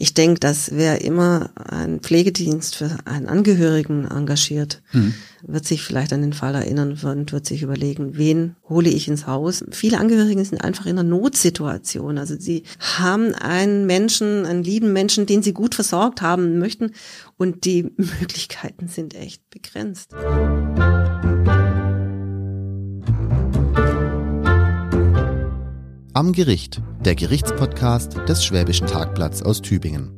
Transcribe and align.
ich 0.00 0.14
denke, 0.14 0.38
dass 0.38 0.70
wer 0.70 1.02
immer 1.02 1.50
einen 1.56 1.98
Pflegedienst 1.98 2.76
für 2.76 2.98
einen 3.04 3.26
Angehörigen 3.26 4.06
engagiert, 4.06 4.80
mhm. 4.92 5.12
wird 5.44 5.64
sich 5.64 5.82
vielleicht 5.82 6.12
an 6.12 6.22
den 6.22 6.32
Fall 6.32 6.54
erinnern 6.54 6.96
und 7.02 7.32
wird 7.32 7.46
sich 7.46 7.62
überlegen, 7.62 8.16
wen 8.16 8.54
hole 8.68 8.88
ich 8.88 9.08
ins 9.08 9.26
Haus. 9.26 9.64
Viele 9.72 9.98
Angehörige 9.98 10.44
sind 10.44 10.62
einfach 10.62 10.86
in 10.86 11.00
einer 11.00 11.02
Notsituation. 11.02 12.16
Also 12.16 12.36
sie 12.38 12.62
haben 12.78 13.34
einen 13.34 13.86
Menschen, 13.86 14.46
einen 14.46 14.62
lieben 14.62 14.92
Menschen, 14.92 15.26
den 15.26 15.42
sie 15.42 15.52
gut 15.52 15.74
versorgt 15.74 16.22
haben 16.22 16.60
möchten 16.60 16.92
und 17.36 17.64
die 17.64 17.82
Möglichkeiten 17.96 18.86
sind 18.86 19.16
echt 19.16 19.50
begrenzt. 19.50 20.14
Am 26.18 26.32
Gericht, 26.32 26.82
der 27.04 27.14
Gerichtspodcast 27.14 28.16
des 28.28 28.44
Schwäbischen 28.44 28.88
Tagblatts 28.88 29.40
aus 29.40 29.62
Tübingen. 29.62 30.10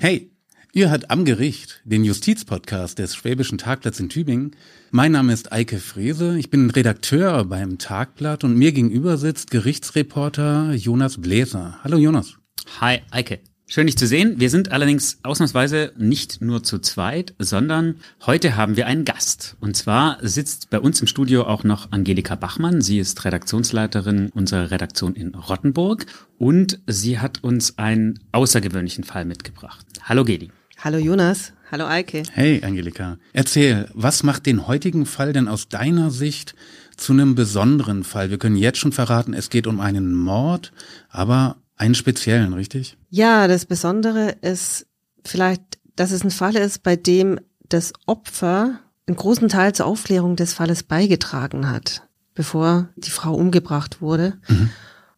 Hey, 0.00 0.30
ihr 0.72 0.88
hört 0.88 1.10
Am 1.10 1.26
Gericht, 1.26 1.82
den 1.84 2.04
Justizpodcast 2.04 2.98
des 2.98 3.14
Schwäbischen 3.14 3.58
Tagblatts 3.58 4.00
in 4.00 4.08
Tübingen. 4.08 4.56
Mein 4.90 5.12
Name 5.12 5.34
ist 5.34 5.52
Eike 5.52 5.76
Frese, 5.76 6.38
ich 6.38 6.48
bin 6.48 6.70
Redakteur 6.70 7.44
beim 7.44 7.76
Tagblatt 7.76 8.42
und 8.42 8.56
mir 8.56 8.72
gegenüber 8.72 9.18
sitzt 9.18 9.50
Gerichtsreporter 9.50 10.72
Jonas 10.72 11.20
Bläser. 11.20 11.78
Hallo 11.84 11.98
Jonas. 11.98 12.38
Hi 12.80 13.02
Eike. 13.10 13.40
Schön, 13.70 13.86
dich 13.86 13.98
zu 13.98 14.06
sehen. 14.06 14.40
Wir 14.40 14.48
sind 14.48 14.72
allerdings 14.72 15.18
ausnahmsweise 15.24 15.92
nicht 15.98 16.40
nur 16.40 16.62
zu 16.62 16.78
zweit, 16.78 17.34
sondern 17.38 17.96
heute 18.24 18.56
haben 18.56 18.78
wir 18.78 18.86
einen 18.86 19.04
Gast. 19.04 19.58
Und 19.60 19.76
zwar 19.76 20.16
sitzt 20.22 20.70
bei 20.70 20.80
uns 20.80 21.02
im 21.02 21.06
Studio 21.06 21.46
auch 21.46 21.64
noch 21.64 21.92
Angelika 21.92 22.34
Bachmann. 22.34 22.80
Sie 22.80 22.98
ist 22.98 23.26
Redaktionsleiterin 23.26 24.30
unserer 24.30 24.70
Redaktion 24.70 25.14
in 25.14 25.34
Rottenburg 25.34 26.06
und 26.38 26.78
sie 26.86 27.18
hat 27.18 27.44
uns 27.44 27.76
einen 27.76 28.20
außergewöhnlichen 28.32 29.04
Fall 29.04 29.26
mitgebracht. 29.26 29.84
Hallo 30.02 30.24
Geli. 30.24 30.50
Hallo 30.78 30.96
Jonas. 30.96 31.52
Hallo 31.70 31.86
Eike. 31.86 32.22
Hey 32.32 32.64
Angelika. 32.64 33.18
Erzähl, 33.34 33.90
was 33.92 34.22
macht 34.22 34.46
den 34.46 34.66
heutigen 34.66 35.04
Fall 35.04 35.34
denn 35.34 35.46
aus 35.46 35.68
deiner 35.68 36.10
Sicht 36.10 36.54
zu 36.96 37.12
einem 37.12 37.34
besonderen 37.34 38.02
Fall? 38.02 38.30
Wir 38.30 38.38
können 38.38 38.56
jetzt 38.56 38.78
schon 38.78 38.92
verraten, 38.92 39.34
es 39.34 39.50
geht 39.50 39.66
um 39.66 39.78
einen 39.78 40.14
Mord, 40.14 40.72
aber 41.10 41.56
einen 41.78 41.94
speziellen, 41.94 42.52
richtig? 42.52 42.96
Ja, 43.08 43.48
das 43.48 43.64
Besondere 43.64 44.36
ist 44.42 44.86
vielleicht, 45.24 45.62
dass 45.96 46.10
es 46.10 46.24
ein 46.24 46.30
Fall 46.30 46.56
ist, 46.56 46.82
bei 46.82 46.96
dem 46.96 47.40
das 47.68 47.92
Opfer 48.06 48.80
einen 49.06 49.16
großen 49.16 49.48
Teil 49.48 49.74
zur 49.74 49.86
Aufklärung 49.86 50.36
des 50.36 50.52
Falles 50.52 50.82
beigetragen 50.82 51.70
hat, 51.70 52.02
bevor 52.34 52.88
die 52.96 53.10
Frau 53.10 53.34
umgebracht 53.34 54.02
wurde. 54.02 54.34
Mhm. 54.48 54.70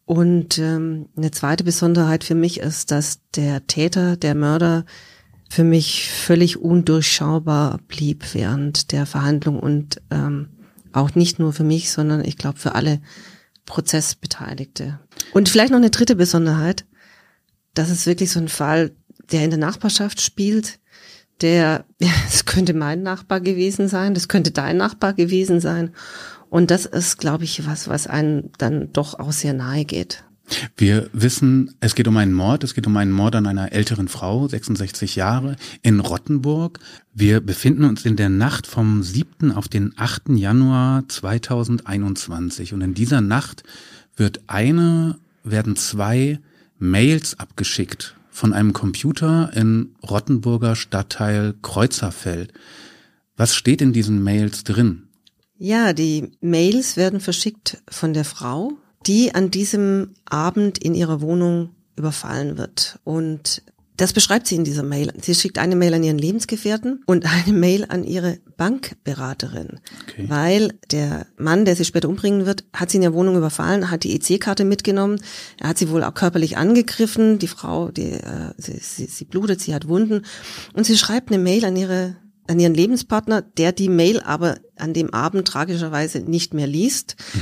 Und 0.05 0.57
ähm, 0.57 1.09
eine 1.15 1.31
zweite 1.31 1.63
Besonderheit 1.63 2.23
für 2.23 2.35
mich 2.35 2.59
ist, 2.59 2.91
dass 2.91 3.19
der 3.35 3.67
Täter, 3.67 4.17
der 4.17 4.35
Mörder, 4.35 4.85
für 5.49 5.63
mich 5.65 6.09
völlig 6.09 6.61
undurchschaubar 6.61 7.79
blieb 7.89 8.33
während 8.33 8.93
der 8.93 9.05
Verhandlung 9.05 9.59
und 9.59 10.01
ähm, 10.09 10.47
auch 10.93 11.13
nicht 11.15 11.39
nur 11.39 11.51
für 11.51 11.65
mich, 11.65 11.91
sondern 11.91 12.23
ich 12.23 12.37
glaube 12.37 12.57
für 12.57 12.73
alle 12.73 13.01
Prozessbeteiligte. 13.65 14.99
Und 15.33 15.49
vielleicht 15.49 15.71
noch 15.71 15.77
eine 15.77 15.89
dritte 15.89 16.15
Besonderheit. 16.15 16.85
Das 17.73 17.89
ist 17.89 18.05
wirklich 18.05 18.31
so 18.31 18.39
ein 18.39 18.49
Fall, 18.49 18.91
der 19.31 19.43
in 19.43 19.49
der 19.49 19.59
Nachbarschaft 19.59 20.21
spielt, 20.21 20.79
der, 21.41 21.85
es 22.27 22.45
könnte 22.45 22.73
mein 22.73 23.03
Nachbar 23.03 23.41
gewesen 23.41 23.87
sein, 23.87 24.13
das 24.13 24.27
könnte 24.27 24.51
dein 24.51 24.77
Nachbar 24.77 25.13
gewesen 25.13 25.59
sein. 25.59 25.91
Und 26.49 26.69
das 26.69 26.85
ist, 26.85 27.17
glaube 27.17 27.45
ich, 27.45 27.65
was, 27.65 27.87
was 27.87 28.07
einen 28.07 28.51
dann 28.57 28.91
doch 28.91 29.17
auch 29.19 29.31
sehr 29.31 29.53
nahe 29.53 29.85
geht. 29.85 30.25
Wir 30.75 31.09
wissen, 31.13 31.75
es 31.79 31.95
geht 31.95 32.09
um 32.09 32.17
einen 32.17 32.33
Mord, 32.33 32.65
es 32.65 32.73
geht 32.73 32.85
um 32.85 32.97
einen 32.97 33.11
Mord 33.11 33.35
an 33.35 33.47
einer 33.47 33.71
älteren 33.71 34.09
Frau, 34.09 34.49
66 34.49 35.15
Jahre, 35.15 35.55
in 35.81 36.01
Rottenburg. 36.01 36.79
Wir 37.13 37.39
befinden 37.39 37.85
uns 37.85 38.05
in 38.05 38.17
der 38.17 38.27
Nacht 38.27 38.67
vom 38.67 39.01
7. 39.01 39.53
auf 39.53 39.69
den 39.69 39.93
8. 39.95 40.29
Januar 40.35 41.07
2021 41.07 42.73
und 42.73 42.81
in 42.81 42.93
dieser 42.93 43.21
Nacht 43.21 43.63
wird 44.15 44.41
eine, 44.47 45.19
werden 45.43 45.75
zwei 45.75 46.39
Mails 46.77 47.39
abgeschickt 47.39 48.15
von 48.29 48.53
einem 48.53 48.73
Computer 48.73 49.51
in 49.53 49.95
Rottenburger 50.07 50.75
Stadtteil 50.75 51.53
Kreuzerfeld. 51.61 52.53
Was 53.35 53.55
steht 53.55 53.81
in 53.81 53.93
diesen 53.93 54.23
Mails 54.23 54.63
drin? 54.63 55.09
Ja, 55.57 55.93
die 55.93 56.31
Mails 56.41 56.97
werden 56.97 57.19
verschickt 57.19 57.83
von 57.87 58.13
der 58.13 58.25
Frau, 58.25 58.73
die 59.05 59.35
an 59.35 59.51
diesem 59.51 60.15
Abend 60.25 60.77
in 60.79 60.95
ihrer 60.95 61.21
Wohnung 61.21 61.75
überfallen 61.95 62.57
wird. 62.57 62.99
Und 63.03 63.61
das 64.01 64.13
beschreibt 64.13 64.47
sie 64.47 64.55
in 64.55 64.63
dieser 64.63 64.81
Mail. 64.81 65.13
Sie 65.21 65.35
schickt 65.35 65.59
eine 65.59 65.75
Mail 65.75 65.93
an 65.93 66.03
ihren 66.03 66.17
Lebensgefährten 66.17 67.03
und 67.05 67.23
eine 67.25 67.55
Mail 67.55 67.85
an 67.87 68.03
ihre 68.03 68.39
Bankberaterin, 68.57 69.79
okay. 70.01 70.25
weil 70.27 70.73
der 70.89 71.27
Mann, 71.37 71.65
der 71.65 71.75
sie 71.75 71.85
später 71.85 72.09
umbringen 72.09 72.47
wird, 72.47 72.63
hat 72.73 72.89
sie 72.89 72.97
in 72.97 73.03
der 73.03 73.13
Wohnung 73.13 73.37
überfallen, 73.37 73.91
hat 73.91 74.03
die 74.03 74.15
EC-Karte 74.15 74.65
mitgenommen, 74.65 75.21
er 75.59 75.69
hat 75.69 75.77
sie 75.77 75.89
wohl 75.91 76.03
auch 76.03 76.15
körperlich 76.15 76.57
angegriffen, 76.57 77.37
die 77.37 77.47
Frau, 77.47 77.89
die, 77.89 78.13
äh, 78.13 78.53
sie, 78.57 78.79
sie, 78.81 79.05
sie 79.05 79.25
blutet, 79.25 79.61
sie 79.61 79.75
hat 79.75 79.87
Wunden 79.87 80.25
und 80.73 80.83
sie 80.83 80.97
schreibt 80.97 81.29
eine 81.31 81.37
Mail 81.41 81.63
an 81.63 81.75
ihre 81.75 82.15
an 82.47 82.59
ihren 82.59 82.73
Lebenspartner, 82.73 83.43
der 83.43 83.71
die 83.71 83.87
Mail 83.87 84.19
aber 84.19 84.57
an 84.75 84.93
dem 84.93 85.13
Abend 85.13 85.47
tragischerweise 85.47 86.19
nicht 86.19 86.55
mehr 86.55 86.67
liest. 86.67 87.15
Mhm. 87.33 87.39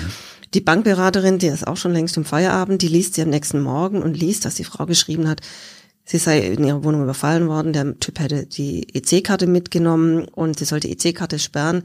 Die 0.53 0.61
Bankberaterin, 0.61 1.39
die 1.39 1.47
ist 1.47 1.65
auch 1.65 1.77
schon 1.77 1.93
längst 1.93 2.17
im 2.17 2.25
Feierabend, 2.25 2.81
die 2.81 2.89
liest 2.89 3.13
sie 3.13 3.21
am 3.21 3.29
nächsten 3.29 3.61
Morgen 3.61 4.03
und 4.03 4.17
liest, 4.17 4.45
dass 4.45 4.55
die 4.55 4.65
Frau 4.65 4.85
geschrieben 4.85 5.27
hat, 5.27 5.41
sie 6.09 6.17
sei 6.17 6.39
in 6.39 6.63
ihrer 6.63 6.83
Wohnung 6.83 7.03
überfallen 7.03 7.47
worden, 7.47 7.71
der 7.71 7.99
Typ 7.99 8.19
hätte 8.19 8.47
die 8.47 8.95
EC-Karte 8.95 9.45
mitgenommen 9.45 10.25
und 10.25 10.57
sie 10.57 10.65
sollte 10.65 10.89
EC-Karte 10.89 11.37
sperren. 11.37 11.83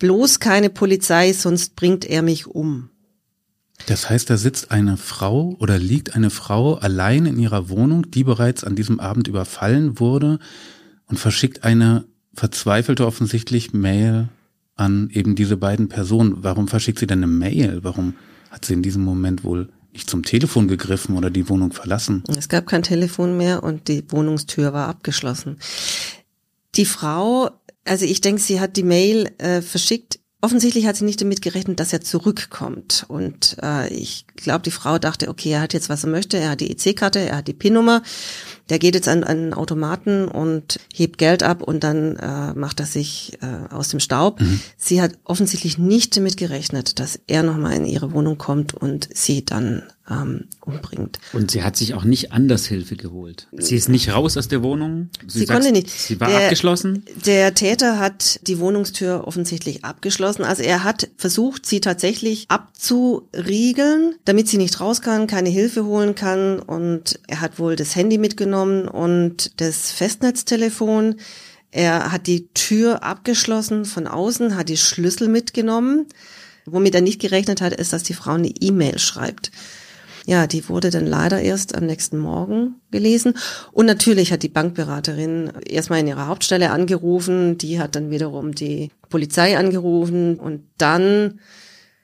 Bloß 0.00 0.40
keine 0.40 0.68
Polizei, 0.68 1.32
sonst 1.32 1.76
bringt 1.76 2.04
er 2.04 2.22
mich 2.22 2.48
um. 2.48 2.90
Das 3.86 4.10
heißt, 4.10 4.28
da 4.30 4.36
sitzt 4.36 4.72
eine 4.72 4.96
Frau 4.96 5.56
oder 5.60 5.78
liegt 5.78 6.16
eine 6.16 6.30
Frau 6.30 6.74
allein 6.74 7.24
in 7.26 7.38
ihrer 7.38 7.68
Wohnung, 7.68 8.10
die 8.10 8.24
bereits 8.24 8.64
an 8.64 8.74
diesem 8.74 8.98
Abend 8.98 9.28
überfallen 9.28 10.00
wurde 10.00 10.40
und 11.06 11.18
verschickt 11.18 11.62
eine 11.62 12.04
verzweifelte 12.34 13.06
offensichtlich 13.06 13.72
Mail 13.72 14.28
an 14.74 15.08
eben 15.12 15.36
diese 15.36 15.56
beiden 15.56 15.88
Personen. 15.88 16.42
Warum 16.42 16.66
verschickt 16.66 16.98
sie 16.98 17.06
denn 17.06 17.18
eine 17.18 17.28
Mail? 17.28 17.80
Warum 17.82 18.14
hat 18.50 18.64
sie 18.64 18.74
in 18.74 18.82
diesem 18.82 19.04
Moment 19.04 19.44
wohl 19.44 19.68
nicht 19.92 20.08
zum 20.08 20.24
Telefon 20.24 20.68
gegriffen 20.68 21.16
oder 21.16 21.30
die 21.30 21.48
Wohnung 21.48 21.72
verlassen? 21.72 22.24
Es 22.36 22.48
gab 22.48 22.66
kein 22.66 22.82
Telefon 22.82 23.36
mehr 23.36 23.62
und 23.62 23.88
die 23.88 24.04
Wohnungstür 24.10 24.72
war 24.72 24.88
abgeschlossen. 24.88 25.58
Die 26.74 26.86
Frau, 26.86 27.50
also 27.84 28.04
ich 28.04 28.20
denke, 28.20 28.40
sie 28.40 28.60
hat 28.60 28.76
die 28.76 28.82
Mail 28.82 29.30
äh, 29.38 29.60
verschickt. 29.60 30.18
Offensichtlich 30.44 30.86
hat 30.86 30.96
sie 30.96 31.04
nicht 31.04 31.20
damit 31.20 31.40
gerechnet, 31.40 31.78
dass 31.78 31.92
er 31.92 32.00
zurückkommt. 32.00 33.06
Und 33.06 33.56
äh, 33.62 33.88
ich 33.94 34.26
glaube, 34.34 34.62
die 34.62 34.72
Frau 34.72 34.98
dachte, 34.98 35.28
okay, 35.28 35.52
er 35.52 35.60
hat 35.60 35.72
jetzt, 35.72 35.88
was 35.88 36.02
er 36.02 36.10
möchte. 36.10 36.36
Er 36.36 36.50
hat 36.50 36.60
die 36.60 36.72
EC-Karte, 36.72 37.20
er 37.20 37.36
hat 37.36 37.46
die 37.46 37.52
PIN-Nummer 37.52 38.02
der 38.72 38.78
geht 38.78 38.94
jetzt 38.94 39.06
an, 39.06 39.22
einen 39.22 39.52
Automaten 39.52 40.26
und 40.26 40.80
hebt 40.94 41.18
Geld 41.18 41.42
ab 41.42 41.62
und 41.62 41.84
dann 41.84 42.16
äh, 42.16 42.54
macht 42.54 42.80
er 42.80 42.86
sich 42.86 43.38
äh, 43.42 43.70
aus 43.70 43.88
dem 43.88 44.00
Staub. 44.00 44.40
Mhm. 44.40 44.60
Sie 44.78 45.02
hat 45.02 45.18
offensichtlich 45.24 45.76
nicht 45.76 46.16
damit 46.16 46.38
gerechnet, 46.38 46.98
dass 46.98 47.20
er 47.26 47.42
nochmal 47.42 47.74
in 47.74 47.84
ihre 47.84 48.12
Wohnung 48.12 48.38
kommt 48.38 48.72
und 48.72 49.10
sie 49.12 49.44
dann 49.44 49.82
ähm, 50.10 50.44
umbringt. 50.60 51.18
Und 51.34 51.50
sie 51.50 51.62
hat 51.62 51.76
sich 51.76 51.92
auch 51.92 52.04
nicht 52.04 52.32
anders 52.32 52.64
Hilfe 52.64 52.96
geholt. 52.96 53.46
Sie 53.52 53.76
ist 53.76 53.90
nicht 53.90 54.10
raus 54.14 54.38
aus 54.38 54.48
der 54.48 54.62
Wohnung. 54.62 55.10
Sie, 55.26 55.40
sie 55.40 55.46
konnte 55.46 55.70
nicht. 55.70 55.90
Sie 55.90 56.18
war 56.18 56.28
der, 56.28 56.44
abgeschlossen. 56.44 57.04
Der 57.26 57.52
Täter 57.52 57.98
hat 57.98 58.40
die 58.48 58.58
Wohnungstür 58.58 59.26
offensichtlich 59.26 59.84
abgeschlossen. 59.84 60.31
Also 60.40 60.62
er 60.62 60.84
hat 60.84 61.08
versucht, 61.16 61.66
sie 61.66 61.80
tatsächlich 61.80 62.46
abzuriegeln, 62.48 64.14
damit 64.24 64.48
sie 64.48 64.58
nicht 64.58 64.80
raus 64.80 65.02
kann, 65.02 65.26
keine 65.26 65.50
Hilfe 65.50 65.84
holen 65.84 66.14
kann. 66.14 66.58
Und 66.60 67.20
er 67.28 67.40
hat 67.40 67.58
wohl 67.58 67.76
das 67.76 67.94
Handy 67.94 68.18
mitgenommen 68.18 68.88
und 68.88 69.60
das 69.60 69.92
Festnetztelefon. 69.92 71.16
Er 71.70 72.12
hat 72.12 72.26
die 72.26 72.48
Tür 72.48 73.02
abgeschlossen 73.02 73.84
von 73.84 74.06
außen, 74.06 74.56
hat 74.56 74.68
die 74.68 74.76
Schlüssel 74.76 75.28
mitgenommen. 75.28 76.06
Womit 76.64 76.94
er 76.94 77.00
nicht 77.00 77.20
gerechnet 77.20 77.60
hat, 77.60 77.72
ist, 77.72 77.92
dass 77.92 78.02
die 78.02 78.14
Frau 78.14 78.32
eine 78.32 78.48
E-Mail 78.48 78.98
schreibt 78.98 79.50
ja, 80.26 80.46
die 80.46 80.68
wurde 80.68 80.90
dann 80.90 81.06
leider 81.06 81.40
erst 81.40 81.74
am 81.74 81.86
nächsten 81.86 82.18
Morgen 82.18 82.76
gelesen. 82.90 83.34
Und 83.72 83.86
natürlich 83.86 84.32
hat 84.32 84.42
die 84.42 84.48
Bankberaterin 84.48 85.52
erstmal 85.66 86.00
in 86.00 86.06
ihrer 86.06 86.28
Hauptstelle 86.28 86.70
angerufen, 86.70 87.58
die 87.58 87.80
hat 87.80 87.96
dann 87.96 88.10
wiederum 88.10 88.54
die 88.54 88.90
Polizei 89.08 89.58
angerufen 89.58 90.38
und 90.38 90.62
dann 90.78 91.40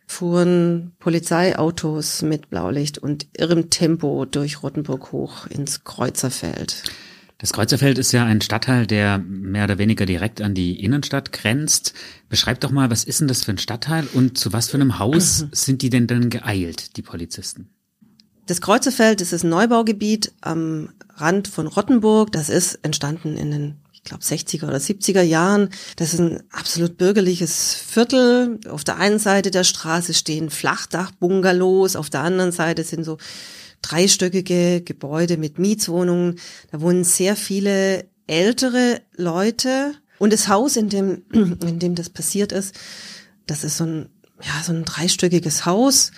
fuhren 0.06 0.93
Polizeiautos 0.99 2.23
mit 2.23 2.50
Blaulicht 2.50 2.99
und 2.99 3.26
irrem 3.37 3.70
Tempo 3.70 4.25
durch 4.25 4.62
Rottenburg 4.62 5.12
hoch 5.12 5.47
ins 5.47 5.85
Kreuzerfeld. 5.85 6.82
Das 7.37 7.53
Kreuzerfeld 7.53 7.99
ist 7.99 8.11
ja 8.11 8.25
ein 8.25 8.41
Stadtteil, 8.41 8.87
der 8.87 9.19
mehr 9.19 9.65
oder 9.65 9.79
weniger 9.79 10.06
direkt 10.06 10.41
an 10.41 10.55
die 10.55 10.82
Innenstadt 10.82 11.31
grenzt. 11.31 11.94
Beschreib 12.29 12.59
doch 12.61 12.73
mal, 12.73 12.91
was 12.91 13.05
ist 13.05 13.20
denn 13.20 13.29
das 13.29 13.44
für 13.44 13.53
ein 13.53 13.59
Stadtteil 13.59 14.09
und 14.12 14.37
zu 14.37 14.53
was 14.53 14.70
für 14.70 14.76
einem 14.76 14.99
Haus 14.99 15.47
sind 15.53 15.82
die 15.82 15.91
denn 15.91 16.09
dann 16.09 16.31
geeilt, 16.31 16.97
die 16.97 17.03
Polizisten? 17.03 17.70
Das 18.48 18.62
Kreuzerfeld 18.62 19.20
das 19.20 19.34
ist 19.34 19.44
ein 19.44 19.50
Neubaugebiet 19.50 20.32
am 20.40 20.88
Rand 21.16 21.48
von 21.48 21.66
Rottenburg. 21.66 22.32
Das 22.32 22.48
ist 22.48 22.76
entstanden 22.82 23.36
in 23.36 23.50
den 23.50 23.76
ich 23.92 24.02
glaube 24.04 24.24
60er 24.24 24.64
oder 24.66 24.78
70er 24.78 25.20
Jahren. 25.20 25.68
Das 25.96 26.14
ist 26.14 26.20
ein 26.20 26.42
absolut 26.50 26.96
bürgerliches 26.96 27.74
Viertel. 27.74 28.58
Auf 28.70 28.84
der 28.84 28.96
einen 28.96 29.18
Seite 29.18 29.50
der 29.50 29.64
Straße 29.64 30.14
stehen 30.14 30.48
Flachdach-Bungalows, 30.48 31.94
auf 31.94 32.08
der 32.08 32.22
anderen 32.22 32.50
Seite 32.50 32.84
sind 32.84 33.04
so 33.04 33.18
dreistöckige 33.82 34.80
Gebäude 34.80 35.36
mit 35.36 35.58
Mietswohnungen. 35.58 36.38
Da 36.70 36.80
wohnen 36.80 37.04
sehr 37.04 37.36
viele 37.36 38.06
ältere 38.26 39.02
Leute. 39.14 39.92
Und 40.18 40.32
das 40.32 40.48
Haus, 40.48 40.76
in 40.76 40.88
dem, 40.88 41.24
in 41.32 41.78
dem 41.78 41.94
das 41.94 42.08
passiert 42.08 42.52
ist, 42.52 42.74
das 43.46 43.62
ist 43.62 43.76
so 43.76 43.84
ein, 43.84 44.08
ja, 44.40 44.62
so 44.64 44.72
ein 44.72 44.86
dreistöckiges 44.86 45.66
Haus. 45.66 46.12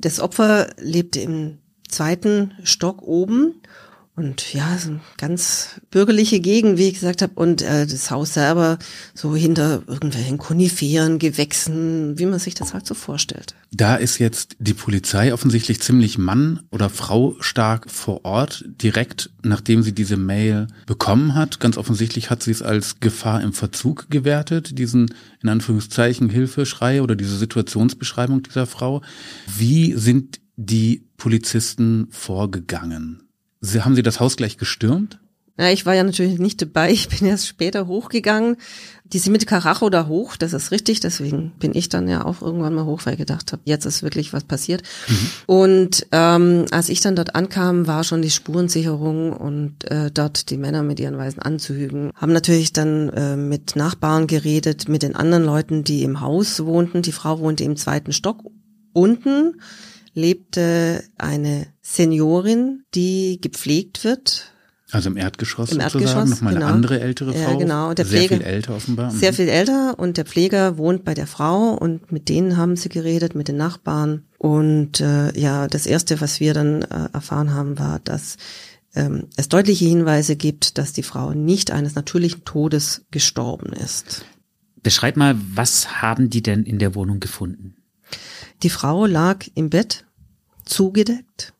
Das 0.00 0.18
Opfer 0.18 0.70
lebte 0.78 1.20
im 1.20 1.58
zweiten 1.88 2.52
Stock 2.62 3.02
oben 3.02 3.54
und 4.18 4.52
ja, 4.52 4.76
so 4.78 4.90
eine 4.90 5.00
ganz 5.16 5.80
bürgerliche 5.92 6.40
Gegend, 6.40 6.76
wie 6.76 6.88
ich 6.88 6.94
gesagt 6.94 7.22
habe. 7.22 7.34
Und 7.36 7.62
äh, 7.62 7.86
das 7.86 8.10
Haus 8.10 8.34
selber 8.34 8.80
so 9.14 9.36
hinter 9.36 9.84
irgendwelchen 9.86 10.38
Koniferen, 10.38 11.20
Gewächsen, 11.20 12.18
wie 12.18 12.26
man 12.26 12.40
sich 12.40 12.54
das 12.54 12.74
halt 12.74 12.84
so 12.84 12.94
vorstellt. 12.94 13.54
Da 13.70 13.94
ist 13.94 14.18
jetzt 14.18 14.56
die 14.58 14.74
Polizei 14.74 15.32
offensichtlich 15.32 15.80
ziemlich 15.80 16.18
Mann- 16.18 16.64
oder 16.72 16.90
Frau 16.90 17.36
stark 17.38 17.88
vor 17.92 18.24
Ort, 18.24 18.64
direkt 18.66 19.30
nachdem 19.44 19.84
sie 19.84 19.92
diese 19.92 20.16
Mail 20.16 20.66
bekommen 20.86 21.36
hat. 21.36 21.60
Ganz 21.60 21.76
offensichtlich 21.76 22.28
hat 22.28 22.42
sie 22.42 22.50
es 22.50 22.60
als 22.60 22.98
Gefahr 22.98 23.40
im 23.40 23.52
Verzug 23.52 24.10
gewertet, 24.10 24.80
diesen 24.80 25.14
in 25.44 25.48
Anführungszeichen 25.48 26.28
Hilfeschrei 26.28 27.02
oder 27.02 27.14
diese 27.14 27.36
Situationsbeschreibung 27.36 28.42
dieser 28.42 28.66
Frau. 28.66 29.00
Wie 29.46 29.92
sind 29.92 30.40
die 30.58 31.06
Polizisten 31.16 32.08
vorgegangen? 32.10 33.22
Sie, 33.60 33.80
haben 33.82 33.94
Sie 33.94 34.02
das 34.02 34.20
Haus 34.20 34.36
gleich 34.36 34.58
gestürmt? 34.58 35.20
Ja, 35.56 35.70
ich 35.70 35.86
war 35.86 35.94
ja 35.94 36.04
natürlich 36.04 36.38
nicht 36.38 36.62
dabei. 36.62 36.92
Ich 36.92 37.08
bin 37.08 37.26
erst 37.26 37.48
später 37.48 37.86
hochgegangen. 37.86 38.56
Die 39.04 39.18
sind 39.18 39.32
mit 39.32 39.46
Karacho 39.46 39.88
da 39.88 40.06
hoch, 40.06 40.36
das 40.36 40.52
ist 40.52 40.70
richtig. 40.70 41.00
Deswegen 41.00 41.52
bin 41.58 41.74
ich 41.74 41.88
dann 41.88 42.08
ja 42.08 42.24
auch 42.24 42.42
irgendwann 42.42 42.74
mal 42.74 42.84
hoch, 42.84 43.00
weil 43.04 43.14
ich 43.14 43.18
gedacht 43.18 43.52
habe, 43.52 43.62
jetzt 43.64 43.86
ist 43.86 44.02
wirklich 44.02 44.32
was 44.32 44.44
passiert. 44.44 44.82
Mhm. 45.08 45.30
Und 45.46 46.06
ähm, 46.12 46.66
als 46.70 46.88
ich 46.88 47.00
dann 47.00 47.16
dort 47.16 47.34
ankam, 47.34 47.86
war 47.86 48.04
schon 48.04 48.22
die 48.22 48.30
Spurensicherung 48.30 49.32
und 49.32 49.90
äh, 49.90 50.10
dort 50.12 50.50
die 50.50 50.58
Männer 50.58 50.82
mit 50.82 51.00
ihren 51.00 51.16
weißen 51.16 51.42
Anzügen 51.42 52.10
haben 52.14 52.32
natürlich 52.32 52.72
dann 52.72 53.08
äh, 53.10 53.36
mit 53.36 53.76
Nachbarn 53.76 54.26
geredet, 54.26 54.88
mit 54.88 55.02
den 55.02 55.16
anderen 55.16 55.44
Leuten, 55.44 55.84
die 55.84 56.02
im 56.02 56.20
Haus 56.20 56.64
wohnten. 56.64 57.02
Die 57.02 57.12
Frau 57.12 57.40
wohnte 57.40 57.64
im 57.64 57.76
zweiten 57.76 58.12
Stock 58.12 58.44
unten 58.92 59.54
lebte 60.18 61.04
eine 61.16 61.66
Seniorin, 61.80 62.82
die 62.94 63.40
gepflegt 63.40 64.04
wird. 64.04 64.52
Also 64.90 65.10
im 65.10 65.18
Erdgeschoss 65.18 65.70
Im 65.72 65.80
sozusagen, 65.80 66.04
Erdgeschoss, 66.04 66.30
nochmal 66.30 66.54
eine 66.54 66.60
genau. 66.64 66.74
andere 66.74 67.00
ältere 67.00 67.34
Frau. 67.34 67.52
Ja, 67.52 67.56
genau. 67.58 67.88
Und 67.90 67.98
der 67.98 68.06
sehr 68.06 68.20
Pfleger, 68.20 68.36
viel 68.36 68.46
älter 68.46 68.74
offenbar. 68.74 69.10
Sehr 69.10 69.32
Mhm. 69.32 69.36
viel 69.36 69.48
älter 69.48 69.98
und 69.98 70.16
der 70.16 70.24
Pfleger 70.24 70.78
wohnt 70.78 71.04
bei 71.04 71.12
der 71.12 71.26
Frau 71.26 71.74
und 71.74 72.10
mit 72.10 72.30
denen 72.30 72.56
haben 72.56 72.74
sie 72.76 72.88
geredet, 72.88 73.34
mit 73.34 73.48
den 73.48 73.56
Nachbarn. 73.58 74.24
Und 74.38 75.00
äh, 75.00 75.38
ja, 75.38 75.66
das 75.66 75.84
Erste, 75.84 76.22
was 76.22 76.40
wir 76.40 76.54
dann 76.54 76.82
äh, 76.82 77.08
erfahren 77.12 77.52
haben, 77.52 77.78
war, 77.78 77.98
dass 77.98 78.38
ähm, 78.94 79.26
es 79.36 79.50
deutliche 79.50 79.84
Hinweise 79.84 80.36
gibt, 80.36 80.78
dass 80.78 80.94
die 80.94 81.02
Frau 81.02 81.34
nicht 81.34 81.70
eines 81.70 81.94
natürlichen 81.94 82.44
Todes 82.44 83.04
gestorben 83.10 83.74
ist. 83.74 84.24
Beschreib 84.82 85.18
mal, 85.18 85.36
was 85.54 86.00
haben 86.00 86.30
die 86.30 86.42
denn 86.42 86.62
in 86.64 86.78
der 86.78 86.94
Wohnung 86.94 87.20
gefunden? 87.20 87.76
Die 88.62 88.70
Frau 88.70 89.04
lag 89.04 89.44
im 89.54 89.68
Bett, 89.68 90.06
zugedeckt 90.68 91.52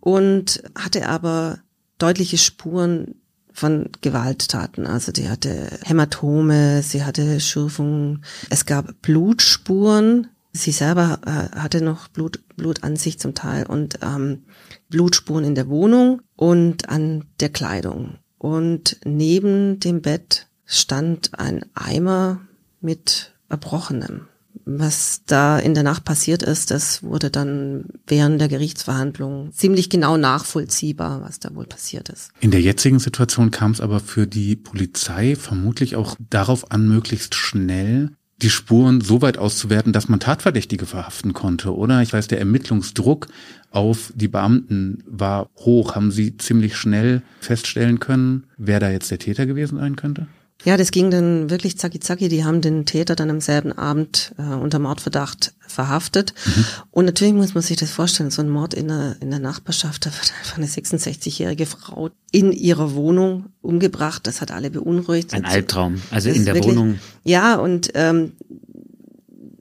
und 0.00 0.62
hatte 0.76 1.08
aber 1.08 1.58
deutliche 1.98 2.38
Spuren 2.38 3.16
von 3.52 3.88
Gewalttaten. 4.02 4.86
Also 4.86 5.12
die 5.12 5.28
hatte 5.28 5.70
Hämatome, 5.84 6.82
sie 6.82 7.04
hatte 7.04 7.40
Schürfungen, 7.40 8.24
es 8.50 8.66
gab 8.66 9.02
Blutspuren. 9.02 10.28
Sie 10.52 10.72
selber 10.72 11.20
äh, 11.26 11.54
hatte 11.54 11.82
noch 11.82 12.08
Blut, 12.08 12.40
Blut 12.56 12.82
an 12.82 12.96
sich 12.96 13.18
zum 13.18 13.34
Teil 13.34 13.66
und 13.66 13.98
ähm, 14.02 14.44
Blutspuren 14.88 15.44
in 15.44 15.54
der 15.54 15.68
Wohnung 15.68 16.22
und 16.34 16.88
an 16.88 17.26
der 17.40 17.50
Kleidung. 17.50 18.16
Und 18.38 18.98
neben 19.04 19.80
dem 19.80 20.00
Bett 20.00 20.48
stand 20.64 21.38
ein 21.38 21.66
Eimer 21.74 22.40
mit 22.80 23.34
Erbrochenem. 23.50 24.28
Was 24.68 25.22
da 25.26 25.60
in 25.60 25.74
der 25.74 25.84
Nacht 25.84 26.04
passiert 26.04 26.42
ist, 26.42 26.72
das 26.72 27.04
wurde 27.04 27.30
dann 27.30 27.84
während 28.08 28.40
der 28.40 28.48
Gerichtsverhandlung 28.48 29.52
ziemlich 29.52 29.90
genau 29.90 30.16
nachvollziehbar, 30.16 31.22
was 31.22 31.38
da 31.38 31.54
wohl 31.54 31.66
passiert 31.66 32.08
ist. 32.08 32.32
In 32.40 32.50
der 32.50 32.60
jetzigen 32.60 32.98
Situation 32.98 33.52
kam 33.52 33.70
es 33.70 33.80
aber 33.80 34.00
für 34.00 34.26
die 34.26 34.56
Polizei 34.56 35.36
vermutlich 35.36 35.94
auch 35.94 36.16
darauf 36.30 36.72
an, 36.72 36.88
möglichst 36.88 37.36
schnell 37.36 38.10
die 38.42 38.50
Spuren 38.50 39.00
so 39.00 39.22
weit 39.22 39.38
auszuwerten, 39.38 39.92
dass 39.92 40.08
man 40.08 40.20
Tatverdächtige 40.20 40.84
verhaften 40.84 41.32
konnte, 41.32 41.74
oder? 41.74 42.02
Ich 42.02 42.12
weiß, 42.12 42.26
der 42.26 42.40
Ermittlungsdruck 42.40 43.28
auf 43.70 44.12
die 44.14 44.28
Beamten 44.28 45.04
war 45.06 45.48
hoch. 45.56 45.94
Haben 45.94 46.10
Sie 46.10 46.36
ziemlich 46.36 46.76
schnell 46.76 47.22
feststellen 47.40 48.00
können, 48.00 48.44
wer 48.58 48.80
da 48.80 48.90
jetzt 48.90 49.10
der 49.10 49.18
Täter 49.18 49.46
gewesen 49.46 49.78
sein 49.78 49.96
könnte? 49.96 50.26
Ja, 50.64 50.76
das 50.76 50.90
ging 50.90 51.10
dann 51.10 51.48
wirklich 51.50 51.78
zacki 51.78 52.00
zacki. 52.00 52.28
Die 52.28 52.44
haben 52.44 52.60
den 52.60 52.86
Täter 52.86 53.14
dann 53.14 53.30
am 53.30 53.40
selben 53.40 53.72
Abend 53.72 54.32
äh, 54.38 54.42
unter 54.42 54.78
Mordverdacht 54.78 55.52
verhaftet. 55.68 56.32
Mhm. 56.44 56.64
Und 56.90 57.04
natürlich 57.04 57.34
muss 57.34 57.54
man 57.54 57.62
sich 57.62 57.76
das 57.76 57.90
vorstellen, 57.90 58.30
so 58.30 58.42
ein 58.42 58.48
Mord 58.48 58.74
in 58.74 58.88
der, 58.88 59.16
in 59.20 59.30
der 59.30 59.38
Nachbarschaft, 59.38 60.06
da 60.06 60.10
wird 60.10 60.32
einfach 60.40 60.56
eine 60.56 60.66
66-jährige 60.66 61.66
Frau 61.66 62.10
in 62.32 62.52
ihrer 62.52 62.94
Wohnung 62.94 63.46
umgebracht. 63.60 64.26
Das 64.26 64.40
hat 64.40 64.50
alle 64.50 64.70
beunruhigt. 64.70 65.34
Ein 65.34 65.44
Albtraum, 65.44 66.00
also 66.10 66.28
Das 66.30 66.36
in 66.38 66.44
der 66.46 66.54
wirklich- 66.54 66.74
Wohnung. 66.74 66.98
Ja, 67.22 67.56
und 67.56 67.90
ähm, 67.94 68.32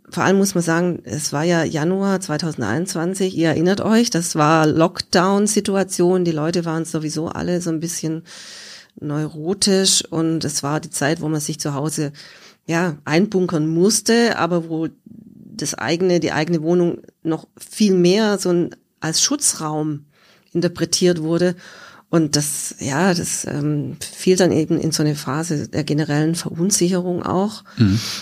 vor 0.09 0.23
allem 0.23 0.37
muss 0.37 0.55
man 0.55 0.63
sagen, 0.63 0.99
es 1.03 1.33
war 1.33 1.43
ja 1.43 1.63
Januar 1.65 2.21
2021, 2.21 3.35
ihr 3.35 3.49
erinnert 3.49 3.81
euch, 3.81 4.09
das 4.09 4.35
war 4.35 4.65
Lockdown-Situation, 4.65 6.23
die 6.23 6.31
Leute 6.31 6.63
waren 6.63 6.85
sowieso 6.85 7.27
alle 7.27 7.59
so 7.59 7.69
ein 7.69 7.81
bisschen 7.81 8.23
neurotisch 8.99 10.03
und 10.09 10.45
es 10.45 10.63
war 10.63 10.79
die 10.79 10.89
Zeit, 10.89 11.21
wo 11.21 11.29
man 11.29 11.41
sich 11.41 11.59
zu 11.59 11.73
Hause 11.73 12.11
ja 12.65 12.97
einbunkern 13.05 13.67
musste, 13.67 14.37
aber 14.37 14.69
wo 14.69 14.87
das 15.05 15.73
eigene, 15.73 16.19
die 16.19 16.31
eigene 16.31 16.61
Wohnung 16.61 17.01
noch 17.23 17.47
viel 17.57 17.93
mehr 17.93 18.37
so 18.37 18.49
ein, 18.49 18.75
als 18.99 19.21
Schutzraum 19.21 20.05
interpretiert 20.53 21.21
wurde. 21.21 21.55
Und 22.09 22.35
das, 22.35 22.75
ja, 22.79 23.13
das 23.13 23.45
ähm, 23.45 23.97
fiel 23.99 24.37
dann 24.37 24.51
eben 24.51 24.79
in 24.79 24.91
so 24.91 25.03
eine 25.03 25.15
Phase 25.15 25.67
der 25.67 25.83
generellen 25.83 26.35
Verunsicherung 26.35 27.23
auch. 27.23 27.63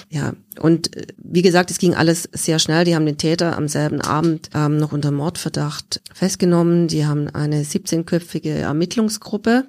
Ja, 0.10 0.34
und 0.60 0.96
äh, 0.96 1.08
wie 1.18 1.42
gesagt, 1.42 1.70
es 1.70 1.78
ging 1.78 1.94
alles 1.94 2.28
sehr 2.32 2.60
schnell. 2.60 2.86
Die 2.86 2.96
haben 2.96 3.06
den 3.06 3.18
Täter 3.18 3.56
am 3.58 3.68
selben 3.68 4.02
Abend 4.02 4.50
ähm, 4.56 4.78
noch 4.78 4.94
unter 4.94 5.12
Mordverdacht 5.12 6.02
festgenommen. 6.14 6.88
Die 6.88 7.06
haben 7.06 7.30
eine 7.30 7.62
17-köpfige 7.64 8.54
Ermittlungsgruppe 8.54 9.66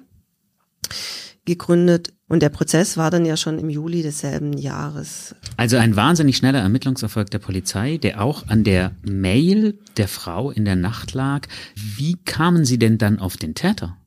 gegründet 1.45 2.13
und 2.27 2.41
der 2.41 2.49
Prozess 2.49 2.97
war 2.97 3.11
dann 3.11 3.25
ja 3.25 3.37
schon 3.37 3.59
im 3.59 3.69
Juli 3.69 4.01
desselben 4.01 4.53
Jahres. 4.53 5.35
Also 5.57 5.77
ein 5.77 5.95
wahnsinnig 5.95 6.37
schneller 6.37 6.59
Ermittlungserfolg 6.59 7.29
der 7.29 7.39
Polizei, 7.39 7.97
der 7.97 8.21
auch 8.21 8.47
an 8.47 8.63
der 8.63 8.95
Mail 9.03 9.77
der 9.97 10.07
Frau 10.07 10.49
in 10.49 10.65
der 10.65 10.75
Nacht 10.75 11.13
lag. 11.13 11.47
Wie 11.75 12.15
kamen 12.25 12.65
Sie 12.65 12.79
denn 12.79 12.97
dann 12.97 13.19
auf 13.19 13.37
den 13.37 13.53
Täter? 13.53 13.97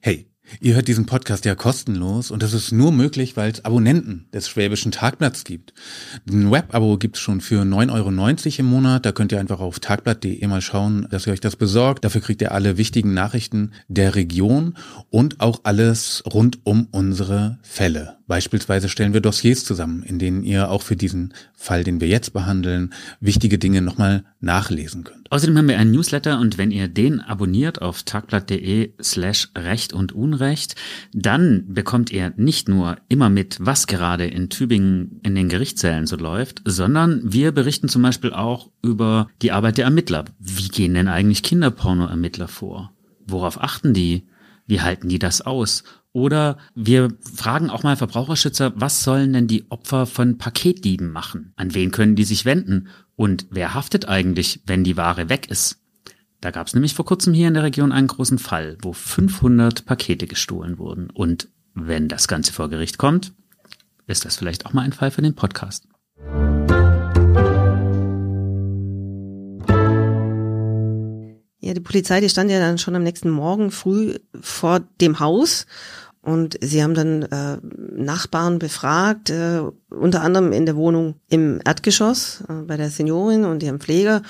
Hey, 0.00 0.26
ihr 0.60 0.74
hört 0.74 0.88
diesen 0.88 1.06
Podcast 1.06 1.44
ja 1.44 1.54
kostenlos 1.54 2.30
und 2.30 2.42
das 2.42 2.52
ist 2.52 2.72
nur 2.72 2.92
möglich, 2.92 3.36
weil 3.36 3.50
es 3.50 3.64
Abonnenten 3.64 4.26
des 4.32 4.48
Schwäbischen 4.48 4.92
Tagblatts 4.92 5.44
gibt. 5.44 5.74
Ein 6.28 6.50
Web-Abo 6.50 6.98
gibt's 6.98 7.20
schon 7.20 7.40
für 7.40 7.62
9,90 7.62 7.92
Euro 7.92 8.10
im 8.58 8.66
Monat. 8.66 9.06
Da 9.06 9.12
könnt 9.12 9.32
ihr 9.32 9.40
einfach 9.40 9.60
auf 9.60 9.80
tagblatt.de 9.80 10.46
mal 10.46 10.60
schauen, 10.60 11.06
dass 11.10 11.26
ihr 11.26 11.32
euch 11.32 11.40
das 11.40 11.56
besorgt. 11.56 12.04
Dafür 12.04 12.20
kriegt 12.20 12.42
ihr 12.42 12.52
alle 12.52 12.76
wichtigen 12.76 13.14
Nachrichten 13.14 13.72
der 13.88 14.14
Region 14.14 14.76
und 15.10 15.40
auch 15.40 15.60
alles 15.64 16.22
rund 16.32 16.60
um 16.64 16.88
unsere 16.90 17.58
Fälle. 17.62 18.15
Beispielsweise 18.26 18.88
stellen 18.88 19.14
wir 19.14 19.20
Dossiers 19.20 19.64
zusammen, 19.64 20.02
in 20.02 20.18
denen 20.18 20.42
ihr 20.42 20.70
auch 20.70 20.82
für 20.82 20.96
diesen 20.96 21.32
Fall, 21.54 21.84
den 21.84 22.00
wir 22.00 22.08
jetzt 22.08 22.32
behandeln, 22.32 22.92
wichtige 23.20 23.58
Dinge 23.58 23.82
nochmal 23.82 24.24
nachlesen 24.40 25.04
könnt. 25.04 25.30
Außerdem 25.30 25.56
haben 25.56 25.68
wir 25.68 25.78
einen 25.78 25.92
Newsletter 25.92 26.40
und 26.40 26.58
wenn 26.58 26.72
ihr 26.72 26.88
den 26.88 27.20
abonniert 27.20 27.82
auf 27.82 28.02
tagblatt.de 28.02 28.94
slash 29.00 29.48
Recht 29.56 29.92
und 29.92 30.12
Unrecht, 30.12 30.74
dann 31.12 31.66
bekommt 31.68 32.10
ihr 32.10 32.32
nicht 32.36 32.68
nur 32.68 32.96
immer 33.08 33.28
mit, 33.30 33.58
was 33.60 33.86
gerade 33.86 34.26
in 34.26 34.48
Tübingen 34.48 35.20
in 35.22 35.36
den 35.36 35.48
Gerichtssälen 35.48 36.06
so 36.06 36.16
läuft, 36.16 36.62
sondern 36.64 37.20
wir 37.24 37.52
berichten 37.52 37.88
zum 37.88 38.02
Beispiel 38.02 38.32
auch 38.32 38.70
über 38.82 39.28
die 39.40 39.52
Arbeit 39.52 39.78
der 39.78 39.84
Ermittler. 39.84 40.24
Wie 40.40 40.68
gehen 40.68 40.94
denn 40.94 41.08
eigentlich 41.08 41.44
Kinderporno-Ermittler 41.44 42.48
vor? 42.48 42.92
Worauf 43.24 43.62
achten 43.62 43.94
die? 43.94 44.26
Wie 44.66 44.80
halten 44.80 45.08
die 45.08 45.20
das 45.20 45.42
aus? 45.42 45.84
Oder 46.16 46.56
wir 46.74 47.12
fragen 47.20 47.68
auch 47.68 47.82
mal 47.82 47.98
Verbraucherschützer, 47.98 48.72
was 48.74 49.04
sollen 49.04 49.34
denn 49.34 49.48
die 49.48 49.70
Opfer 49.70 50.06
von 50.06 50.38
Paketdieben 50.38 51.12
machen? 51.12 51.52
An 51.56 51.74
wen 51.74 51.90
können 51.90 52.16
die 52.16 52.24
sich 52.24 52.46
wenden? 52.46 52.88
Und 53.16 53.46
wer 53.50 53.74
haftet 53.74 54.08
eigentlich, 54.08 54.62
wenn 54.64 54.82
die 54.82 54.96
Ware 54.96 55.28
weg 55.28 55.50
ist? 55.50 55.76
Da 56.40 56.52
gab 56.52 56.68
es 56.68 56.72
nämlich 56.72 56.94
vor 56.94 57.04
kurzem 57.04 57.34
hier 57.34 57.48
in 57.48 57.52
der 57.52 57.64
Region 57.64 57.92
einen 57.92 58.06
großen 58.06 58.38
Fall, 58.38 58.78
wo 58.80 58.94
500 58.94 59.84
Pakete 59.84 60.26
gestohlen 60.26 60.78
wurden. 60.78 61.10
Und 61.10 61.48
wenn 61.74 62.08
das 62.08 62.28
Ganze 62.28 62.54
vor 62.54 62.70
Gericht 62.70 62.96
kommt, 62.96 63.34
ist 64.06 64.24
das 64.24 64.36
vielleicht 64.36 64.64
auch 64.64 64.72
mal 64.72 64.86
ein 64.86 64.94
Fall 64.94 65.10
für 65.10 65.20
den 65.20 65.34
Podcast. 65.34 65.86
Ja, 71.66 71.74
die 71.74 71.80
Polizei, 71.80 72.20
die 72.20 72.28
stand 72.28 72.48
ja 72.48 72.60
dann 72.60 72.78
schon 72.78 72.94
am 72.94 73.02
nächsten 73.02 73.28
Morgen 73.28 73.72
früh 73.72 74.14
vor 74.40 74.80
dem 75.00 75.18
Haus 75.18 75.66
und 76.26 76.58
sie 76.60 76.82
haben 76.82 76.94
dann 76.94 77.22
äh, 77.22 77.58
Nachbarn 77.94 78.58
befragt, 78.58 79.30
äh, 79.30 79.60
unter 79.90 80.22
anderem 80.22 80.50
in 80.50 80.66
der 80.66 80.74
Wohnung 80.74 81.14
im 81.28 81.60
Erdgeschoss 81.64 82.42
äh, 82.48 82.64
bei 82.66 82.76
der 82.76 82.90
Seniorin 82.90 83.44
und 83.44 83.62
ihrem 83.62 83.78
Pfleger. 83.78 84.22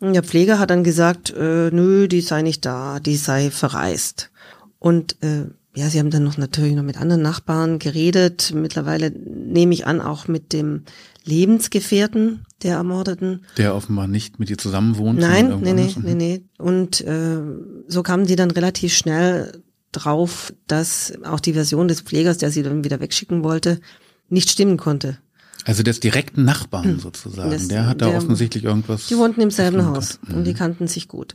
Und 0.00 0.14
der 0.14 0.24
Pfleger 0.24 0.58
hat 0.58 0.70
dann 0.70 0.82
gesagt, 0.82 1.30
äh, 1.30 1.70
nö, 1.70 2.08
die 2.08 2.22
sei 2.22 2.42
nicht 2.42 2.66
da, 2.66 2.98
die 2.98 3.14
sei 3.14 3.52
verreist. 3.52 4.32
Und 4.80 5.22
äh, 5.22 5.44
ja, 5.76 5.88
sie 5.88 6.00
haben 6.00 6.10
dann 6.10 6.24
noch 6.24 6.38
natürlich 6.38 6.74
noch 6.74 6.82
mit 6.82 7.00
anderen 7.00 7.22
Nachbarn 7.22 7.78
geredet. 7.78 8.52
Mittlerweile 8.52 9.12
nehme 9.12 9.74
ich 9.74 9.86
an, 9.86 10.00
auch 10.00 10.26
mit 10.26 10.52
dem 10.52 10.82
Lebensgefährten 11.22 12.46
der 12.64 12.78
Ermordeten. 12.78 13.44
Der 13.58 13.76
offenbar 13.76 14.08
nicht 14.08 14.40
mit 14.40 14.50
ihr 14.50 14.58
zusammen 14.58 14.98
wohnt. 14.98 15.20
Nein, 15.20 15.60
nee, 15.60 15.72
nee, 15.72 15.94
nee, 16.02 16.14
nee. 16.14 16.42
Und 16.58 17.00
äh, 17.02 17.38
so 17.86 18.02
kamen 18.02 18.26
die 18.26 18.34
dann 18.34 18.50
relativ 18.50 18.92
schnell 18.92 19.62
drauf, 19.92 20.52
dass 20.66 21.12
auch 21.24 21.40
die 21.40 21.52
Version 21.52 21.88
des 21.88 22.02
Pflegers, 22.02 22.38
der 22.38 22.50
sie 22.50 22.62
dann 22.62 22.84
wieder 22.84 23.00
wegschicken 23.00 23.42
wollte, 23.42 23.80
nicht 24.28 24.50
stimmen 24.50 24.76
konnte. 24.76 25.18
Also 25.64 25.82
des 25.82 26.00
direkten 26.00 26.44
Nachbarn 26.44 26.98
sozusagen. 26.98 27.50
Das, 27.50 27.68
der 27.68 27.86
hat 27.86 28.00
da 28.00 28.08
der, 28.08 28.18
offensichtlich 28.18 28.64
irgendwas. 28.64 29.06
Die 29.08 29.18
wohnten 29.18 29.40
im 29.40 29.50
selben 29.50 29.84
Haus 29.84 30.18
und 30.32 30.44
die 30.44 30.52
mhm. 30.52 30.56
kannten 30.56 30.88
sich 30.88 31.08
gut. 31.08 31.34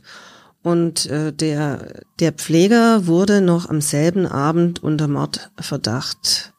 Und 0.62 1.06
äh, 1.06 1.32
der, 1.32 2.02
der 2.20 2.32
Pfleger 2.32 3.06
wurde 3.06 3.42
noch 3.42 3.68
am 3.68 3.82
selben 3.82 4.26
Abend 4.26 4.82
unter 4.82 5.08
Mordverdacht 5.08 6.53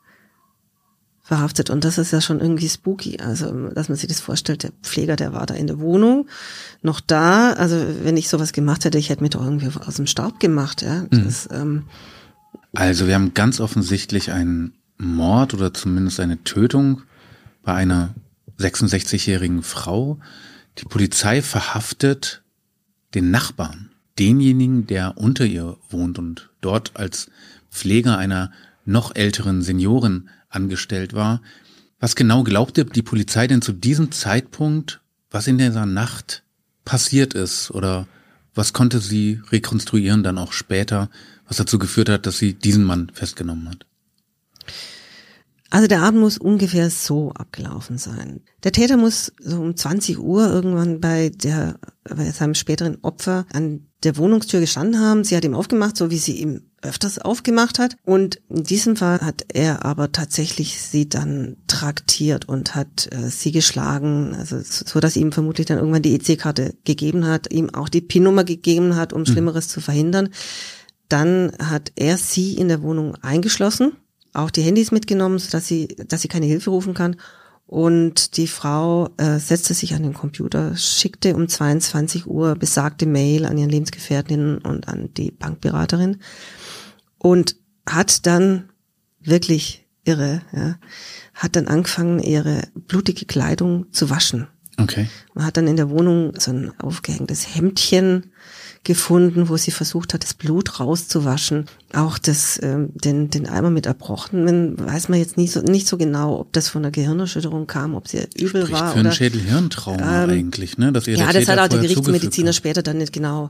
verhaftet. 1.25 1.72
Und 1.72 1.84
das 1.84 1.98
ist 1.98 2.12
ja 2.12 2.22
schon 2.22 2.39
irgendwie 2.39 2.70
spooky. 2.70 3.17
Also, 3.20 3.70
dass 3.70 3.89
man 3.89 3.98
sich 3.98 4.08
das 4.08 4.20
vorstellt, 4.20 4.62
der 4.62 4.72
Pfleger, 4.84 5.15
der 5.15 5.34
war 5.34 5.48
da 5.48 5.55
in 5.55 5.65
der 5.65 5.79
Wohnung, 5.79 6.27
noch 6.84 7.01
da. 7.01 7.53
Also, 7.53 7.84
wenn 8.03 8.15
ich 8.15 8.29
sowas 8.29 8.53
gemacht 8.53 8.86
hätte, 8.86 9.00
ich 9.00 9.10
hätte 9.10 9.24
mich 9.24 9.32
doch 9.32 9.44
irgendwie 9.44 9.70
aus 9.86 9.96
dem 9.96 10.05
Staub 10.05 10.39
gemacht. 10.39 10.84
Ja. 10.84 11.01
Mhm. 11.01 11.25
Das, 11.25 11.50
mhm. 11.50 11.55
ähm, 11.55 11.84
also, 12.75 13.08
wir 13.08 13.15
haben 13.15 13.34
ganz 13.34 13.60
offensichtlich 13.60 14.32
einen 14.32 14.74
Mord 14.98 15.55
oder 15.55 15.74
zumindest 15.74 16.20
eine 16.20 16.44
Tötung 16.44 17.01
bei 17.63 17.74
einer 17.74 18.13
66-jährigen 18.60 19.63
Frau. 19.63 20.20
Die 20.77 20.86
Polizei 20.86 21.41
verhaftet 21.41 22.44
den 23.15 23.32
Nachbarn 23.32 23.89
denjenigen, 24.20 24.86
der 24.86 25.17
unter 25.17 25.46
ihr 25.46 25.77
wohnt 25.89 26.20
und 26.20 26.51
dort 26.62 26.91
als 26.94 27.32
Pfleger 27.72 28.17
einer 28.20 28.51
noch 28.86 29.15
älteren 29.15 29.63
Seniorin 29.63 30.29
angestellt 30.50 31.14
war. 31.14 31.42
Was 32.00 32.16
genau 32.16 32.44
glaubte 32.44 32.86
die 32.86 33.02
Polizei 33.02 33.48
denn 33.48 33.62
zu 33.62 33.72
diesem 33.72 34.12
Zeitpunkt, 34.12 35.02
was 35.32 35.48
in 35.48 35.58
dieser 35.58 35.86
Nacht 35.86 36.44
passiert 36.84 37.34
ist? 37.34 37.72
Oder 37.72 38.08
was 38.54 38.74
konnte 38.74 39.00
sie 39.00 39.42
rekonstruieren 39.52 40.24
dann 40.24 40.38
auch 40.38 40.54
später, 40.54 41.10
was 41.48 41.58
dazu 41.58 41.80
geführt 41.80 42.10
hat, 42.10 42.25
dass 42.25 42.38
sie 42.38 42.54
diesen 42.54 42.84
Mann 42.84 43.12
festgenommen 43.14 43.70
hat? 43.70 43.86
Also 45.75 45.89
der 45.89 46.03
Abend 46.03 46.22
muss 46.22 46.38
ungefähr 46.38 46.89
so 46.89 47.32
abgelaufen 47.32 47.98
sein. 47.98 48.39
Der 48.63 48.72
Täter 48.72 48.96
muss 48.96 49.34
so 49.41 49.60
um 49.60 49.75
20 49.75 50.20
Uhr 50.20 50.48
irgendwann 50.50 51.01
bei 51.01 51.27
der, 51.27 51.77
bei 52.05 52.32
seinem 52.32 52.53
späteren 52.53 53.00
Opfer 53.01 53.46
an 53.51 53.86
der 54.05 54.15
Wohnungstür 54.15 54.62
gestanden 54.62 55.01
haben. 55.01 55.25
Sie 55.25 55.36
hat 55.36 55.44
ihm 55.44 55.53
aufgemacht, 55.53 55.98
so 55.98 56.10
wie 56.10 56.17
sie 56.17 56.39
ihm 56.39 56.62
öfters 56.82 57.20
aufgemacht 57.20 57.77
hat. 57.77 57.98
Und 58.05 58.39
in 58.48 58.63
diesem 58.63 58.96
Fall 58.96 59.20
hat 59.20 59.48
er 59.51 59.84
aber 59.84 60.13
tatsächlich 60.13 60.79
sie 60.79 61.10
dann 61.10 61.58
traktiert 61.67 62.48
und 62.48 62.74
hat 62.74 63.10
äh, 63.12 63.29
sie 63.29 63.51
geschlagen, 63.51 64.34
also 64.34 64.62
so, 64.63 65.01
dass 65.01 65.17
ihm 65.17 65.34
vermutlich 65.34 65.67
dann 65.67 65.79
irgendwann 65.79 66.03
die 66.03 66.15
EC-Karte 66.15 66.74
gegeben 66.86 67.27
hat, 67.27 67.51
ihm 67.51 67.70
auch 67.70 67.89
die 67.89 68.00
PIN-Nummer 68.00 68.46
gegeben 68.46 68.96
hat, 68.96 69.12
um 69.12 69.24
mhm. 69.24 69.25
Schlimmeres 69.25 69.67
zu 69.67 69.82
verhindern. 69.82 70.29
Dann 71.10 71.51
hat 71.60 71.91
er 71.98 72.15
sie 72.15 72.53
in 72.53 72.70
der 72.70 72.82
Wohnung 72.82 73.15
eingeschlossen 73.15 73.91
auch 74.36 74.51
die 74.51 74.62
Handys 74.62 74.92
mitgenommen, 74.92 75.42
dass 75.51 75.68
sie, 75.68 75.88
dass 76.08 76.22
sie 76.22 76.27
keine 76.27 76.46
Hilfe 76.46 76.70
rufen 76.70 76.94
kann. 76.94 77.18
Und 77.68 78.38
die 78.38 78.48
Frau 78.48 79.10
äh, 79.18 79.39
setzte 79.39 79.74
sich 79.74 79.96
an 79.96 80.04
den 80.04 80.13
Computer, 80.13 80.77
schickte 80.77 81.36
um 81.36 81.48
22 81.48 82.27
Uhr 82.27 82.56
besagte 82.56 83.08
Mail 83.08 83.46
an 83.46 83.58
ihren 83.58 83.72
Lebensgefährtinnen 83.72 84.60
und 84.60 84.88
an 84.88 85.10
die 85.15 85.32
Bankberaterin 85.32 86.18
und 87.18 87.56
hat 87.88 88.27
dann 88.27 88.70
wirklich 89.20 89.88
irre, 90.04 90.42
ja, 90.54 90.75
hat 91.34 91.56
dann 91.56 91.68
angefangen, 91.68 92.20
ihre 92.20 92.62
blutige 92.75 93.25
Kleidung 93.25 93.92
zu 93.92 94.12
waschen. 94.12 94.48
Okay. 94.77 95.10
Man 95.34 95.46
hat 95.46 95.58
dann 95.58 95.68
in 95.68 95.77
der 95.77 95.89
Wohnung 95.89 96.34
so 96.38 96.51
ein 96.51 96.80
aufgehängtes 96.80 97.56
Hemdchen 97.56 98.32
gefunden, 98.86 99.50
wo 99.50 99.58
sie 99.58 99.72
versucht 99.72 100.13
hat, 100.13 100.24
das 100.24 100.34
Blut 100.34 100.80
rauszuwaschen. 100.80 101.65
Auch 101.94 102.18
das, 102.18 102.60
ähm, 102.63 102.89
den, 102.94 103.30
den 103.30 103.50
Eimer 103.50 103.72
mit 103.72 103.88
Erbrochenen 103.88 104.80
weiß 104.80 105.10
man 105.10 105.20
jetzt 105.20 105.38
nicht 105.38 105.51
so, 105.51 105.62
nicht 105.62 105.88
so 105.88 105.98
genau, 105.98 106.39
ob 106.39 106.54
das 106.54 106.70
von 106.70 106.84
der 106.84 106.92
Gehirnerschütterung 106.92 107.68
kam, 107.68 107.96
ob 107.96 108.08
sie 108.08 108.20
übel 108.36 108.62
Spricht 108.62 108.72
war. 108.72 108.94
Für 108.94 109.00
oder, 109.00 109.10
ein 109.10 109.15
Schädelhirntrauma 109.15 110.24
ähm, 110.24 110.30
eigentlich, 110.30 110.77
ne? 110.77 110.94
Dass 110.94 111.08
ihr 111.08 111.18
ja, 111.18 111.34
das 111.34 111.48
hat 111.48 111.60
auch 111.60 111.68
der 111.68 111.80
Gerichtsmediziner 111.80 112.54
später 112.54 112.84
dann 112.84 113.00
nicht 113.00 113.12
genau. 113.12 113.50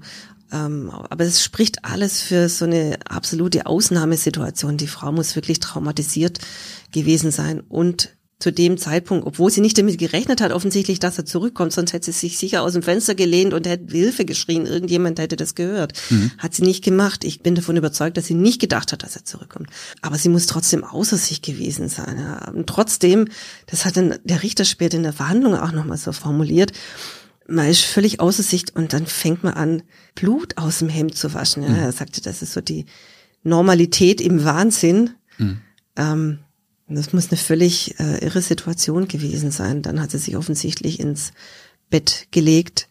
Ähm, 0.52 0.90
aber 0.90 1.26
es 1.26 1.44
spricht 1.44 1.84
alles 1.84 2.22
für 2.22 2.48
so 2.48 2.66
eine 2.66 2.98
absolute 3.08 3.66
Ausnahmesituation. 3.66 4.78
Die 4.78 4.88
Frau 4.88 5.12
muss 5.12 5.36
wirklich 5.36 5.60
traumatisiert 5.60 6.40
gewesen 6.92 7.32
sein 7.32 7.62
und 7.68 8.15
zu 8.40 8.52
dem 8.52 8.78
Zeitpunkt, 8.78 9.26
obwohl 9.26 9.50
sie 9.50 9.62
nicht 9.62 9.78
damit 9.78 9.98
gerechnet 9.98 10.42
hat, 10.42 10.52
offensichtlich, 10.52 11.00
dass 11.00 11.18
er 11.18 11.26
zurückkommt, 11.26 11.72
sonst 11.72 11.94
hätte 11.94 12.12
sie 12.12 12.20
sich 12.20 12.38
sicher 12.38 12.64
aus 12.64 12.74
dem 12.74 12.84
Fenster 12.84 13.16
gelehnt 13.16 13.54
und 13.54 13.66
hätte 13.66 13.94
Hilfe 13.96 14.26
geschrien, 14.26 14.66
irgendjemand 14.66 15.20
hätte 15.20 15.38
das 15.38 15.56
gehört. 15.56 15.94
Mhm. 16.10 16.32
Hat 16.38 16.54
sie 16.54 16.64
nicht 16.64 16.84
gemacht. 16.84 17.24
Ich 17.24 17.42
bin 17.42 17.56
davon 17.56 17.78
überzeugt, 17.78 18.18
dass 18.18 18.26
sie 18.26 18.34
nicht 18.34 18.60
gedacht 18.60 18.92
hat, 18.92 19.04
dass 19.04 19.16
er 19.16 19.24
zurückkommt. 19.24 19.70
Aber 20.02 20.18
sie 20.18 20.28
muss 20.28 20.48
trotzdem 20.48 20.84
außer 20.84 21.18
sich 21.18 21.42
gewesen 21.42 21.88
sein. 21.88 22.18
Ja. 22.20 22.52
Und 22.52 22.68
trotzdem, 22.68 23.30
das 23.68 23.86
hat 23.86 23.96
dann 23.96 24.20
der 24.26 24.44
Richter 24.44 24.66
später 24.66 24.98
in 24.98 25.04
der 25.04 25.14
Verhandlung 25.14 25.56
auch 25.56 25.72
nochmal 25.72 25.98
so 25.98 26.12
formuliert, 26.12 26.74
man 27.48 27.70
ist 27.70 27.82
völlig 27.82 28.20
außer 28.20 28.44
sich 28.44 28.76
und 28.76 28.92
dann 28.92 29.06
fängt 29.06 29.44
man 29.44 29.54
an, 29.54 29.84
Blut 30.16 30.58
aus 30.58 30.80
dem 30.80 30.90
Hemd 30.90 31.16
zu 31.16 31.34
waschen. 31.34 31.64
Ja. 31.64 31.70
Mhm. 31.70 31.76
Er 31.76 31.92
sagte, 31.92 32.22
das 32.22 32.42
ist 32.42 32.54
so 32.54 32.60
die 32.60 32.86
Normalität 33.44 34.20
im 34.20 34.44
Wahnsinn. 34.44 35.12
Mhm. 35.38 35.62
Ähm, 35.96 36.40
das 36.88 37.14
muss 37.14 37.30
eine 37.30 37.38
völlig 37.38 38.00
äh, 38.00 38.24
irre 38.24 38.42
Situation 38.42 39.08
gewesen 39.08 39.52
sein. 39.52 39.82
Dann 39.82 40.00
hat 40.00 40.12
sie 40.12 40.20
sich 40.20 40.38
offensichtlich 40.38 41.00
ins 41.00 41.32
Bett 41.90 42.28
gelegt 42.32 42.88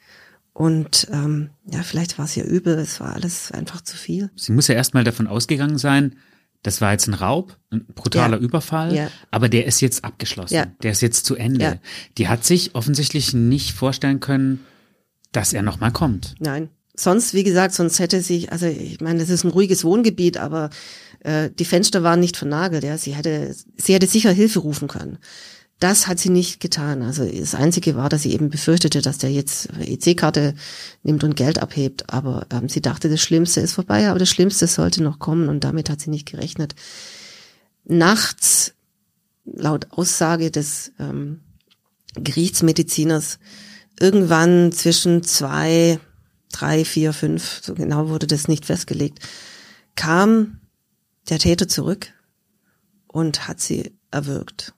und 0.55 1.09
ähm, 1.13 1.51
ja, 1.67 1.83
vielleicht 1.83 2.17
war 2.17 2.27
es 2.27 2.37
ja 2.37 2.45
übel, 2.45 2.79
es 2.79 3.01
war 3.01 3.13
alles 3.13 3.51
einfach 3.51 3.81
zu 3.81 3.97
viel. 3.97 4.31
Sie 4.37 4.53
muss 4.53 4.69
ja 4.69 4.77
erstmal 4.77 5.03
davon 5.03 5.27
ausgegangen 5.27 5.79
sein, 5.79 6.17
das 6.63 6.81
war 6.81 6.93
jetzt 6.93 7.09
ein 7.09 7.15
Raub, 7.15 7.59
ein 7.71 7.85
brutaler 7.95 8.39
ja. 8.39 8.43
Überfall, 8.43 8.95
ja. 8.95 9.11
aber 9.33 9.49
der 9.49 9.67
ist 9.67 9.81
jetzt 9.81 10.05
abgeschlossen. 10.05 10.55
Ja. 10.55 10.67
Der 10.83 10.93
ist 10.93 11.03
jetzt 11.03 11.27
zu 11.27 11.35
Ende. 11.35 11.81
Die 12.17 12.29
hat 12.29 12.45
sich 12.45 12.75
offensichtlich 12.75 13.35
nicht 13.35 13.73
vorstellen 13.73 14.21
können, 14.21 14.65
dass 15.33 15.53
er 15.53 15.63
nochmal 15.63 15.93
kommt. 15.93 16.37
Nein. 16.39 16.71
Sonst, 16.97 17.35
wie 17.35 17.43
gesagt, 17.43 17.75
sonst 17.75 17.99
hätte 17.99 18.23
sich, 18.23 18.53
also 18.53 18.67
ich 18.67 19.01
meine, 19.01 19.19
das 19.19 19.29
ist 19.29 19.43
ein 19.43 19.51
ruhiges 19.51 19.85
Wohngebiet, 19.85 20.37
aber 20.37 20.71
äh, 21.25 21.51
die 21.51 21.65
Fenster 21.65 22.03
waren 22.03 22.21
nicht 22.21 22.37
vernagelt, 22.37 22.85
ja. 22.85 22.97
Sie 22.97 23.15
hätte, 23.15 23.55
sie 23.77 23.95
hätte 23.95 24.07
sicher 24.07 24.31
Hilfe 24.31 24.61
rufen 24.61 24.89
können. 24.89 25.19
Das 25.81 26.07
hat 26.07 26.19
sie 26.21 26.31
nicht 26.31 26.61
getan. 26.61 27.03
Also 27.03 27.27
das 27.27 27.55
Einzige 27.55 27.97
war, 27.97 28.09
dass 28.09 28.23
sie 28.23 28.33
eben 28.33 28.49
befürchtete, 28.49 29.03
dass 29.03 29.19
der 29.19 29.33
jetzt 29.33 29.69
EC-Karte 29.81 30.55
nimmt 31.03 31.25
und 31.25 31.35
Geld 31.35 31.59
abhebt. 31.59 32.11
Aber 32.11 32.47
ähm, 32.53 32.69
sie 32.69 32.81
dachte, 32.81 33.09
das 33.09 33.21
Schlimmste 33.21 33.61
ist 33.61 33.73
vorbei, 33.73 34.09
aber 34.09 34.19
das 34.19 34.29
Schlimmste 34.29 34.67
sollte 34.67 35.03
noch 35.03 35.19
kommen 35.19 35.49
und 35.49 35.65
damit 35.65 35.91
hat 35.91 36.01
sie 36.01 36.11
nicht 36.11 36.31
gerechnet. 36.31 36.75
Nachts, 37.85 38.75
laut 39.45 39.89
Aussage 39.91 40.51
des 40.51 40.93
ähm, 40.99 41.41
Gerichtsmediziners, 42.15 43.39
irgendwann 43.99 44.73
zwischen 44.73 45.23
zwei, 45.23 45.99
drei, 46.53 46.85
vier, 46.85 47.13
fünf, 47.13 47.61
so 47.63 47.75
genau 47.75 48.09
wurde 48.09 48.27
das 48.27 48.47
nicht 48.47 48.65
festgelegt, 48.65 49.19
kam 49.97 50.61
der 51.29 51.39
Täter 51.39 51.69
zurück 51.69 52.13
und 53.07 53.49
hat 53.49 53.61
sie 53.61 53.93
erwürgt. 54.11 54.75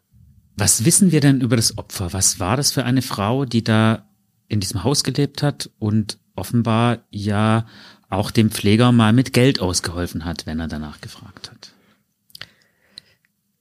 Was 0.57 0.85
wissen 0.85 1.13
wir 1.13 1.21
denn 1.21 1.41
über 1.41 1.57
das 1.57 1.77
Opfer? 1.77 2.13
Was 2.13 2.41
war 2.41 2.57
das 2.57 2.73
für 2.73 2.85
eine 2.85 3.03
Frau, 3.03 3.45
die 3.45 3.63
da 3.63 4.09
in 4.49 4.61
diesem 4.61 4.85
Haus 4.85 5.05
gelebt 5.05 5.43
hat 5.43 5.71
und 5.79 6.19
offenbar 6.35 7.05
ja 7.11 7.67
auch 8.09 8.31
dem 8.31 8.51
Pfleger 8.51 8.93
mal 8.93 9.13
mit 9.13 9.33
Geld 9.33 9.61
ausgeholfen 9.61 10.25
hat, 10.25 10.47
wenn 10.47 10.61
er 10.61 10.69
danach 10.69 11.01
gefragt 11.01 11.51
hat? 11.51 11.73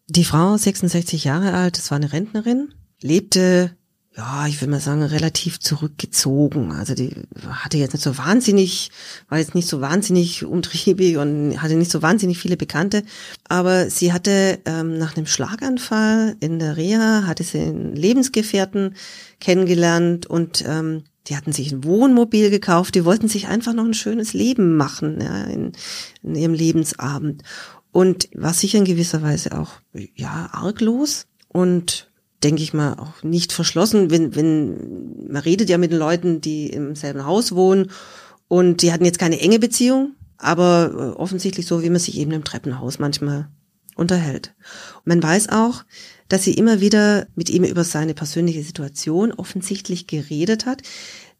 Die 0.07 0.23
Frau, 0.25 0.55
66 0.55 1.23
Jahre 1.23 1.53
alt, 1.53 1.77
das 1.77 1.89
war 1.89 1.95
eine 1.95 2.13
Rentnerin, 2.13 2.73
lebte 3.01 3.75
ja, 4.17 4.47
ich 4.47 4.61
würde 4.61 4.71
mal 4.71 4.79
sagen, 4.79 5.03
relativ 5.03 5.59
zurückgezogen. 5.59 6.71
Also 6.71 6.95
die 6.95 7.11
hatte 7.49 7.77
jetzt 7.77 7.93
nicht 7.93 8.03
so 8.03 8.17
wahnsinnig, 8.17 8.91
war 9.27 9.39
jetzt 9.39 9.55
nicht 9.55 9.67
so 9.67 9.81
wahnsinnig 9.81 10.45
umtriebig 10.45 11.17
und 11.17 11.61
hatte 11.61 11.75
nicht 11.75 11.91
so 11.91 12.01
wahnsinnig 12.01 12.37
viele 12.37 12.55
Bekannte. 12.55 13.03
Aber 13.49 13.89
sie 13.89 14.13
hatte 14.13 14.59
ähm, 14.65 14.97
nach 14.97 15.17
einem 15.17 15.25
Schlaganfall 15.25 16.37
in 16.39 16.59
der 16.59 16.77
Reha, 16.77 17.23
hatte 17.27 17.43
sie 17.43 17.59
einen 17.59 17.95
Lebensgefährten 17.95 18.95
kennengelernt 19.41 20.27
und 20.27 20.63
ähm, 20.65 21.03
die 21.27 21.35
hatten 21.35 21.51
sich 21.51 21.73
ein 21.73 21.83
Wohnmobil 21.83 22.49
gekauft, 22.49 22.95
die 22.95 23.03
wollten 23.03 23.27
sich 23.27 23.47
einfach 23.47 23.73
noch 23.73 23.85
ein 23.85 23.93
schönes 23.93 24.33
Leben 24.33 24.77
machen 24.77 25.19
ja, 25.19 25.43
in, 25.43 25.73
in 26.23 26.35
ihrem 26.35 26.53
Lebensabend. 26.53 27.43
Und 27.91 28.29
war 28.33 28.53
sicher 28.53 28.77
in 28.77 28.85
gewisser 28.85 29.21
Weise 29.21 29.57
auch, 29.57 29.71
ja, 30.15 30.49
arglos 30.51 31.27
und 31.47 32.09
denke 32.45 32.61
ich 32.61 32.75
mal, 32.75 32.93
auch 32.93 33.23
nicht 33.23 33.51
verschlossen, 33.51 34.11
wenn, 34.11 34.35
wenn, 34.35 35.27
man 35.27 35.41
redet 35.41 35.67
ja 35.67 35.79
mit 35.79 35.91
den 35.91 35.97
Leuten, 35.97 36.41
die 36.41 36.69
im 36.69 36.95
selben 36.95 37.25
Haus 37.25 37.53
wohnen 37.53 37.89
und 38.47 38.83
die 38.83 38.93
hatten 38.93 39.03
jetzt 39.03 39.17
keine 39.17 39.39
enge 39.39 39.57
Beziehung, 39.57 40.13
aber 40.37 40.91
äh, 40.93 41.19
offensichtlich 41.19 41.65
so, 41.65 41.81
wie 41.81 41.89
man 41.89 41.99
sich 41.99 42.19
eben 42.19 42.31
im 42.31 42.43
Treppenhaus 42.43 42.99
manchmal 42.99 43.49
unterhält. 43.95 44.53
Und 44.97 45.07
man 45.07 45.23
weiß 45.23 45.49
auch, 45.49 45.85
dass 46.27 46.43
sie 46.43 46.53
immer 46.53 46.81
wieder 46.81 47.25
mit 47.33 47.49
ihm 47.49 47.63
über 47.63 47.83
seine 47.83 48.13
persönliche 48.13 48.61
Situation 48.61 49.31
offensichtlich 49.31 50.05
geredet 50.05 50.67
hat. 50.67 50.83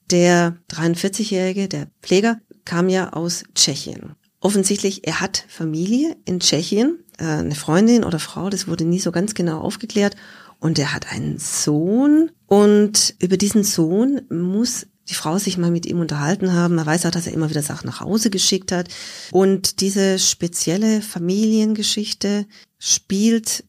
Der 0.10 0.58
43-Jährige, 0.72 1.68
der 1.68 1.88
Pfleger, 2.02 2.40
kam 2.64 2.90
ja 2.90 3.14
aus 3.14 3.44
Tschechien. 3.54 4.16
Offensichtlich, 4.40 5.08
er 5.08 5.22
hat 5.22 5.46
Familie 5.50 6.18
in 6.26 6.40
Tschechien, 6.40 6.98
äh, 7.20 7.26
eine 7.26 7.54
Freundin 7.54 8.04
oder 8.04 8.18
Frau, 8.18 8.50
das 8.50 8.68
wurde 8.68 8.86
nie 8.86 9.00
so 9.00 9.12
ganz 9.12 9.36
genau 9.36 9.60
aufgeklärt 9.60 10.16
und 10.60 10.80
er 10.80 10.94
hat 10.94 11.12
einen 11.12 11.38
Sohn 11.40 12.32
und 12.48 13.16
über 13.20 13.38
diesen 13.38 13.64
Sohn 13.64 14.22
muss 14.30 14.88
die 15.10 15.14
Frau 15.14 15.38
sich 15.38 15.58
mal 15.58 15.72
mit 15.72 15.86
ihm 15.86 16.00
unterhalten 16.00 16.54
haben. 16.54 16.76
Man 16.76 16.86
weiß 16.86 17.06
auch, 17.06 17.12
dass 17.12 17.28
er 17.28 17.34
immer 17.34 17.50
wieder 17.50 17.62
Sachen 17.62 17.88
nach 17.88 18.02
Hause 18.02 18.30
geschickt 18.30 18.72
hat. 18.72 18.88
Und 19.32 19.82
diese 19.82 20.18
spezielle 20.18 21.02
Familiengeschichte 21.02 22.48
spielt 22.80 23.64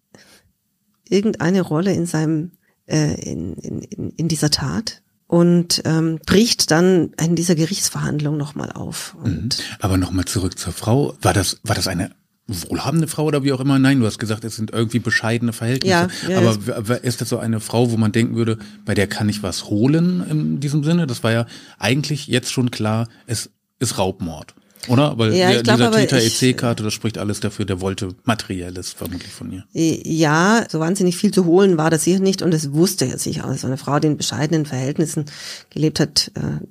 irgendeine 1.08 1.60
Rolle 1.60 1.92
in 1.92 2.06
seinem, 2.06 2.52
äh, 2.86 3.20
in, 3.20 3.54
in, 3.54 4.10
in 4.10 4.28
dieser 4.28 4.50
Tat 4.50 5.02
und 5.26 5.82
ähm, 5.84 6.20
bricht 6.24 6.70
dann 6.70 7.12
in 7.20 7.36
dieser 7.36 7.54
Gerichtsverhandlung 7.54 8.36
nochmal 8.36 8.72
auf. 8.72 9.14
Und 9.22 9.58
mhm. 9.58 9.64
Aber 9.80 9.96
nochmal 9.96 10.24
zurück 10.24 10.58
zur 10.58 10.72
Frau. 10.72 11.16
War 11.20 11.34
das, 11.34 11.60
war 11.64 11.74
das 11.74 11.86
eine 11.86 12.12
wohlhabende 12.48 13.08
Frau 13.08 13.24
oder 13.24 13.42
wie 13.42 13.52
auch 13.52 13.60
immer. 13.60 13.78
Nein, 13.78 14.00
du 14.00 14.06
hast 14.06 14.18
gesagt, 14.18 14.44
es 14.44 14.56
sind 14.56 14.72
irgendwie 14.72 15.00
bescheidene 15.00 15.52
Verhältnisse. 15.52 16.08
Ja, 16.28 16.30
ja, 16.30 16.38
Aber 16.76 17.02
ist 17.02 17.20
das 17.20 17.28
so 17.28 17.38
eine 17.38 17.60
Frau, 17.60 17.90
wo 17.90 17.96
man 17.96 18.12
denken 18.12 18.36
würde, 18.36 18.58
bei 18.84 18.94
der 18.94 19.06
kann 19.08 19.28
ich 19.28 19.42
was 19.42 19.64
holen 19.64 20.24
in 20.30 20.60
diesem 20.60 20.84
Sinne? 20.84 21.06
Das 21.06 21.24
war 21.24 21.32
ja 21.32 21.46
eigentlich 21.78 22.28
jetzt 22.28 22.52
schon 22.52 22.70
klar, 22.70 23.08
es 23.26 23.50
ist 23.78 23.98
Raubmord. 23.98 24.54
Oder? 24.88 25.18
Weil 25.18 25.34
ja, 25.34 25.50
der, 25.50 25.62
glaub, 25.62 25.76
dieser 25.78 25.92
Täter 25.92 26.18
EC-Karte, 26.18 26.84
das 26.84 26.94
spricht 26.94 27.18
alles 27.18 27.40
dafür, 27.40 27.64
der 27.64 27.80
wollte 27.80 28.10
Materielles 28.24 28.92
vermutlich 28.92 29.32
von 29.32 29.50
ihr. 29.50 29.64
Ja, 29.72 30.64
so 30.70 30.78
wahnsinnig 30.78 31.16
viel 31.16 31.32
zu 31.32 31.44
holen 31.44 31.76
war 31.76 31.90
das 31.90 32.04
sicher 32.04 32.20
nicht 32.20 32.42
und 32.42 32.54
es 32.54 32.72
wusste 32.72 33.06
er 33.06 33.18
sich 33.18 33.42
auch. 33.42 33.52
So 33.54 33.66
eine 33.66 33.78
Frau, 33.78 33.98
die 33.98 34.08
in 34.08 34.16
bescheidenen 34.16 34.66
Verhältnissen 34.66 35.24
gelebt 35.70 35.98
hat 35.98 36.30
äh, 36.34 36.64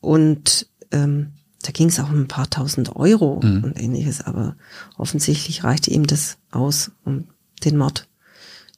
und 0.00 0.68
ähm, 0.92 1.32
da 1.64 1.72
ging 1.72 1.88
es 1.88 1.98
auch 1.98 2.10
um 2.10 2.20
ein 2.20 2.28
paar 2.28 2.48
tausend 2.50 2.94
Euro 2.94 3.40
mhm. 3.42 3.64
und 3.64 3.80
ähnliches, 3.80 4.20
aber 4.20 4.56
offensichtlich 4.98 5.64
reichte 5.64 5.90
ihm 5.90 6.06
das 6.06 6.36
aus, 6.50 6.92
um 7.04 7.24
den 7.64 7.78
Mord 7.78 8.06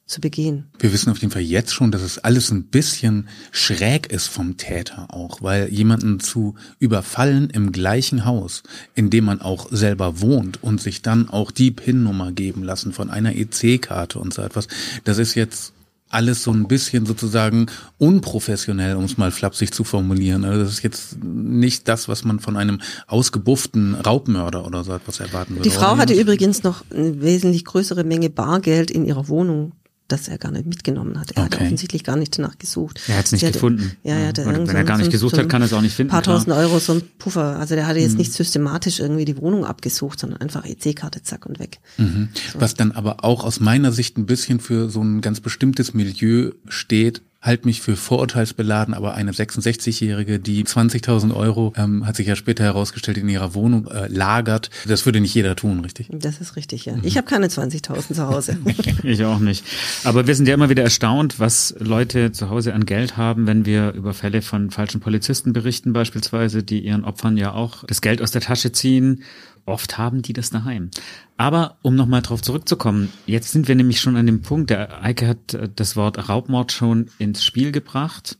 zu 0.07 0.21
begehen. 0.21 0.67
Wir 0.79 0.93
wissen 0.93 1.11
auf 1.11 1.19
jeden 1.19 1.33
Fall 1.33 1.43
jetzt 1.43 1.75
schon, 1.75 1.91
dass 1.91 2.03
es 2.03 2.19
alles 2.19 2.53
ein 2.53 2.67
bisschen 2.67 3.29
schräg 3.51 4.13
ist 4.13 4.29
vom 4.29 4.57
Täter 4.57 5.13
auch, 5.13 5.43
weil 5.43 5.69
jemanden 5.69 6.21
zu 6.21 6.55
überfallen 6.79 7.51
im 7.51 7.73
gleichen 7.73 8.25
Haus, 8.25 8.63
in 8.95 9.11
dem 9.11 9.25
man 9.25 9.41
auch 9.41 9.67
selber 9.73 10.21
wohnt 10.21 10.63
und 10.63 10.81
sich 10.81 11.03
dann 11.03 11.29
auch 11.29 11.51
die 11.51 11.73
PIN-Nummer 11.73 12.31
geben 12.31 12.63
lassen 12.63 12.93
von 12.93 13.11
einer 13.11 13.35
EC-Karte 13.35 14.21
und 14.21 14.33
so 14.33 14.43
etwas, 14.43 14.69
das 15.03 15.19
ist 15.19 15.35
jetzt 15.35 15.73
alles 16.09 16.43
so 16.43 16.53
ein 16.53 16.69
bisschen 16.69 17.05
sozusagen 17.05 17.67
unprofessionell, 17.99 18.97
um 18.97 19.05
es 19.05 19.19
mal 19.19 19.31
flapsig 19.31 19.73
zu 19.73 19.85
formulieren. 19.85 20.45
Also 20.45 20.61
das 20.61 20.73
ist 20.73 20.83
jetzt 20.83 21.23
nicht 21.23 21.89
das, 21.89 22.09
was 22.09 22.25
man 22.25 22.39
von 22.39 22.57
einem 22.57 22.81
ausgebufften 23.07 23.95
Raubmörder 23.95 24.67
oder 24.67 24.85
so 24.85 24.93
etwas 24.93 25.21
erwarten 25.21 25.57
würde. 25.57 25.69
Die 25.69 25.75
Frau 25.75 25.97
hatte 25.97 26.15
übrigens 26.15 26.63
noch 26.63 26.85
eine 26.91 27.21
wesentlich 27.21 27.65
größere 27.65 28.05
Menge 28.05 28.31
Bargeld 28.31 28.91
in 28.91 29.05
ihrer 29.05 29.29
Wohnung 29.29 29.73
das 30.09 30.29
er 30.29 30.39
gar 30.39 30.53
nicht 30.53 30.67
mitgenommen 30.67 31.19
hat. 31.19 31.33
Er 31.33 31.45
okay. 31.45 31.57
hat 31.57 31.63
offensichtlich 31.63 32.05
gar 32.05 32.17
nicht 32.17 32.39
danach 32.39 32.59
gesucht. 32.59 33.01
Er 33.09 33.19
hat 33.19 33.27
es 33.27 33.33
nicht 33.33 33.53
gefunden. 33.53 33.97
Ja, 34.03 34.19
ja, 34.19 34.33
der 34.33 34.47
wenn 34.47 34.69
er 34.69 34.85
gar 34.85 34.97
nicht 34.99 35.07
so, 35.07 35.11
gesucht 35.11 35.35
so 35.35 35.43
hat, 35.43 35.49
kann 35.49 35.63
er 35.63 35.67
es 35.67 35.73
auch 35.73 35.81
nicht 35.81 35.95
finden. 35.95 36.11
Ein 36.11 36.23
paar 36.23 36.23
tausend 36.23 36.55
Euro, 36.55 36.79
so 36.79 36.95
ein 36.95 37.03
Puffer. 37.19 37.59
Also 37.59 37.75
der 37.75 37.87
hatte 37.87 37.99
jetzt 37.99 38.13
mhm. 38.13 38.19
nicht 38.19 38.33
systematisch 38.33 39.01
irgendwie 39.01 39.25
die 39.25 39.37
Wohnung 39.37 39.65
abgesucht, 39.65 40.21
sondern 40.21 40.41
einfach 40.41 40.65
EC-Karte, 40.65 41.23
zack 41.23 41.47
und 41.47 41.59
weg. 41.59 41.81
Mhm. 41.97 42.29
Was 42.55 42.75
dann 42.75 42.93
aber 42.93 43.25
auch 43.25 43.45
aus 43.45 43.61
meiner 43.61 43.93
Sicht 43.93 44.17
ein 44.17 44.27
bisschen 44.27 44.61
für 44.61 44.89
so 44.91 45.03
ein 45.03 45.21
ganz 45.21 45.41
bestimmtes 45.41 45.95
Milieu 45.95 46.53
steht, 46.69 47.23
halt 47.47 47.65
mich 47.65 47.81
für 47.81 47.97
vorurteilsbeladen, 47.97 48.95
aber 48.95 49.15
eine 49.15 49.33
66-Jährige, 49.33 50.39
die 50.39 50.65
20.000 50.65 51.35
Euro, 51.35 51.73
ähm, 51.77 52.07
hat 52.07 52.17
sich 52.17 52.27
ja 52.27 52.37
später 52.37 52.65
herausgestellt, 52.65 53.19
in 53.19 53.29
ihrer 53.29 53.55
Wohnung 53.55 53.87
äh, 53.87 54.09
lagert, 54.09 54.71
das 54.87 55.07
würde 55.07 55.21
nicht 55.21 55.35
jeder 55.35 55.57
tun, 55.57 55.81
richtig? 55.81 56.09
Das 56.11 56.41
ist 56.41 56.57
richtig, 56.57 56.85
ja. 56.85 56.97
Mhm. 56.97 57.03
Ich 57.05 57.17
habe 57.17 57.27
keine 57.27 57.47
20.000 57.47 58.15
zu 58.15 58.27
Hause. 58.27 58.59
ich 59.03 59.25
auch 59.25 59.39
nicht. 59.39 59.65
Aber 60.05 60.27
wir 60.27 60.35
sind 60.35 60.49
ja 60.49 60.55
immer 60.55 60.69
wieder 60.69 60.83
erstaunt, 60.83 61.39
was 61.39 61.75
Leute 61.79 62.33
zu 62.33 62.51
Hause 62.51 62.75
an 62.75 62.85
Geld 62.87 63.17
haben, 63.17 63.47
wenn 63.47 63.65
wir 63.65 63.93
über 63.93 64.13
Fälle 64.15 64.43
von 64.43 64.71
falschen 64.71 65.01
Polizisten 65.01 65.53
berichten 65.53 65.93
beispielsweise, 65.93 66.63
die 66.63 66.81
ihren 66.81 67.05
Opfern 67.05 67.37
ja 67.37 67.53
auch 67.53 67.85
das 67.85 68.01
Geld 68.01 68.21
aus 68.21 68.31
der 68.31 68.43
Tasche 68.43 68.73
ziehen 68.73 69.23
Oft 69.67 69.99
haben 69.99 70.23
die 70.23 70.33
das 70.33 70.51
daheim. 70.51 70.91
Aber 71.37 71.77
um 71.83 71.97
nochmal 71.97 72.23
drauf 72.23 72.41
zurückzukommen, 72.41 73.13
jetzt 73.27 73.51
sind 73.51 73.69
wir 73.69 73.75
nämlich 73.75 74.01
schon 74.01 74.17
an 74.17 74.27
dem 74.27 74.41
Punkt, 74.41 74.71
der 74.71 75.03
Eike 75.03 75.27
hat 75.27 75.55
äh, 75.55 75.69
das 75.75 75.97
Wort 75.97 76.29
Raubmord 76.29 76.73
schon 76.73 77.11
ins 77.19 77.45
Spiel 77.45 77.73
gebracht. 77.73 78.39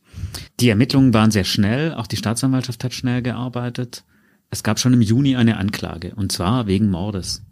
Die 0.59 0.69
Ermittlungen 0.69 1.13
waren 1.13 1.29
sehr 1.29 1.43
schnell, 1.43 1.93
auch 1.93 2.07
die 2.07 2.17
Staatsanwaltschaft 2.17 2.83
hat 2.83 2.93
schnell 2.93 3.21
gearbeitet. 3.21 4.03
Es 4.49 4.63
gab 4.63 4.79
schon 4.79 4.93
im 4.93 5.01
Juni 5.01 5.35
eine 5.35 5.57
Anklage, 5.57 6.15
und 6.15 6.31
zwar 6.31 6.65
wegen 6.65 6.89
Mordes. 6.89 7.43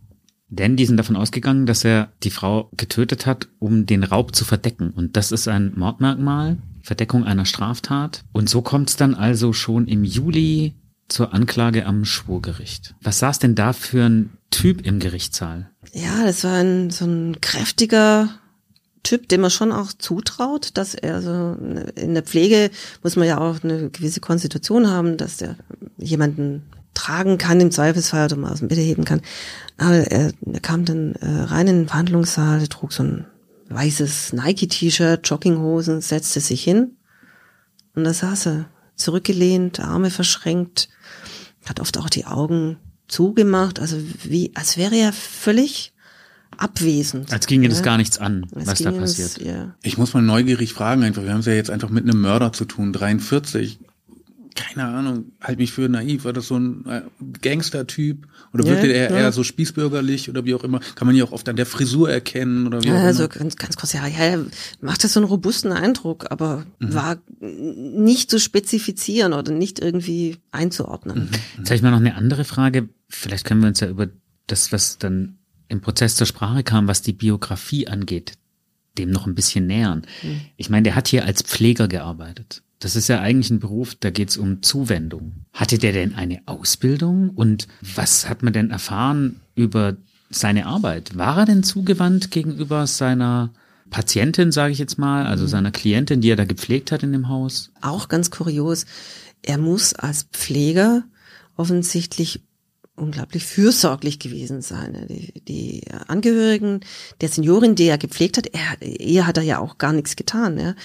Denn 0.48 0.78
die 0.78 0.86
sind 0.86 0.98
davon 0.98 1.18
ausgegangen, 1.18 1.66
dass 1.66 1.84
er 1.84 2.14
die 2.24 2.30
Frau 2.30 2.70
getötet 2.78 3.26
hat, 3.26 3.50
um 3.60 3.86
den 3.86 4.04
Raub 4.04 4.36
zu 4.36 4.46
verdecken. 4.46 4.92
Und 4.92 5.18
das 5.18 5.32
ist 5.32 5.48
ein 5.48 5.74
Mordmerkmal, 5.76 6.58
Verdeckung 6.82 7.26
einer 7.26 7.46
Straftat. 7.46 8.24
Und 8.32 8.50
so 8.50 8.62
kommt 8.62 8.90
es 8.90 8.96
dann 8.96 9.16
also 9.16 9.54
schon 9.54 9.88
im 9.88 10.04
Juli 10.04 10.76
zur 11.08 11.34
Anklage 11.34 11.86
am 11.86 12.06
Schwurgericht. 12.06 12.96
Was 13.02 13.20
saß 13.20 13.40
denn 13.40 13.56
da 13.56 13.74
für 13.74 14.06
ein 14.06 14.38
Typ 14.50 14.86
im 14.86 15.00
Gerichtssaal? 15.00 15.70
Ja, 15.94 16.26
das 16.26 16.44
war 16.44 16.54
ein 16.54 16.90
so 16.90 17.06
ein 17.06 17.40
kräftiger 17.42 18.30
Typ, 19.04 19.30
dem 19.30 19.42
man 19.42 19.52
schon 19.52 19.72
auch 19.72 19.94
zutraut, 19.94 20.72
dass 20.74 20.96
er 20.96 21.22
so 21.22 21.56
in 21.96 22.16
der 22.16 22.24
Pflege 22.24 22.72
muss 23.04 23.16
man 23.16 23.28
ja 23.28 23.38
auch 23.38 23.64
eine 23.64 23.90
gewisse 23.92 24.20
Konstitution 24.20 24.90
haben, 24.90 25.18
dass 25.18 25.38
der 25.38 25.58
jemanden 25.98 26.64
tragen 26.96 27.38
kann 27.38 27.60
im 27.60 27.70
Zweifelsfall 27.70 28.26
oder 28.26 28.38
mal 28.38 28.52
aus 28.52 28.60
dem 28.60 28.68
Bett 28.68 28.80
heben 28.80 29.06
kann. 29.06 29.22
Aber 29.78 29.96
er, 29.96 30.32
er 30.52 30.60
kam 30.60 30.86
dann 30.86 31.14
äh, 31.16 31.28
rein 31.28 31.68
in 31.68 31.80
den 31.82 31.88
Verhandlungssaal, 31.88 32.68
trug 32.68 32.94
so 32.94 33.04
ein 33.04 33.26
weißes 33.70 34.34
Nike-T-Shirt, 34.34 35.28
Jogginghosen, 35.28 36.02
setzte 36.02 36.40
sich 36.40 36.64
hin 36.64 36.98
und 37.94 38.06
da 38.06 38.14
saß 38.14 38.48
er 38.48 38.66
zurückgelehnt, 38.96 39.80
Arme 39.80 40.10
verschränkt, 40.10 40.90
hat 41.66 41.80
oft 41.80 41.98
auch 41.98 42.10
die 42.10 42.26
Augen 42.26 42.78
zugemacht, 43.08 43.80
also 43.80 43.98
wie, 44.24 44.52
als 44.56 44.78
wäre 44.78 44.96
er 44.96 45.14
völlig 45.14 45.94
abwesend. 46.58 47.32
Als 47.32 47.48
ginge 47.48 47.66
ja. 47.66 47.70
das 47.70 47.84
gar 47.84 47.98
nichts 47.98 48.18
an, 48.18 48.48
als 48.56 48.68
was 48.68 48.80
da 48.80 48.92
passiert. 48.92 49.38
Es, 49.38 49.46
ja. 49.46 49.76
Ich 49.84 49.98
muss 49.98 50.14
mal 50.14 50.22
neugierig 50.22 50.74
fragen 50.74 51.04
einfach, 51.04 51.24
wir 51.24 51.32
haben 51.32 51.40
es 51.40 51.46
ja 51.46 51.54
jetzt 51.54 51.70
einfach 51.70 51.90
mit 51.90 52.04
einem 52.04 52.22
Mörder 52.22 52.54
zu 52.54 52.66
tun, 52.66 52.94
43 52.94 53.80
keine 54.56 54.88
Ahnung, 54.88 55.34
halt 55.42 55.60
mich 55.60 55.74
für 55.74 55.90
naiv, 55.90 56.24
war 56.24 56.32
das 56.32 56.48
so 56.48 56.58
ein 56.58 56.86
äh, 56.88 57.02
Gangster-Typ 57.42 58.26
oder 58.54 58.66
wirkte 58.66 58.88
er 58.88 59.12
ja. 59.12 59.18
eher 59.18 59.32
so 59.34 59.44
spießbürgerlich 59.44 60.30
oder 60.30 60.46
wie 60.46 60.56
auch 60.56 60.64
immer? 60.64 60.80
Kann 60.96 61.06
man 61.06 61.16
ja 61.16 61.26
auch 61.26 61.34
oft 61.34 61.48
an 61.50 61.58
der 61.58 61.66
Frisur 61.66 62.10
erkennen 62.10 62.66
oder 62.66 62.82
wie 62.82 62.88
ja, 62.88 62.94
auch 62.94 62.98
immer. 63.00 63.08
Also 63.08 63.28
ganz, 63.28 63.58
ganz 63.58 63.76
kurz, 63.76 63.92
ja, 63.92 64.08
ja, 64.08 64.18
er 64.18 64.46
macht 64.80 65.04
das 65.04 65.14
so 65.14 65.20
einen 65.20 65.28
robusten 65.28 65.74
Eindruck, 65.74 66.32
aber 66.32 66.66
mhm. 66.80 66.94
war 66.94 67.18
nicht 67.40 68.32
zu 68.32 68.40
spezifizieren 68.40 69.34
oder 69.34 69.52
nicht 69.52 69.80
irgendwie 69.80 70.38
einzuordnen. 70.52 71.26
Mhm. 71.26 71.30
Jetzt 71.58 71.70
habe 71.70 71.76
ich 71.76 71.82
mal 71.82 71.92
noch 71.92 72.00
eine 72.00 72.16
andere 72.16 72.46
Frage. 72.46 72.88
Vielleicht 73.10 73.46
können 73.46 73.62
wir 73.62 73.68
uns 73.68 73.82
ja 73.82 73.90
über 73.90 74.08
das, 74.48 74.72
was 74.72 74.98
dann 74.98 75.38
im 75.68 75.82
Prozess 75.82 76.16
zur 76.16 76.28
Sprache 76.28 76.64
kam, 76.64 76.88
was 76.88 77.02
die 77.02 77.14
Biografie 77.14 77.88
angeht, 77.88 78.34
dem 78.98 79.12
noch 79.12 79.28
ein 79.28 79.36
bisschen 79.36 79.68
nähern. 79.68 80.04
Mhm. 80.24 80.42
Ich 80.56 80.70
meine, 80.70 80.84
der 80.84 80.96
hat 80.96 81.10
hier 81.10 81.26
als 81.26 81.42
Pfleger 81.42 81.90
gearbeitet. 81.90 82.62
Das 82.80 82.96
ist 82.96 83.08
ja 83.08 83.22
eigentlich 83.22 83.50
ein 83.50 83.60
Beruf, 83.60 83.96
da 83.96 84.10
geht 84.10 84.30
es 84.30 84.38
um 84.38 84.62
Zuwendung. 84.62 85.46
Hatte 85.54 85.78
der 85.78 85.94
denn 85.94 86.16
eine 86.16 86.42
Ausbildung 86.46 87.30
und 87.30 87.68
was 87.82 88.30
hat 88.30 88.44
man 88.44 88.54
denn 88.54 88.70
erfahren 88.70 89.42
über 89.56 89.96
seine 90.30 90.66
Arbeit? 90.66 91.18
War 91.18 91.40
er 91.40 91.46
denn 91.46 91.64
zugewandt 91.64 92.32
gegenüber 92.32 92.88
seiner 92.88 93.52
Patientin, 93.90 94.52
sage 94.52 94.74
ich 94.74 94.80
jetzt 94.80 94.98
mal, 94.98 95.26
also 95.26 95.48
seiner 95.48 95.72
Klientin, 95.72 96.22
die 96.22 96.30
er 96.30 96.36
da 96.36 96.46
gepflegt 96.46 96.92
hat 96.92 97.04
in 97.04 97.12
dem 97.12 97.30
Haus. 97.30 97.72
Auch 97.82 98.10
ganz 98.10 98.32
kurios, 98.32 98.86
er 99.42 99.58
muss 99.58 99.94
als 99.94 100.24
Pfleger 100.24 101.04
offensichtlich 101.56 102.42
unglaublich 102.96 103.46
fürsorglich 103.46 104.20
gewesen 104.20 104.62
sein. 104.62 105.06
Die, 105.10 105.42
die 105.42 105.84
Angehörigen 106.08 106.80
der 107.22 107.30
Seniorin, 107.30 107.76
die 107.76 107.86
er 107.86 107.98
gepflegt 107.98 108.38
hat, 108.38 108.48
er, 108.48 108.82
er 108.82 109.28
hat 109.28 109.38
er 109.38 109.44
ja 109.44 109.60
auch 109.60 109.78
gar 109.78 109.94
nichts 109.94 110.16
getan. 110.16 110.58
Ja. 110.58 110.76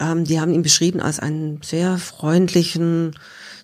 Ähm, 0.00 0.24
die 0.24 0.40
haben 0.40 0.52
ihn 0.52 0.62
beschrieben 0.62 1.00
als 1.00 1.20
einen 1.20 1.60
sehr 1.62 1.98
freundlichen, 1.98 3.14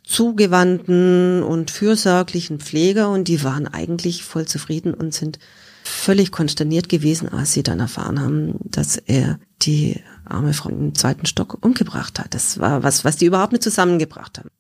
zugewandten 0.05 1.43
und 1.43 1.71
fürsorglichen 1.71 2.59
Pfleger 2.59 3.11
und 3.11 3.29
die 3.29 3.45
waren 3.45 3.69
eigentlich 3.69 4.25
voll 4.25 4.47
zufrieden 4.47 4.95
und 4.95 5.15
sind 5.15 5.39
völlig 5.85 6.31
konsterniert 6.33 6.89
gewesen, 6.89 7.29
als 7.29 7.53
sie 7.53 7.63
dann 7.63 7.81
erfahren 7.81 8.21
haben, 8.21 8.55
dass 8.65 8.97
er 8.97 9.39
die 9.63 10.01
arme 10.25 10.55
Frau 10.55 10.71
im 10.71 10.95
zweiten 10.95 11.27
Stock 11.27 11.59
umgebracht 11.65 12.19
hat. 12.19 12.35
Das 12.35 12.59
war 12.59 12.83
was, 12.83 13.05
was 13.05 13.17
die 13.17 13.27
überhaupt 13.27 13.53
nicht 13.53 13.63
zusammengebracht 13.63 14.39
haben. 14.39 14.51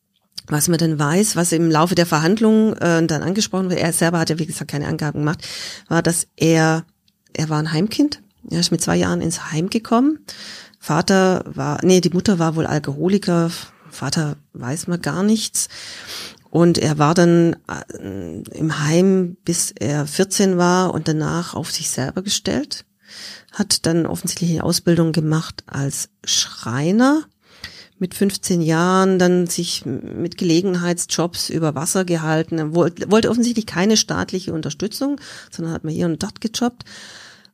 Was 0.48 0.68
man 0.68 0.78
dann 0.78 0.98
weiß, 0.98 1.36
was 1.36 1.52
im 1.52 1.70
Laufe 1.70 1.94
der 1.94 2.06
Verhandlungen 2.06 2.74
äh, 2.78 3.06
dann 3.06 3.22
angesprochen 3.22 3.66
wurde, 3.66 3.78
er 3.78 3.92
selber 3.92 4.18
hat 4.18 4.30
ja 4.30 4.38
wie 4.38 4.46
gesagt 4.46 4.70
keine 4.70 4.88
Angaben 4.88 5.20
gemacht, 5.20 5.46
war, 5.88 6.02
dass 6.02 6.26
er, 6.36 6.84
er 7.32 7.48
war 7.48 7.58
ein 7.58 7.72
Heimkind, 7.72 8.20
er 8.50 8.60
ist 8.60 8.72
mit 8.72 8.82
zwei 8.82 8.96
Jahren 8.96 9.20
ins 9.20 9.52
Heim 9.52 9.70
gekommen. 9.70 10.18
Vater 10.82 11.44
war, 11.46 11.78
nee, 11.84 12.00
die 12.00 12.10
Mutter 12.10 12.40
war 12.40 12.56
wohl 12.56 12.66
Alkoholiker, 12.66 13.52
Vater 13.88 14.34
weiß 14.52 14.88
man 14.88 15.00
gar 15.00 15.22
nichts. 15.22 15.68
Und 16.50 16.76
er 16.76 16.98
war 16.98 17.14
dann 17.14 17.54
äh, 18.00 18.42
im 18.58 18.80
Heim, 18.80 19.36
bis 19.44 19.72
er 19.78 20.08
14 20.08 20.58
war 20.58 20.92
und 20.92 21.06
danach 21.06 21.54
auf 21.54 21.70
sich 21.70 21.88
selber 21.88 22.22
gestellt. 22.22 22.84
Hat 23.52 23.86
dann 23.86 24.06
offensichtlich 24.06 24.50
eine 24.50 24.64
Ausbildung 24.64 25.12
gemacht 25.12 25.62
als 25.68 26.08
Schreiner. 26.24 27.26
Mit 28.00 28.16
15 28.16 28.60
Jahren 28.60 29.20
dann 29.20 29.46
sich 29.46 29.86
mit 29.86 30.36
Gelegenheitsjobs 30.36 31.48
über 31.48 31.76
Wasser 31.76 32.04
gehalten. 32.04 32.58
Er 32.58 32.74
wollte 32.74 33.30
offensichtlich 33.30 33.66
keine 33.66 33.96
staatliche 33.96 34.52
Unterstützung, 34.52 35.20
sondern 35.52 35.74
hat 35.74 35.84
mal 35.84 35.92
hier 35.92 36.06
und 36.06 36.20
dort 36.20 36.40
gejobbt. 36.40 36.82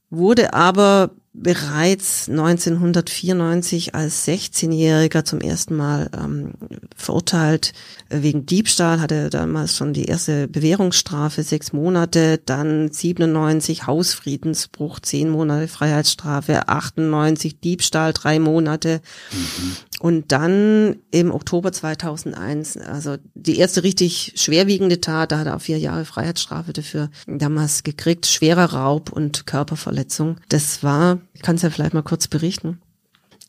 Wurde 0.08 0.54
aber 0.54 1.10
bereits 1.42 2.28
1994 2.28 3.94
als 3.94 4.26
16-Jähriger 4.26 5.24
zum 5.24 5.40
ersten 5.40 5.76
Mal 5.76 6.10
ähm, 6.16 6.52
verurteilt 6.96 7.72
wegen 8.08 8.46
Diebstahl, 8.46 9.00
hatte 9.00 9.30
damals 9.30 9.76
schon 9.76 9.92
die 9.92 10.06
erste 10.06 10.48
Bewährungsstrafe, 10.48 11.42
sechs 11.42 11.72
Monate, 11.72 12.38
dann 12.44 12.90
97 12.90 13.86
Hausfriedensbruch, 13.86 15.00
zehn 15.00 15.30
Monate 15.30 15.68
Freiheitsstrafe, 15.68 16.68
98 16.68 17.60
Diebstahl, 17.60 18.12
drei 18.12 18.38
Monate. 18.38 19.00
Mhm. 19.30 19.76
Und 20.00 20.32
dann 20.32 20.96
im 21.10 21.32
Oktober 21.32 21.72
2001, 21.72 22.76
also 22.76 23.16
die 23.34 23.58
erste 23.58 23.82
richtig 23.82 24.32
schwerwiegende 24.36 25.00
Tat, 25.00 25.32
da 25.32 25.38
hat 25.38 25.46
er 25.46 25.56
auch 25.56 25.60
vier 25.60 25.78
Jahre 25.78 26.04
Freiheitsstrafe 26.04 26.72
dafür 26.72 27.10
damals 27.26 27.82
gekriegt, 27.82 28.26
schwerer 28.26 28.72
Raub 28.72 29.10
und 29.10 29.46
Körperverletzung. 29.46 30.36
Das 30.48 30.84
war 30.84 31.18
ich 31.38 31.42
kann 31.42 31.54
es 31.54 31.62
ja 31.62 31.70
vielleicht 31.70 31.94
mal 31.94 32.02
kurz 32.02 32.26
berichten. 32.26 32.80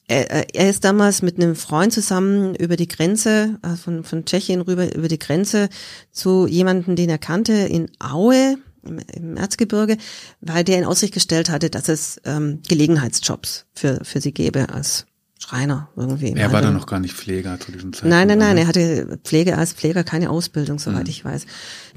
Er, 0.08 0.54
er 0.54 0.70
ist 0.70 0.84
damals 0.84 1.24
mit 1.24 1.38
einem 1.38 1.56
Freund 1.56 1.92
zusammen 1.92 2.54
über 2.54 2.76
die 2.76 2.88
Grenze, 2.88 3.58
also 3.64 3.78
von, 3.78 4.04
von 4.04 4.26
Tschechien 4.26 4.62
rüber 4.62 4.96
über 4.96 5.08
die 5.08 5.18
Grenze 5.18 5.70
zu 6.12 6.46
jemanden, 6.46 6.96
den 6.96 7.10
er 7.10 7.18
kannte 7.18 7.54
in 7.54 7.90
Aue 8.00 8.58
im, 8.84 9.38
Erzgebirge, 9.38 9.98
weil 10.40 10.64
der 10.64 10.78
in 10.78 10.86
Aussicht 10.86 11.16
gestellt 11.16 11.50
hatte, 11.50 11.72
dass 11.72 11.90
es 11.90 12.22
ähm, 12.26 12.60
Gelegenheitsjobs 12.68 13.66
für, 13.74 14.02
für 14.04 14.22
sie 14.22 14.34
gäbe 14.34 14.70
als 14.70 15.08
Schreiner 15.40 15.90
irgendwie. 15.96 16.34
Er 16.34 16.52
war 16.52 16.62
dann 16.62 16.76
noch 16.76 16.86
gar 16.86 17.00
nicht 17.00 17.16
Pfleger 17.16 17.60
zu 17.60 17.72
diesem 17.72 17.92
Zeitpunkt. 17.92 18.12
Nein, 18.12 18.28
nein, 18.28 18.38
nein, 18.38 18.58
er 18.58 18.68
hatte 18.68 19.20
Pflege 19.24 19.58
als 19.58 19.74
Pfleger 19.74 20.04
keine 20.04 20.30
Ausbildung, 20.30 20.78
soweit 20.78 21.06
mhm. 21.06 21.10
ich 21.10 21.26
weiß. 21.26 21.48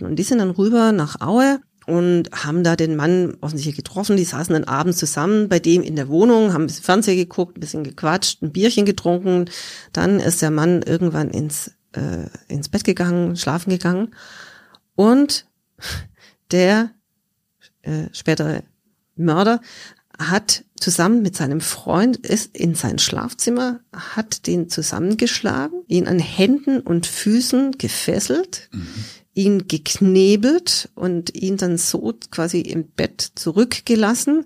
Und 0.00 0.16
die 0.16 0.22
sind 0.22 0.38
dann 0.38 0.50
rüber 0.50 0.92
nach 0.92 1.20
Aue 1.20 1.60
und 1.86 2.30
haben 2.32 2.64
da 2.64 2.76
den 2.76 2.96
Mann 2.96 3.36
offensichtlich 3.40 3.76
getroffen. 3.76 4.16
Die 4.16 4.24
saßen 4.24 4.52
dann 4.52 4.64
abends 4.64 4.98
zusammen 4.98 5.48
bei 5.48 5.58
dem 5.58 5.82
in 5.82 5.96
der 5.96 6.08
Wohnung, 6.08 6.52
haben 6.52 6.62
ein 6.62 6.66
bisschen 6.66 6.84
Fernsehen 6.84 7.16
geguckt, 7.16 7.56
ein 7.56 7.60
bisschen 7.60 7.84
gequatscht, 7.84 8.42
ein 8.42 8.52
Bierchen 8.52 8.84
getrunken. 8.84 9.46
Dann 9.92 10.20
ist 10.20 10.42
der 10.42 10.50
Mann 10.50 10.82
irgendwann 10.82 11.30
ins, 11.30 11.72
äh, 11.92 12.26
ins 12.48 12.68
Bett 12.68 12.84
gegangen, 12.84 13.36
schlafen 13.36 13.70
gegangen. 13.70 14.14
Und 14.94 15.46
der 16.50 16.90
äh, 17.82 18.06
spätere 18.12 18.62
Mörder 19.16 19.60
hat 20.18 20.64
zusammen 20.78 21.22
mit 21.22 21.36
seinem 21.36 21.60
Freund 21.60 22.16
ist 22.16 22.56
in 22.56 22.74
sein 22.74 22.98
Schlafzimmer, 22.98 23.80
hat 23.92 24.46
den 24.46 24.68
zusammengeschlagen, 24.68 25.82
ihn 25.86 26.06
an 26.06 26.18
Händen 26.18 26.80
und 26.80 27.06
Füßen 27.06 27.72
gefesselt, 27.78 28.68
mhm 28.72 28.88
ihn 29.34 29.66
geknebelt 29.68 30.90
und 30.94 31.34
ihn 31.34 31.56
dann 31.56 31.78
so 31.78 32.14
quasi 32.30 32.60
im 32.60 32.88
Bett 32.88 33.32
zurückgelassen. 33.34 34.44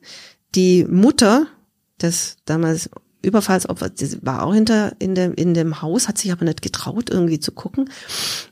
Die 0.55 0.85
Mutter 0.85 1.47
des 2.01 2.37
damals 2.45 2.91
Überfallsopfer, 3.23 3.89
die 3.89 4.25
war 4.25 4.45
auch 4.45 4.55
hinter 4.55 4.95
in 5.01 5.17
dem, 5.17 5.35
in 5.35 5.53
dem 5.55 5.83
Haus, 5.83 6.07
hat 6.07 6.19
sich 6.19 6.31
aber 6.31 6.45
nicht 6.45 6.63
getraut, 6.63 7.11
irgendwie 7.11 7.41
zu 7.41 7.51
gucken. 7.51 7.91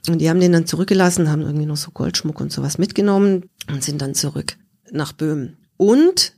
Und 0.08 0.18
die 0.18 0.28
haben 0.28 0.40
den 0.40 0.52
dann 0.52 0.66
zurückgelassen, 0.66 1.30
haben 1.30 1.42
irgendwie 1.42 1.66
noch 1.66 1.76
so 1.76 1.92
Goldschmuck 1.92 2.40
und 2.40 2.52
sowas 2.52 2.78
mitgenommen 2.78 3.48
und 3.70 3.84
sind 3.84 4.02
dann 4.02 4.14
zurück 4.14 4.56
nach 4.90 5.12
Böhmen. 5.12 5.58
Und 5.76 6.34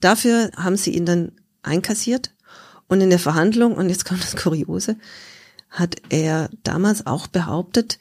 dafür 0.00 0.50
haben 0.56 0.76
sie 0.76 0.94
ihn 0.94 1.06
dann 1.06 1.32
einkassiert. 1.62 2.32
Und 2.88 3.00
in 3.00 3.10
der 3.10 3.20
Verhandlung, 3.20 3.74
und 3.74 3.88
jetzt 3.88 4.04
kommt 4.04 4.22
das 4.22 4.36
Kuriose, 4.36 4.96
hat 5.70 5.96
er 6.08 6.50
damals 6.64 7.06
auch 7.06 7.28
behauptet, 7.28 7.98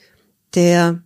der, 0.56 1.02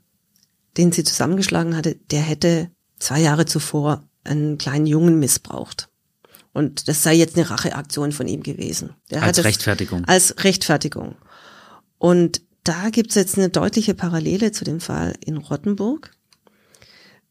den 0.77 0.91
sie 0.91 1.03
zusammengeschlagen 1.03 1.75
hatte, 1.75 1.95
der 2.11 2.21
hätte 2.21 2.69
zwei 2.99 3.19
Jahre 3.19 3.45
zuvor 3.45 4.03
einen 4.23 4.57
kleinen 4.57 4.87
Jungen 4.87 5.19
missbraucht. 5.19 5.89
Und 6.53 6.87
das 6.87 7.03
sei 7.03 7.13
jetzt 7.13 7.37
eine 7.37 7.49
Racheaktion 7.49 8.11
von 8.11 8.27
ihm 8.27 8.41
gewesen. 8.41 8.95
Der 9.11 9.23
als 9.23 9.43
Rechtfertigung. 9.43 10.05
Als 10.05 10.43
Rechtfertigung. 10.43 11.15
Und 11.99 12.41
da 12.63 12.89
gibt's 12.89 13.15
jetzt 13.15 13.37
eine 13.37 13.49
deutliche 13.49 13.93
Parallele 13.93 14.51
zu 14.51 14.65
dem 14.65 14.79
Fall 14.79 15.13
in 15.23 15.37
Rottenburg, 15.37 16.11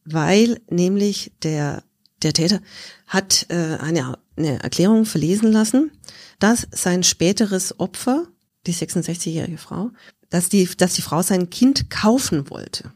weil 0.05 0.61
nämlich 0.71 1.33
der, 1.43 1.83
der 2.23 2.33
Täter 2.33 2.61
hat 3.07 3.47
äh, 3.49 3.77
eine, 3.81 4.19
eine 4.37 4.63
Erklärung 4.63 5.05
verlesen 5.05 5.53
lassen, 5.53 5.91
dass 6.39 6.67
sein 6.71 7.03
späteres 7.03 7.79
Opfer, 7.79 8.29
die 8.67 8.75
66-jährige 8.75 9.59
Frau, 9.59 9.91
dass 10.31 10.49
die, 10.49 10.69
dass 10.77 10.95
die 10.95 11.03
Frau 11.03 11.23
sein 11.23 11.51
Kind 11.51 11.91
kaufen 11.91 12.51
wollte. 12.51 12.93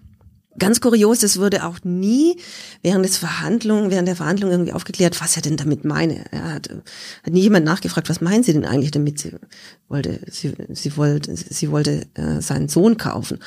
Ganz 0.59 0.81
kurios, 0.81 1.23
es 1.23 1.39
wurde 1.39 1.65
auch 1.65 1.79
nie 1.85 2.37
während 2.83 3.05
des 3.05 3.17
Verhandlungen, 3.17 3.91
während 3.91 4.09
der 4.09 4.17
Verhandlung 4.17 4.51
irgendwie 4.51 4.73
aufgeklärt, 4.73 5.21
was 5.21 5.37
er 5.37 5.43
denn 5.43 5.57
damit 5.57 5.85
meine. 5.85 6.25
Er 6.33 6.55
hat, 6.55 6.69
hat 6.69 7.33
nie 7.33 7.43
jemand 7.43 7.65
nachgefragt, 7.65 8.09
was 8.11 8.21
meinen 8.21 8.43
Sie 8.43 8.53
denn 8.53 8.65
eigentlich 8.65 8.91
damit? 8.91 9.21
Sie 9.21 9.33
wollte, 9.89 10.21
sie, 10.29 10.53
sie 10.71 10.97
wollte, 10.97 11.35
sie 11.37 11.71
wollte 11.71 12.07
äh, 12.15 12.41
seinen 12.41 12.69
Sohn 12.69 12.97
kaufen. 12.97 13.39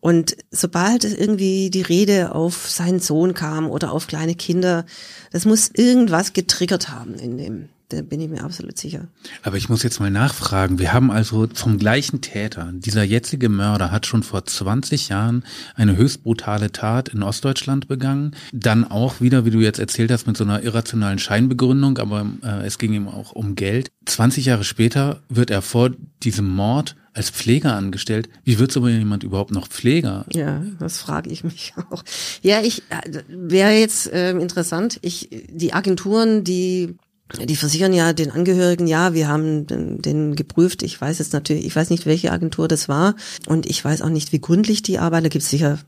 Und 0.00 0.36
sobald 0.50 1.04
irgendwie 1.04 1.68
die 1.68 1.82
Rede 1.82 2.34
auf 2.34 2.68
seinen 2.68 3.00
Sohn 3.00 3.34
kam 3.34 3.70
oder 3.70 3.92
auf 3.92 4.06
kleine 4.06 4.34
Kinder, 4.34 4.86
das 5.30 5.44
muss 5.44 5.70
irgendwas 5.74 6.32
getriggert 6.32 6.88
haben 6.88 7.14
in 7.16 7.36
dem 7.36 7.68
da 7.88 8.02
bin 8.02 8.20
ich 8.20 8.28
mir 8.28 8.44
absolut 8.44 8.76
sicher. 8.76 9.08
Aber 9.42 9.56
ich 9.56 9.68
muss 9.70 9.82
jetzt 9.82 9.98
mal 9.98 10.10
nachfragen. 10.10 10.78
Wir 10.78 10.92
haben 10.92 11.10
also 11.10 11.48
vom 11.54 11.78
gleichen 11.78 12.20
Täter, 12.20 12.70
dieser 12.74 13.02
jetzige 13.02 13.48
Mörder 13.48 13.90
hat 13.90 14.06
schon 14.06 14.22
vor 14.22 14.44
20 14.44 15.08
Jahren 15.08 15.42
eine 15.74 15.96
höchst 15.96 16.22
brutale 16.22 16.70
Tat 16.70 17.08
in 17.08 17.22
Ostdeutschland 17.22 17.88
begangen. 17.88 18.36
Dann 18.52 18.84
auch 18.84 19.20
wieder, 19.20 19.46
wie 19.46 19.50
du 19.50 19.60
jetzt 19.60 19.78
erzählt 19.78 20.10
hast, 20.10 20.26
mit 20.26 20.36
so 20.36 20.44
einer 20.44 20.62
irrationalen 20.62 21.18
Scheinbegründung, 21.18 21.96
aber 21.96 22.26
äh, 22.42 22.66
es 22.66 22.78
ging 22.78 22.92
ihm 22.92 23.08
auch 23.08 23.32
um 23.32 23.54
Geld. 23.54 23.90
20 24.04 24.44
Jahre 24.44 24.64
später 24.64 25.22
wird 25.30 25.50
er 25.50 25.62
vor 25.62 25.90
diesem 26.22 26.48
Mord 26.48 26.94
als 27.14 27.30
Pfleger 27.30 27.74
angestellt. 27.74 28.28
Wie 28.44 28.58
wird 28.58 28.70
so 28.70 28.86
jemand 28.86 29.24
überhaupt 29.24 29.50
noch 29.50 29.66
Pfleger? 29.66 30.24
Ja, 30.32 30.62
das 30.78 30.98
frage 30.98 31.30
ich 31.30 31.42
mich 31.42 31.72
auch. 31.90 32.04
Ja, 32.42 32.60
ich 32.60 32.82
äh, 32.90 33.22
wäre 33.28 33.72
jetzt 33.72 34.12
äh, 34.12 34.32
interessant. 34.32 34.98
Ich 35.02 35.28
die 35.50 35.72
Agenturen, 35.72 36.44
die 36.44 36.96
die 37.36 37.56
versichern 37.56 37.92
ja 37.92 38.12
den 38.12 38.30
Angehörigen, 38.30 38.86
ja, 38.86 39.12
wir 39.12 39.28
haben 39.28 39.66
den, 39.66 40.34
geprüft. 40.34 40.82
Ich 40.82 41.00
weiß 41.00 41.18
jetzt 41.18 41.32
natürlich, 41.32 41.66
ich 41.66 41.76
weiß 41.76 41.90
nicht, 41.90 42.06
welche 42.06 42.32
Agentur 42.32 42.68
das 42.68 42.88
war 42.88 43.14
und 43.46 43.66
ich 43.66 43.84
weiß 43.84 44.02
auch 44.02 44.08
nicht, 44.08 44.32
wie 44.32 44.40
gründlich 44.40 44.82
die 44.82 44.98
arbeiten. 44.98 45.24
Da 45.24 45.28
gibt 45.28 45.44
es 45.44 45.50
sicher 45.50 45.78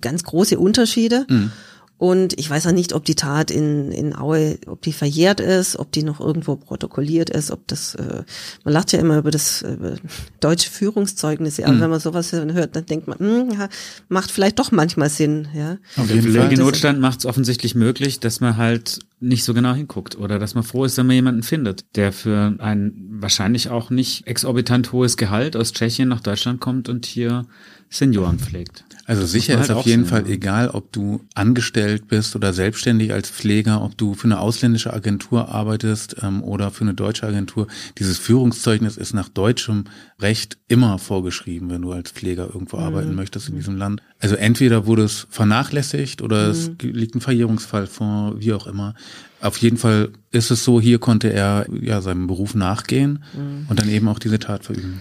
ganz 0.00 0.24
große 0.24 0.58
Unterschiede. 0.58 1.24
Mhm. 1.28 1.52
Und 1.98 2.38
ich 2.38 2.48
weiß 2.48 2.68
auch 2.68 2.72
nicht, 2.72 2.92
ob 2.92 3.04
die 3.04 3.16
Tat 3.16 3.50
in, 3.50 3.90
in 3.90 4.14
Aue, 4.14 4.58
ob 4.68 4.82
die 4.82 4.92
verjährt 4.92 5.40
ist, 5.40 5.76
ob 5.76 5.90
die 5.90 6.04
noch 6.04 6.20
irgendwo 6.20 6.54
protokolliert 6.54 7.28
ist, 7.28 7.50
ob 7.50 7.66
das, 7.66 7.96
äh, 7.96 8.22
man 8.62 8.72
lacht 8.72 8.92
ja 8.92 9.00
immer 9.00 9.18
über 9.18 9.32
das 9.32 9.62
äh, 9.62 9.96
deutsche 10.38 10.70
Führungszeugnis, 10.70 11.58
aber 11.58 11.72
mhm. 11.72 11.80
wenn 11.80 11.90
man 11.90 12.00
sowas 12.00 12.30
hört, 12.30 12.76
dann 12.76 12.86
denkt 12.86 13.08
man, 13.08 13.18
mh, 13.18 13.50
hm, 13.50 13.58
ja, 13.58 13.68
macht 14.08 14.30
vielleicht 14.30 14.60
doch 14.60 14.70
manchmal 14.70 15.10
Sinn, 15.10 15.48
ja. 15.52 15.78
Auf 15.96 16.08
jeden. 16.08 16.32
Der 16.32 16.56
Notstand 16.56 17.00
macht 17.00 17.18
es 17.18 17.26
offensichtlich 17.26 17.74
möglich, 17.74 18.20
dass 18.20 18.40
man 18.40 18.56
halt 18.56 19.00
nicht 19.18 19.42
so 19.42 19.52
genau 19.52 19.74
hinguckt 19.74 20.16
oder 20.16 20.38
dass 20.38 20.54
man 20.54 20.62
froh 20.62 20.84
ist, 20.84 20.96
wenn 20.98 21.06
man 21.06 21.16
jemanden 21.16 21.42
findet, 21.42 21.84
der 21.96 22.12
für 22.12 22.54
ein 22.60 23.08
wahrscheinlich 23.10 23.70
auch 23.70 23.90
nicht 23.90 24.28
exorbitant 24.28 24.92
hohes 24.92 25.16
Gehalt 25.16 25.56
aus 25.56 25.72
Tschechien 25.72 26.08
nach 26.08 26.20
Deutschland 26.20 26.60
kommt 26.60 26.88
und 26.88 27.06
hier 27.06 27.46
Senioren 27.90 28.38
pflegt. 28.38 28.84
Also 29.08 29.24
sicher 29.24 29.54
ist 29.54 29.70
halt 29.70 29.70
auf 29.70 29.86
jeden 29.86 30.04
Fall 30.04 30.28
egal, 30.28 30.68
ob 30.68 30.92
du 30.92 31.24
angestellt 31.34 32.08
bist 32.08 32.36
oder 32.36 32.52
selbstständig 32.52 33.14
als 33.14 33.30
Pfleger, 33.30 33.82
ob 33.82 33.96
du 33.96 34.12
für 34.12 34.26
eine 34.26 34.38
ausländische 34.38 34.92
Agentur 34.92 35.48
arbeitest 35.48 36.16
ähm, 36.22 36.44
oder 36.44 36.70
für 36.70 36.82
eine 36.82 36.92
deutsche 36.92 37.26
Agentur. 37.26 37.68
Dieses 37.96 38.18
Führungszeugnis 38.18 38.98
ist 38.98 39.14
nach 39.14 39.30
deutschem 39.30 39.84
Recht 40.20 40.58
immer 40.68 40.98
vorgeschrieben, 40.98 41.70
wenn 41.70 41.80
du 41.80 41.92
als 41.92 42.10
Pfleger 42.10 42.50
irgendwo 42.52 42.76
mhm. 42.76 42.82
arbeiten 42.82 43.14
möchtest 43.14 43.48
in 43.48 43.56
diesem 43.56 43.78
Land. 43.78 44.02
Also 44.20 44.34
entweder 44.34 44.84
wurde 44.84 45.04
es 45.04 45.26
vernachlässigt 45.30 46.20
oder 46.20 46.44
mhm. 46.44 46.50
es 46.50 46.70
liegt 46.82 47.14
ein 47.14 47.22
Verjährungsfall 47.22 47.86
vor, 47.86 48.38
wie 48.38 48.52
auch 48.52 48.66
immer. 48.66 48.94
Auf 49.40 49.56
jeden 49.56 49.78
Fall 49.78 50.10
ist 50.32 50.50
es 50.50 50.64
so, 50.64 50.82
hier 50.82 50.98
konnte 50.98 51.32
er 51.32 51.64
ja 51.80 52.02
seinem 52.02 52.26
Beruf 52.26 52.54
nachgehen 52.54 53.24
mhm. 53.32 53.68
und 53.70 53.80
dann 53.80 53.88
eben 53.88 54.06
auch 54.08 54.18
diese 54.18 54.38
Tat 54.38 54.64
verüben. 54.64 55.00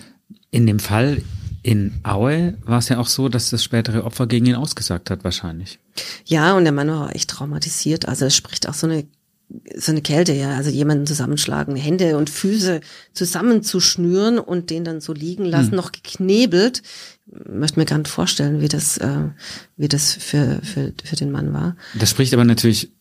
In 0.50 0.65
dem 0.65 0.80
Fall 0.80 1.22
in 1.63 1.93
Aue 2.04 2.58
war 2.63 2.80
es 2.80 2.89
ja 2.89 3.00
auch 3.00 3.08
so, 3.08 3.30
dass 3.30 3.50
das 3.50 3.63
spätere 3.63 4.04
Opfer 4.04 4.28
gegen 4.28 4.46
ihn 4.46 4.56
ausgesagt 4.56 5.10
hat, 5.10 5.24
wahrscheinlich. 5.24 5.80
Ja, 6.26 6.56
und 6.56 6.63
der 6.63 6.74
Mann 6.74 6.89
war 6.89 7.15
echt 7.15 7.30
traumatisiert. 7.30 8.08
Also 8.08 8.26
es 8.26 8.36
spricht 8.36 8.67
auch 8.70 8.74
so 8.74 8.88
eine 8.88 9.06
so 9.76 9.93
eine 9.93 10.02
Kälte, 10.02 10.34
ja, 10.34 10.58
also 10.58 10.70
jemanden 10.70 11.08
zusammenschlagen, 11.08 11.78
Hände 11.78 12.17
und 12.17 12.30
Füße 12.30 12.82
zusammenzuschnüren 13.13 14.39
und 14.39 14.70
den 14.70 14.84
dann 14.84 15.00
so 15.00 15.13
liegen 15.13 15.46
lassen, 15.46 15.70
hm. 15.70 15.78
noch 15.78 15.93
geknebelt. 15.93 16.82
Ich 17.28 17.50
möchte 17.50 17.80
mir 17.80 17.86
gar 17.86 17.98
nicht 17.98 18.10
vorstellen, 18.10 18.62
wie 18.62 18.67
das, 18.67 18.98
äh, 18.98 19.30
wie 19.78 19.88
das 19.88 20.13
für, 20.13 20.60
für, 20.63 20.93
für 21.02 21.15
den 21.15 21.32
Mann 21.32 21.54
war. 21.54 21.78
Das 21.98 22.10
spricht 22.10 22.34
aber 22.34 22.43
natürlich 22.43 22.91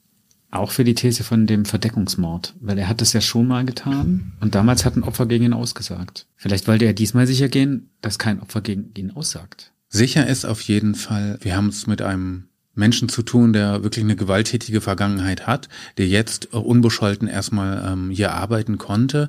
auch 0.50 0.70
für 0.70 0.84
die 0.84 0.94
These 0.94 1.24
von 1.24 1.46
dem 1.46 1.64
Verdeckungsmord, 1.64 2.54
weil 2.60 2.78
er 2.78 2.88
hat 2.88 3.02
es 3.02 3.12
ja 3.12 3.20
schon 3.20 3.46
mal 3.46 3.64
getan 3.64 4.32
und 4.40 4.54
damals 4.54 4.84
hat 4.84 4.96
ein 4.96 5.02
Opfer 5.02 5.26
gegen 5.26 5.44
ihn 5.44 5.52
ausgesagt. 5.52 6.26
Vielleicht 6.36 6.68
wollte 6.68 6.84
er 6.84 6.92
diesmal 6.92 7.26
sicher 7.26 7.48
gehen, 7.48 7.90
dass 8.00 8.18
kein 8.18 8.40
Opfer 8.40 8.60
gegen 8.60 8.92
ihn 8.96 9.10
aussagt. 9.10 9.72
Sicher 9.88 10.26
ist 10.26 10.44
auf 10.44 10.60
jeden 10.62 10.94
Fall, 10.94 11.38
wir 11.42 11.56
haben 11.56 11.68
es 11.68 11.86
mit 11.86 12.02
einem 12.02 12.48
Menschen 12.74 13.08
zu 13.08 13.22
tun, 13.22 13.52
der 13.52 13.82
wirklich 13.82 14.04
eine 14.04 14.16
gewalttätige 14.16 14.80
Vergangenheit 14.80 15.46
hat, 15.46 15.68
der 15.98 16.06
jetzt 16.06 16.52
unbescholten 16.52 17.26
erstmal 17.26 17.92
ähm, 17.92 18.10
hier 18.10 18.34
arbeiten 18.34 18.78
konnte. 18.78 19.28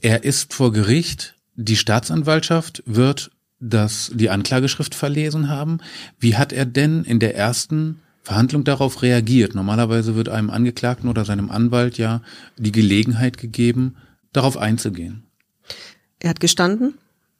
Er 0.00 0.24
ist 0.24 0.52
vor 0.52 0.72
Gericht, 0.72 1.34
die 1.56 1.76
Staatsanwaltschaft 1.76 2.82
wird 2.86 3.30
das, 3.58 4.12
die 4.14 4.30
Anklageschrift 4.30 4.94
verlesen 4.94 5.48
haben. 5.48 5.78
Wie 6.20 6.36
hat 6.36 6.52
er 6.52 6.66
denn 6.66 7.04
in 7.04 7.18
der 7.18 7.34
ersten 7.34 8.00
Verhandlung 8.28 8.62
darauf 8.62 9.00
reagiert. 9.00 9.54
Normalerweise 9.54 10.14
wird 10.14 10.28
einem 10.28 10.50
Angeklagten 10.50 11.08
oder 11.08 11.24
seinem 11.24 11.50
Anwalt 11.50 11.96
ja 11.96 12.20
die 12.58 12.72
Gelegenheit 12.72 13.38
gegeben, 13.38 13.96
darauf 14.34 14.58
einzugehen. 14.58 15.24
Er 16.20 16.30
hat 16.30 16.40
gestanden. 16.40 16.98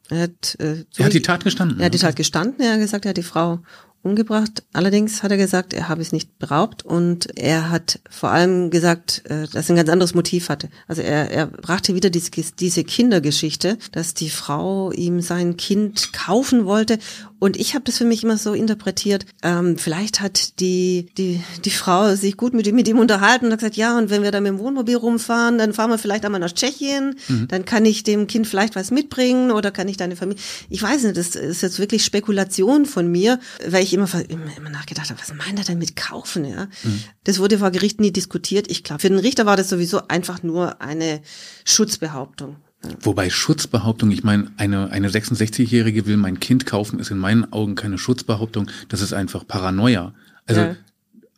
Er 0.08 0.22
hat, 0.22 0.56
äh, 0.60 0.86
so 0.88 1.02
er 1.02 1.06
hat 1.06 1.12
die 1.12 1.20
Tat 1.20 1.44
gestanden. 1.44 1.78
Er 1.78 1.86
hat 1.86 1.94
die 1.94 1.98
Tat 1.98 2.16
gestanden. 2.16 2.60
Er 2.60 2.72
hat 2.72 2.80
gesagt, 2.80 3.04
er 3.04 3.10
hat 3.10 3.18
die 3.18 3.22
Frau 3.22 3.60
umgebracht. 4.02 4.62
Allerdings 4.72 5.22
hat 5.22 5.30
er 5.30 5.36
gesagt, 5.36 5.74
er 5.74 5.88
habe 5.90 6.00
es 6.00 6.12
nicht 6.12 6.38
beraubt 6.38 6.84
und 6.84 7.36
er 7.36 7.68
hat 7.68 8.00
vor 8.08 8.30
allem 8.30 8.70
gesagt, 8.70 9.24
äh, 9.26 9.46
dass 9.48 9.68
er 9.68 9.74
ein 9.74 9.76
ganz 9.76 9.90
anderes 9.90 10.14
Motiv 10.14 10.48
hatte. 10.48 10.70
Also 10.86 11.02
er, 11.02 11.30
er 11.30 11.48
brachte 11.48 11.94
wieder 11.94 12.08
diese, 12.08 12.30
diese 12.30 12.84
Kindergeschichte, 12.84 13.76
dass 13.92 14.14
die 14.14 14.30
Frau 14.30 14.92
ihm 14.92 15.20
sein 15.20 15.58
Kind 15.58 16.14
kaufen 16.14 16.64
wollte 16.64 16.98
und 17.38 17.56
ich 17.56 17.74
habe 17.74 17.84
das 17.84 17.98
für 17.98 18.04
mich 18.04 18.24
immer 18.24 18.36
so 18.36 18.52
interpretiert, 18.52 19.24
ähm, 19.42 19.78
vielleicht 19.78 20.20
hat 20.20 20.60
die, 20.60 21.06
die, 21.16 21.42
die 21.64 21.70
Frau 21.70 22.14
sich 22.14 22.36
gut 22.36 22.54
mit 22.54 22.66
ihm, 22.66 22.74
mit 22.74 22.88
ihm 22.88 22.98
unterhalten 22.98 23.46
und 23.46 23.52
hat 23.52 23.60
gesagt, 23.60 23.76
ja, 23.76 23.96
und 23.96 24.10
wenn 24.10 24.22
wir 24.22 24.32
dann 24.32 24.42
mit 24.42 24.52
dem 24.52 24.58
Wohnmobil 24.58 24.96
rumfahren, 24.96 25.58
dann 25.58 25.72
fahren 25.72 25.90
wir 25.90 25.98
vielleicht 25.98 26.24
einmal 26.24 26.40
nach 26.40 26.52
Tschechien, 26.52 27.16
mhm. 27.28 27.48
dann 27.48 27.64
kann 27.64 27.84
ich 27.84 28.02
dem 28.02 28.26
Kind 28.26 28.46
vielleicht 28.46 28.74
was 28.76 28.90
mitbringen 28.90 29.50
oder 29.50 29.70
kann 29.70 29.88
ich 29.88 29.96
deine 29.96 30.16
Familie. 30.16 30.42
Ich 30.68 30.82
weiß 30.82 31.04
nicht, 31.04 31.16
das 31.16 31.36
ist 31.36 31.62
jetzt 31.62 31.78
wirklich 31.78 32.04
Spekulation 32.04 32.86
von 32.86 33.10
mir, 33.10 33.38
weil 33.66 33.84
ich 33.84 33.94
immer, 33.94 34.08
immer, 34.28 34.56
immer 34.56 34.70
nachgedacht 34.70 35.10
habe, 35.10 35.20
was 35.20 35.32
meint 35.34 35.58
er 35.58 35.64
denn 35.64 35.78
mit 35.78 35.96
kaufen, 35.96 36.44
ja? 36.44 36.64
Mhm. 36.82 37.02
Das 37.24 37.38
wurde 37.38 37.58
vor 37.58 37.70
Gericht 37.70 38.00
nie 38.00 38.10
diskutiert. 38.10 38.70
Ich 38.70 38.84
glaube, 38.84 39.00
für 39.00 39.08
den 39.08 39.18
Richter 39.18 39.46
war 39.46 39.56
das 39.56 39.68
sowieso 39.68 40.08
einfach 40.08 40.42
nur 40.42 40.80
eine 40.80 41.20
Schutzbehauptung. 41.64 42.56
Wobei 43.00 43.28
Schutzbehauptung, 43.28 44.10
ich 44.10 44.22
meine, 44.22 44.52
eine, 44.56 44.90
eine 44.90 45.08
66-Jährige 45.08 46.06
will 46.06 46.16
mein 46.16 46.38
Kind 46.38 46.64
kaufen, 46.64 47.00
ist 47.00 47.10
in 47.10 47.18
meinen 47.18 47.52
Augen 47.52 47.74
keine 47.74 47.98
Schutzbehauptung, 47.98 48.70
das 48.88 49.00
ist 49.00 49.12
einfach 49.12 49.46
Paranoia. 49.46 50.14
Also 50.46 50.60
ja. 50.60 50.76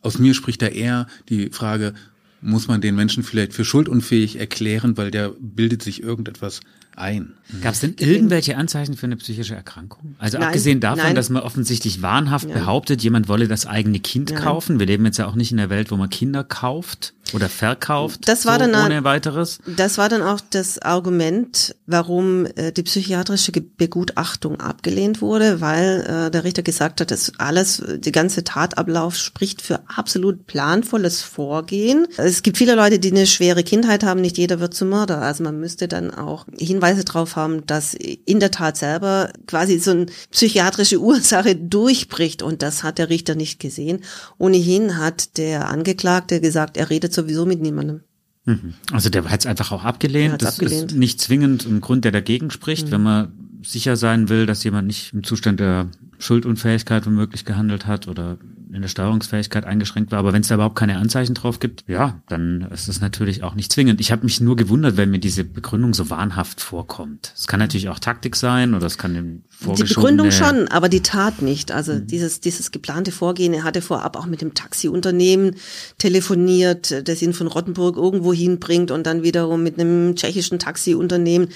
aus 0.01 0.19
mir 0.19 0.35
spricht 0.35 0.61
da 0.61 0.67
eher 0.67 1.07
die 1.29 1.49
Frage, 1.49 1.93
muss 2.41 2.67
man 2.67 2.81
den 2.81 2.95
Menschen 2.95 3.23
vielleicht 3.23 3.53
für 3.53 3.65
schuldunfähig 3.65 4.39
erklären, 4.39 4.97
weil 4.97 5.11
der 5.11 5.33
bildet 5.39 5.81
sich 5.83 6.03
irgendetwas 6.03 6.61
ein. 6.95 7.33
Gab 7.61 7.73
es 7.73 7.81
denn 7.81 7.95
irgendwelche 7.97 8.55
Anzeichen 8.55 8.95
für 8.95 9.05
eine 9.05 9.17
psychische 9.17 9.55
Erkrankung? 9.55 10.15
Also 10.19 10.37
nein, 10.37 10.47
abgesehen 10.47 10.79
davon, 10.79 11.03
nein. 11.03 11.15
dass 11.15 11.29
man 11.29 11.43
offensichtlich 11.43 12.01
wahnhaft 12.01 12.47
ja. 12.47 12.53
behauptet, 12.53 13.03
jemand 13.03 13.27
wolle 13.27 13.47
das 13.47 13.65
eigene 13.65 13.99
Kind 13.99 14.31
nein. 14.31 14.41
kaufen. 14.41 14.79
Wir 14.79 14.85
leben 14.85 15.05
jetzt 15.05 15.17
ja 15.17 15.27
auch 15.27 15.35
nicht 15.35 15.51
in 15.51 15.57
der 15.57 15.69
Welt, 15.69 15.91
wo 15.91 15.97
man 15.97 16.09
Kinder 16.09 16.43
kauft 16.43 17.13
oder 17.33 17.49
verkauft. 17.49 18.27
Das 18.27 18.45
war 18.45 18.59
so 18.59 18.71
dann 18.71 18.85
ohne 18.85 19.03
weiteres. 19.03 19.59
Das 19.65 19.97
war 19.97 20.09
dann 20.09 20.21
auch 20.21 20.39
das 20.49 20.79
Argument, 20.79 21.75
warum 21.87 22.45
äh, 22.55 22.71
die 22.71 22.83
psychiatrische 22.83 23.51
Begutachtung 23.51 24.59
abgelehnt 24.59 25.21
wurde, 25.21 25.61
weil 25.61 26.01
äh, 26.27 26.31
der 26.31 26.43
Richter 26.43 26.63
gesagt 26.63 27.01
hat, 27.01 27.11
dass 27.11 27.33
alles, 27.37 27.83
die 27.97 28.11
ganze 28.11 28.43
Tatablauf 28.43 29.15
spricht 29.15 29.61
für 29.61 29.81
absolut 29.87 30.47
planvolles 30.47 31.21
Vorgehen. 31.21 32.07
Es 32.17 32.43
gibt 32.43 32.57
viele 32.57 32.75
Leute, 32.75 32.99
die 32.99 33.11
eine 33.11 33.27
schwere 33.27 33.63
Kindheit 33.63 34.03
haben. 34.03 34.21
Nicht 34.21 34.37
jeder 34.37 34.59
wird 34.59 34.73
zum 34.73 34.89
Mörder. 34.89 35.21
Also 35.21 35.43
man 35.43 35.59
müsste 35.59 35.87
dann 35.87 36.11
auch 36.11 36.45
Hinweise 36.81 37.05
darauf 37.05 37.35
haben, 37.35 37.65
dass 37.65 37.93
in 37.93 38.39
der 38.39 38.51
Tat 38.51 38.77
selber 38.77 39.31
quasi 39.47 39.77
so 39.79 39.91
eine 39.91 40.05
psychiatrische 40.31 40.99
Ursache 40.99 41.55
durchbricht. 41.55 42.41
Und 42.41 42.61
das 42.61 42.83
hat 42.83 42.97
der 42.97 43.09
Richter 43.09 43.35
nicht 43.35 43.59
gesehen. 43.59 44.01
Ohnehin 44.37 44.97
hat 44.97 45.37
der 45.37 45.69
Angeklagte 45.69 46.41
gesagt, 46.41 46.77
er 46.77 46.89
redet 46.89 47.13
sowieso 47.13 47.45
mit 47.45 47.61
niemandem. 47.61 48.01
Mhm. 48.45 48.73
Also 48.91 49.09
der 49.09 49.25
hat 49.29 49.41
es 49.41 49.45
einfach 49.45 49.71
auch 49.71 49.83
abgelehnt. 49.83 50.41
Das 50.41 50.55
abgelehnt. 50.55 50.91
ist 50.91 50.97
nicht 50.97 51.21
zwingend 51.21 51.65
ein 51.65 51.81
Grund, 51.81 52.03
der 52.03 52.11
dagegen 52.11 52.49
spricht, 52.49 52.87
mhm. 52.87 52.91
wenn 52.91 53.03
man 53.03 53.31
sicher 53.63 53.95
sein 53.95 54.29
will, 54.29 54.47
dass 54.47 54.63
jemand 54.63 54.87
nicht 54.87 55.13
im 55.13 55.23
Zustand 55.23 55.59
der 55.59 55.87
Schuldunfähigkeit 56.21 57.05
womöglich 57.05 57.45
gehandelt 57.45 57.87
hat 57.87 58.07
oder 58.07 58.37
in 58.73 58.81
der 58.81 58.87
Steuerungsfähigkeit 58.87 59.65
eingeschränkt 59.65 60.11
war. 60.11 60.19
Aber 60.19 60.33
wenn 60.33 60.41
es 60.41 60.47
da 60.47 60.55
überhaupt 60.55 60.77
keine 60.77 60.97
Anzeichen 60.97 61.33
drauf 61.33 61.59
gibt, 61.59 61.83
ja, 61.87 62.21
dann 62.29 62.61
ist 62.71 62.87
es 62.87 63.01
natürlich 63.01 63.43
auch 63.43 63.53
nicht 63.55 63.71
zwingend. 63.71 63.99
Ich 63.99 64.11
habe 64.11 64.23
mich 64.23 64.39
nur 64.39 64.55
gewundert, 64.55 64.97
wenn 64.97 65.11
mir 65.11 65.19
diese 65.19 65.43
Begründung 65.43 65.93
so 65.93 66.09
wahnhaft 66.09 66.61
vorkommt. 66.61 67.33
Es 67.35 67.47
kann 67.47 67.59
natürlich 67.59 67.89
auch 67.89 67.99
Taktik 67.99 68.35
sein 68.35 68.73
oder 68.73 68.85
es 68.85 68.97
kann 68.97 69.13
dem 69.13 69.43
Die 69.61 69.83
Begründung 69.83 70.31
schon, 70.31 70.67
aber 70.69 70.87
die 70.87 71.01
Tat 71.01 71.41
nicht. 71.41 71.71
Also 71.71 71.93
mhm. 71.93 72.07
dieses, 72.07 72.39
dieses 72.39 72.71
geplante 72.71 73.11
Vorgehen, 73.11 73.53
er 73.53 73.63
hatte 73.63 73.81
vorab 73.81 74.15
auch 74.15 74.25
mit 74.25 74.41
dem 74.41 74.53
Taxiunternehmen 74.53 75.55
telefoniert, 75.97 77.07
das 77.07 77.21
ihn 77.21 77.33
von 77.33 77.47
Rottenburg 77.47 77.97
irgendwo 77.97 78.31
hinbringt 78.31 78.91
und 78.91 79.05
dann 79.05 79.23
wiederum 79.23 79.63
mit 79.63 79.79
einem 79.79 80.15
tschechischen 80.15 80.59
Taxiunternehmen. 80.59 81.49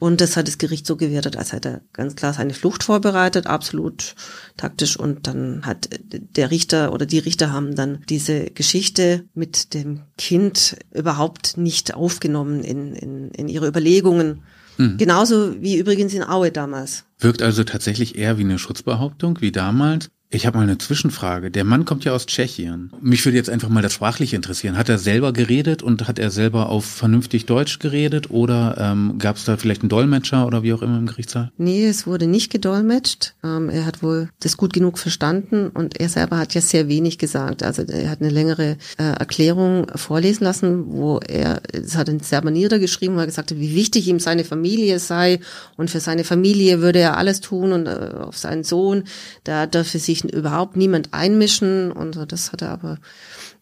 Und 0.00 0.22
das 0.22 0.38
hat 0.38 0.48
das 0.48 0.56
Gericht 0.56 0.86
so 0.86 0.96
gewertet, 0.96 1.36
als 1.36 1.52
hätte 1.52 1.68
er 1.68 1.80
ganz 1.92 2.16
klar 2.16 2.32
seine 2.32 2.54
Flucht 2.54 2.82
vorbereitet, 2.82 3.46
absolut 3.46 4.14
taktisch. 4.56 4.98
Und 4.98 5.26
dann 5.26 5.66
hat 5.66 5.90
der 6.10 6.50
Richter 6.50 6.94
oder 6.94 7.04
die 7.04 7.18
Richter 7.18 7.52
haben 7.52 7.76
dann 7.76 7.98
diese 8.08 8.46
Geschichte 8.46 9.26
mit 9.34 9.74
dem 9.74 10.00
Kind 10.16 10.76
überhaupt 10.90 11.58
nicht 11.58 11.92
aufgenommen 11.94 12.64
in, 12.64 12.94
in, 12.94 13.30
in 13.32 13.48
ihre 13.48 13.68
Überlegungen. 13.68 14.42
Mhm. 14.78 14.96
Genauso 14.96 15.60
wie 15.60 15.76
übrigens 15.76 16.14
in 16.14 16.24
Aue 16.24 16.50
damals. 16.50 17.04
Wirkt 17.18 17.42
also 17.42 17.62
tatsächlich 17.62 18.16
eher 18.16 18.38
wie 18.38 18.44
eine 18.44 18.58
Schutzbehauptung, 18.58 19.42
wie 19.42 19.52
damals. 19.52 20.08
Ich 20.32 20.46
habe 20.46 20.58
mal 20.58 20.62
eine 20.62 20.78
Zwischenfrage. 20.78 21.50
Der 21.50 21.64
Mann 21.64 21.84
kommt 21.84 22.04
ja 22.04 22.12
aus 22.12 22.24
Tschechien. 22.24 22.92
Mich 23.00 23.24
würde 23.24 23.36
jetzt 23.36 23.50
einfach 23.50 23.68
mal 23.68 23.82
das 23.82 23.94
Sprachliche 23.94 24.36
interessieren. 24.36 24.78
Hat 24.78 24.88
er 24.88 24.98
selber 24.98 25.32
geredet 25.32 25.82
und 25.82 26.06
hat 26.06 26.20
er 26.20 26.30
selber 26.30 26.68
auf 26.68 26.84
vernünftig 26.84 27.46
Deutsch 27.46 27.80
geredet 27.80 28.30
oder 28.30 28.76
ähm, 28.78 29.18
gab 29.18 29.36
es 29.36 29.44
da 29.44 29.56
vielleicht 29.56 29.82
einen 29.82 29.88
Dolmetscher 29.88 30.46
oder 30.46 30.62
wie 30.62 30.72
auch 30.72 30.82
immer 30.82 30.98
im 30.98 31.06
Gerichtssaal? 31.06 31.50
Nee, 31.58 31.84
es 31.84 32.06
wurde 32.06 32.28
nicht 32.28 32.52
gedolmetscht. 32.52 33.34
Ähm, 33.42 33.70
er 33.70 33.84
hat 33.84 34.04
wohl 34.04 34.28
das 34.38 34.56
gut 34.56 34.72
genug 34.72 35.00
verstanden 35.00 35.68
und 35.68 35.98
er 35.98 36.08
selber 36.08 36.38
hat 36.38 36.54
ja 36.54 36.60
sehr 36.60 36.86
wenig 36.86 37.18
gesagt. 37.18 37.64
Also 37.64 37.82
er 37.82 38.08
hat 38.08 38.20
eine 38.20 38.30
längere 38.30 38.76
äh, 38.98 39.02
Erklärung 39.02 39.88
vorlesen 39.96 40.44
lassen, 40.44 40.92
wo 40.92 41.18
er, 41.18 41.60
das 41.72 41.96
hat 41.96 42.08
er 42.08 42.22
selber 42.22 42.52
niedergeschrieben, 42.52 43.16
wo 43.16 43.20
er 43.20 43.26
gesagt 43.26 43.50
hat, 43.50 43.58
wie 43.58 43.74
wichtig 43.74 44.06
ihm 44.06 44.20
seine 44.20 44.44
Familie 44.44 45.00
sei 45.00 45.40
und 45.76 45.90
für 45.90 45.98
seine 45.98 46.22
Familie 46.22 46.80
würde 46.80 47.00
er 47.00 47.16
alles 47.16 47.40
tun 47.40 47.72
und 47.72 47.86
äh, 47.88 48.12
auf 48.20 48.38
seinen 48.38 48.62
Sohn, 48.62 49.02
da 49.42 49.66
für 49.82 49.98
sich 49.98 50.19
sich 50.20 50.32
überhaupt 50.32 50.76
niemand 50.76 51.12
einmischen 51.12 51.92
und. 51.92 52.16
Das 52.30 52.52
hat 52.52 52.62
er 52.62 52.70
aber, 52.70 52.98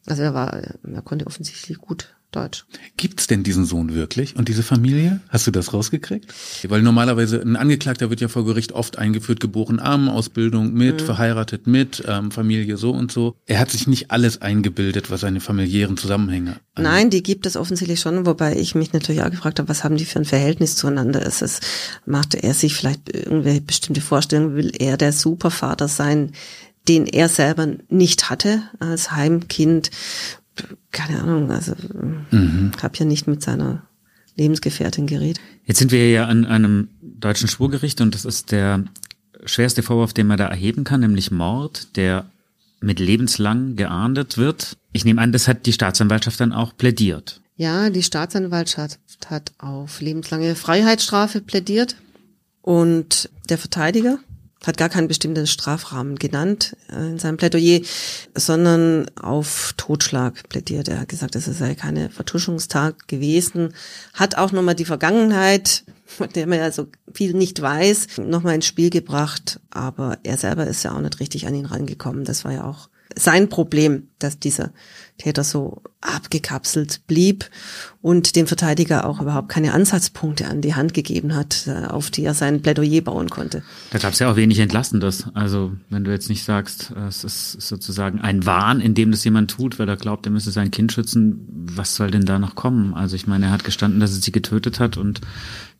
also 0.06 0.22
er 0.22 0.34
war, 0.34 0.52
er 0.52 1.02
konnte 1.02 1.26
offensichtlich 1.26 1.78
gut 1.78 2.14
Deutsch. 2.30 2.66
Gibt's 2.98 3.26
denn 3.26 3.42
diesen 3.42 3.64
Sohn 3.64 3.94
wirklich 3.94 4.36
und 4.36 4.48
diese 4.48 4.62
Familie? 4.62 5.20
Hast 5.30 5.46
du 5.46 5.50
das 5.50 5.72
rausgekriegt? 5.72 6.32
Weil 6.68 6.82
normalerweise 6.82 7.40
ein 7.40 7.56
Angeklagter 7.56 8.10
wird 8.10 8.20
ja 8.20 8.28
vor 8.28 8.44
Gericht 8.44 8.72
oft 8.72 8.98
eingeführt, 8.98 9.40
geboren 9.40 9.80
arm, 9.80 10.10
Ausbildung 10.10 10.74
mit, 10.74 11.00
mhm. 11.00 11.06
verheiratet 11.06 11.66
mit, 11.66 12.04
ähm, 12.06 12.30
Familie 12.30 12.76
so 12.76 12.90
und 12.90 13.10
so. 13.10 13.36
Er 13.46 13.58
hat 13.58 13.70
sich 13.70 13.86
nicht 13.86 14.10
alles 14.10 14.42
eingebildet, 14.42 15.10
was 15.10 15.22
seine 15.22 15.40
familiären 15.40 15.96
Zusammenhänge 15.96 16.60
angeht. 16.74 16.92
Nein, 16.92 17.08
die 17.08 17.22
gibt 17.22 17.46
es 17.46 17.56
offensichtlich 17.56 18.00
schon, 18.00 18.26
wobei 18.26 18.56
ich 18.56 18.74
mich 18.74 18.92
natürlich 18.92 19.22
auch 19.22 19.30
gefragt 19.30 19.58
habe, 19.58 19.70
was 19.70 19.82
haben 19.82 19.96
die 19.96 20.04
für 20.04 20.18
ein 20.18 20.26
Verhältnis 20.26 20.76
zueinander? 20.76 21.24
Ist 21.24 21.40
es, 21.40 21.60
macht 22.04 22.34
er 22.34 22.52
sich 22.52 22.74
vielleicht 22.74 23.08
irgendwelche 23.14 23.62
bestimmte 23.62 24.02
Vorstellungen? 24.02 24.54
Will 24.54 24.72
er 24.78 24.98
der 24.98 25.12
Supervater 25.12 25.88
sein? 25.88 26.32
den 26.86 27.06
er 27.06 27.28
selber 27.28 27.68
nicht 27.90 28.30
hatte 28.30 28.62
als 28.78 29.12
Heimkind 29.12 29.90
keine 30.90 31.22
Ahnung, 31.22 31.50
also 31.50 31.74
mhm. 32.30 32.72
habe 32.80 32.96
ja 32.96 33.04
nicht 33.04 33.26
mit 33.26 33.42
seiner 33.42 33.82
Lebensgefährtin 34.36 35.06
geredet. 35.06 35.40
Jetzt 35.64 35.78
sind 35.78 35.92
wir 35.92 36.10
ja 36.10 36.26
an 36.26 36.44
einem 36.44 36.88
deutschen 37.02 37.48
Schwurgericht 37.48 38.00
und 38.00 38.14
das 38.14 38.24
ist 38.24 38.52
der 38.52 38.84
schwerste 39.44 39.82
Vorwurf, 39.82 40.12
den 40.12 40.26
man 40.26 40.38
da 40.38 40.46
erheben 40.46 40.84
kann, 40.84 41.00
nämlich 41.00 41.30
Mord, 41.30 41.96
der 41.96 42.30
mit 42.80 43.00
lebenslang 43.00 43.76
geahndet 43.76 44.38
wird. 44.38 44.76
Ich 44.92 45.04
nehme 45.04 45.20
an, 45.20 45.32
das 45.32 45.48
hat 45.48 45.66
die 45.66 45.72
Staatsanwaltschaft 45.72 46.40
dann 46.40 46.52
auch 46.52 46.76
plädiert. 46.76 47.40
Ja, 47.56 47.90
die 47.90 48.04
Staatsanwaltschaft 48.04 49.00
hat 49.26 49.52
auf 49.58 50.00
lebenslange 50.00 50.54
Freiheitsstrafe 50.54 51.40
plädiert 51.40 51.96
und 52.62 53.30
der 53.48 53.58
Verteidiger 53.58 54.20
hat 54.66 54.76
gar 54.76 54.88
keinen 54.88 55.08
bestimmten 55.08 55.46
Strafrahmen 55.46 56.16
genannt 56.16 56.76
äh, 56.90 57.10
in 57.10 57.18
seinem 57.18 57.36
Plädoyer, 57.36 57.80
sondern 58.34 59.06
auf 59.16 59.74
Totschlag 59.76 60.48
plädiert. 60.48 60.88
Er 60.88 61.00
hat 61.00 61.08
gesagt, 61.08 61.36
es 61.36 61.44
sei 61.44 61.74
keine 61.74 62.10
Vertuschungstag 62.10 63.08
gewesen, 63.08 63.74
hat 64.14 64.36
auch 64.36 64.52
nochmal 64.52 64.74
die 64.74 64.84
Vergangenheit, 64.84 65.84
von 66.04 66.28
der 66.30 66.46
man 66.46 66.58
ja 66.58 66.72
so 66.72 66.88
viel 67.12 67.34
nicht 67.34 67.60
weiß, 67.60 68.18
nochmal 68.18 68.56
ins 68.56 68.66
Spiel 68.66 68.90
gebracht, 68.90 69.60
aber 69.70 70.18
er 70.22 70.38
selber 70.38 70.66
ist 70.66 70.82
ja 70.82 70.92
auch 70.92 71.00
nicht 71.00 71.20
richtig 71.20 71.46
an 71.46 71.54
ihn 71.54 71.66
rangekommen. 71.66 72.24
Das 72.24 72.44
war 72.44 72.52
ja 72.52 72.64
auch 72.64 72.88
sein 73.18 73.48
Problem, 73.48 74.08
dass 74.18 74.38
dieser 74.38 74.70
Täter 75.18 75.42
so 75.42 75.82
abgekapselt 76.00 77.00
blieb 77.08 77.50
und 78.00 78.36
dem 78.36 78.46
Verteidiger 78.46 79.04
auch 79.04 79.20
überhaupt 79.20 79.48
keine 79.48 79.72
Ansatzpunkte 79.72 80.46
an 80.46 80.60
die 80.60 80.74
Hand 80.74 80.94
gegeben 80.94 81.34
hat, 81.34 81.66
äh, 81.66 81.86
auf 81.86 82.10
die 82.10 82.24
er 82.24 82.34
sein 82.34 82.62
Plädoyer 82.62 83.00
bauen 83.00 83.28
konnte. 83.28 83.62
Da 83.90 83.98
gab 83.98 84.12
es 84.12 84.20
ja 84.20 84.30
auch 84.30 84.36
wenig 84.36 84.60
Entlastendes. 84.60 85.26
Also 85.34 85.72
wenn 85.90 86.04
du 86.04 86.12
jetzt 86.12 86.28
nicht 86.28 86.44
sagst, 86.44 86.92
es 87.08 87.24
ist 87.24 87.60
sozusagen 87.60 88.20
ein 88.20 88.46
Wahn, 88.46 88.80
in 88.80 88.94
dem 88.94 89.10
das 89.10 89.24
jemand 89.24 89.50
tut, 89.50 89.78
weil 89.78 89.88
er 89.88 89.96
glaubt, 89.96 90.24
er 90.26 90.32
müsse 90.32 90.52
sein 90.52 90.70
Kind 90.70 90.92
schützen, 90.92 91.44
was 91.50 91.96
soll 91.96 92.10
denn 92.10 92.24
da 92.24 92.38
noch 92.38 92.54
kommen? 92.54 92.94
Also 92.94 93.16
ich 93.16 93.26
meine, 93.26 93.46
er 93.46 93.52
hat 93.52 93.64
gestanden, 93.64 93.98
dass 93.98 94.14
er 94.14 94.22
sie 94.22 94.32
getötet 94.32 94.78
hat 94.78 94.96
und 94.96 95.20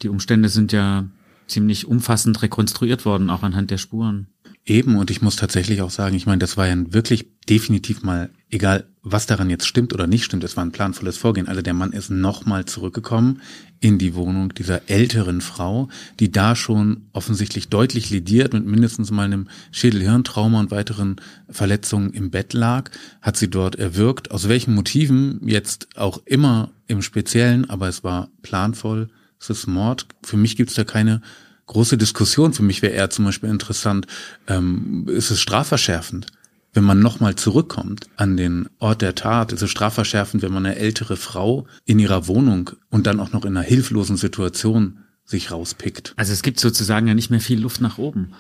die 0.03 0.09
Umstände 0.09 0.48
sind 0.48 0.72
ja 0.72 1.05
ziemlich 1.49 1.87
umfassend 1.87 2.41
rekonstruiert 2.43 3.05
worden, 3.05 3.31
auch 3.31 3.43
anhand 3.43 3.71
der 3.71 3.79
Spuren. 3.79 4.29
Eben, 4.69 4.97
und 4.97 5.11
ich 5.11 5.23
muss 5.23 5.37
tatsächlich 5.37 5.81
auch 5.81 5.91
sagen, 5.91 6.15
ich 6.15 6.27
meine, 6.27 6.41
das 6.41 6.59
war 6.59 6.67
ja 6.67 6.77
wirklich 6.93 7.27
definitiv 7.49 8.03
mal, 8.03 8.29
egal 8.51 8.85
was 9.03 9.25
daran 9.25 9.49
jetzt 9.49 9.67
stimmt 9.67 9.95
oder 9.95 10.07
nicht 10.07 10.25
stimmt, 10.25 10.45
es 10.45 10.59
war 10.59 10.65
ein 10.65 10.73
planvolles 10.73 11.17
Vorgehen. 11.17 11.49
Also 11.49 11.63
der 11.63 11.73
Mann 11.73 11.93
ist 11.93 12.11
nochmal 12.11 12.67
zurückgekommen 12.67 13.41
in 13.81 13.97
die 13.97 14.15
Wohnung 14.15 14.53
dieser 14.53 14.91
älteren 14.91 15.41
Frau, 15.41 15.89
die 16.21 16.31
da 16.31 16.55
schon 16.55 17.09
offensichtlich 17.15 17.69
deutlich 17.69 18.11
lediert 18.11 18.53
mit 18.53 18.67
mindestens 18.67 19.11
mal 19.11 19.25
einem 19.25 19.49
Schädelhirntrauma 19.71 20.61
und 20.61 20.71
weiteren 20.71 21.17
Verletzungen 21.49 22.13
im 22.13 22.31
Bett 22.31 22.53
lag, 22.53 22.91
hat 23.23 23.39
sie 23.39 23.49
dort 23.49 23.77
erwürgt. 23.77 24.31
Aus 24.31 24.49
welchen 24.49 24.75
Motiven 24.75 25.41
jetzt 25.47 25.89
auch 25.97 26.21
immer 26.27 26.73
im 26.87 27.01
Speziellen, 27.01 27.71
aber 27.71 27.89
es 27.89 28.05
war 28.05 28.29
planvoll, 28.43 29.09
es 29.40 29.51
ist 29.51 29.66
Mord. 29.66 30.07
Für 30.22 30.37
mich 30.37 30.57
gibt 30.57 30.70
es 30.70 30.77
da 30.77 30.85
keine 30.85 31.22
große 31.66 31.96
Diskussion. 31.96 32.53
Für 32.53 32.62
mich 32.62 32.83
wäre 32.83 32.92
eher 32.92 33.11
zum 33.11 33.24
Beispiel 33.24 33.51
interessant, 33.51 34.07
ähm, 34.46 35.07
ist 35.09 35.31
es 35.31 35.40
strafverschärfend? 35.40 36.27
Wenn 36.72 36.85
man 36.85 37.01
nochmal 37.01 37.35
zurückkommt 37.35 38.09
an 38.16 38.37
den 38.37 38.68
Ort 38.79 39.03
der 39.03 39.14
Tat, 39.14 39.53
ist 39.53 39.62
es 39.62 39.70
strafverschärfend, 39.70 40.42
wenn 40.42 40.53
man 40.53 40.66
eine 40.66 40.77
ältere 40.77 41.16
Frau 41.16 41.66
in 41.85 41.98
ihrer 41.98 42.27
Wohnung 42.27 42.70
und 42.90 43.07
dann 43.07 43.20
auch 43.20 43.33
noch 43.33 43.44
in 43.44 43.57
einer 43.57 43.66
hilflosen 43.66 44.16
Situation 44.16 45.01
sich 45.24 45.51
rauspickt. 45.51 46.14
Also 46.16 46.33
es 46.33 46.42
gibt 46.42 46.61
sozusagen 46.61 47.07
ja 47.07 47.14
nicht 47.14 47.31
mehr 47.31 47.40
viel 47.40 47.61
Luft 47.61 47.81
nach 47.81 47.98
oben. 47.98 48.33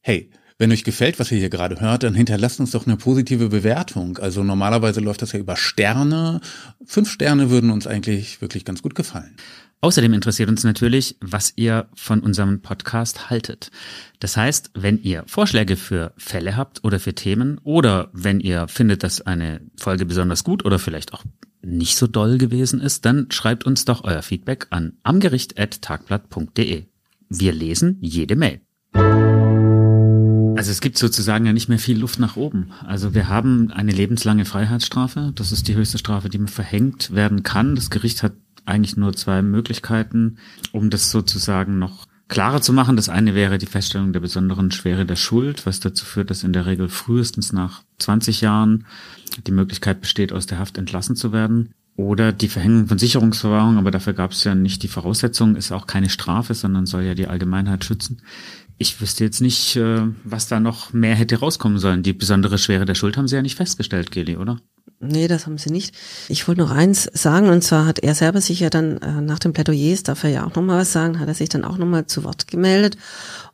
Hey, 0.00 0.30
wenn 0.58 0.72
euch 0.72 0.84
gefällt, 0.84 1.18
was 1.18 1.30
ihr 1.30 1.38
hier 1.38 1.50
gerade 1.50 1.80
hört, 1.80 2.02
dann 2.02 2.14
hinterlasst 2.14 2.60
uns 2.60 2.70
doch 2.70 2.86
eine 2.86 2.96
positive 2.96 3.48
Bewertung. 3.48 4.18
Also 4.18 4.42
normalerweise 4.42 5.00
läuft 5.00 5.22
das 5.22 5.32
ja 5.32 5.38
über 5.38 5.56
Sterne. 5.56 6.40
Fünf 6.84 7.10
Sterne 7.10 7.50
würden 7.50 7.70
uns 7.70 7.86
eigentlich 7.86 8.40
wirklich 8.40 8.64
ganz 8.64 8.82
gut 8.82 8.94
gefallen. 8.94 9.36
Außerdem 9.82 10.14
interessiert 10.14 10.48
uns 10.48 10.64
natürlich, 10.64 11.16
was 11.20 11.52
ihr 11.56 11.88
von 11.94 12.20
unserem 12.20 12.62
Podcast 12.62 13.28
haltet. 13.28 13.70
Das 14.18 14.36
heißt, 14.36 14.70
wenn 14.74 15.02
ihr 15.02 15.24
Vorschläge 15.26 15.76
für 15.76 16.14
Fälle 16.16 16.56
habt 16.56 16.82
oder 16.82 16.98
für 16.98 17.14
Themen 17.14 17.58
oder 17.62 18.08
wenn 18.14 18.40
ihr 18.40 18.68
findet, 18.68 19.02
dass 19.02 19.20
eine 19.20 19.60
Folge 19.76 20.06
besonders 20.06 20.42
gut 20.42 20.64
oder 20.64 20.78
vielleicht 20.78 21.12
auch 21.12 21.24
nicht 21.62 21.96
so 21.96 22.06
doll 22.06 22.38
gewesen 22.38 22.80
ist, 22.80 23.04
dann 23.04 23.30
schreibt 23.30 23.64
uns 23.64 23.84
doch 23.84 24.04
euer 24.04 24.22
Feedback 24.22 24.68
an 24.70 24.94
amgericht.tagblatt.de. 25.02 26.86
Wir 27.28 27.52
lesen 27.52 27.98
jede 28.00 28.36
Mail. 28.36 28.65
Also 30.56 30.70
es 30.70 30.80
gibt 30.80 30.96
sozusagen 30.96 31.44
ja 31.44 31.52
nicht 31.52 31.68
mehr 31.68 31.78
viel 31.78 31.98
Luft 31.98 32.18
nach 32.18 32.36
oben. 32.36 32.70
Also 32.86 33.14
wir 33.14 33.28
haben 33.28 33.70
eine 33.72 33.92
lebenslange 33.92 34.44
Freiheitsstrafe. 34.44 35.32
Das 35.34 35.52
ist 35.52 35.68
die 35.68 35.74
höchste 35.74 35.98
Strafe, 35.98 36.28
die 36.28 36.38
verhängt 36.46 37.14
werden 37.14 37.42
kann. 37.42 37.74
Das 37.74 37.90
Gericht 37.90 38.22
hat 38.22 38.32
eigentlich 38.64 38.96
nur 38.96 39.14
zwei 39.14 39.42
Möglichkeiten, 39.42 40.38
um 40.72 40.90
das 40.90 41.10
sozusagen 41.10 41.78
noch 41.78 42.06
klarer 42.28 42.60
zu 42.60 42.72
machen. 42.72 42.96
Das 42.96 43.08
eine 43.08 43.34
wäre 43.34 43.58
die 43.58 43.66
Feststellung 43.66 44.12
der 44.12 44.20
besonderen 44.20 44.70
Schwere 44.70 45.06
der 45.06 45.16
Schuld, 45.16 45.66
was 45.66 45.80
dazu 45.80 46.04
führt, 46.04 46.30
dass 46.30 46.42
in 46.42 46.52
der 46.52 46.66
Regel 46.66 46.88
frühestens 46.88 47.52
nach 47.52 47.82
20 47.98 48.40
Jahren 48.40 48.86
die 49.46 49.52
Möglichkeit 49.52 50.00
besteht, 50.00 50.32
aus 50.32 50.46
der 50.46 50.58
Haft 50.58 50.78
entlassen 50.78 51.16
zu 51.16 51.32
werden. 51.32 51.72
Oder 51.96 52.32
die 52.32 52.48
Verhängung 52.48 52.88
von 52.88 52.98
Sicherungsverwahrung, 52.98 53.78
aber 53.78 53.90
dafür 53.90 54.12
gab 54.12 54.32
es 54.32 54.44
ja 54.44 54.54
nicht 54.54 54.82
die 54.82 54.88
Voraussetzung, 54.88 55.56
ist 55.56 55.72
auch 55.72 55.86
keine 55.86 56.10
Strafe, 56.10 56.52
sondern 56.52 56.84
soll 56.84 57.04
ja 57.04 57.14
die 57.14 57.26
Allgemeinheit 57.26 57.86
schützen. 57.86 58.20
Ich 58.78 59.00
wüsste 59.00 59.24
jetzt 59.24 59.40
nicht, 59.40 59.76
äh, 59.76 60.02
was 60.24 60.48
da 60.48 60.60
noch 60.60 60.92
mehr 60.92 61.14
hätte 61.14 61.38
rauskommen 61.38 61.78
sollen. 61.78 62.02
Die 62.02 62.12
besondere 62.12 62.58
Schwere 62.58 62.84
der 62.84 62.94
Schuld 62.94 63.16
haben 63.16 63.28
Sie 63.28 63.36
ja 63.36 63.42
nicht 63.42 63.56
festgestellt, 63.56 64.10
Geli, 64.10 64.36
oder? 64.36 64.58
Nee, 64.98 65.28
das 65.28 65.46
haben 65.46 65.58
sie 65.58 65.70
nicht. 65.70 65.94
Ich 66.28 66.48
wollte 66.48 66.62
noch 66.62 66.70
eins 66.70 67.04
sagen, 67.12 67.48
und 67.48 67.62
zwar 67.62 67.84
hat 67.84 67.98
er 67.98 68.14
selber 68.14 68.40
sich 68.40 68.60
ja 68.60 68.70
dann 68.70 68.96
äh, 68.98 69.20
nach 69.20 69.38
dem 69.38 69.52
Plädoyer, 69.52 69.96
darf 70.02 70.24
er 70.24 70.30
ja 70.30 70.46
auch 70.46 70.54
nochmal 70.54 70.80
was 70.80 70.92
sagen, 70.92 71.20
hat 71.20 71.28
er 71.28 71.34
sich 71.34 71.50
dann 71.50 71.64
auch 71.64 71.76
nochmal 71.76 72.06
zu 72.06 72.24
Wort 72.24 72.46
gemeldet. 72.46 72.96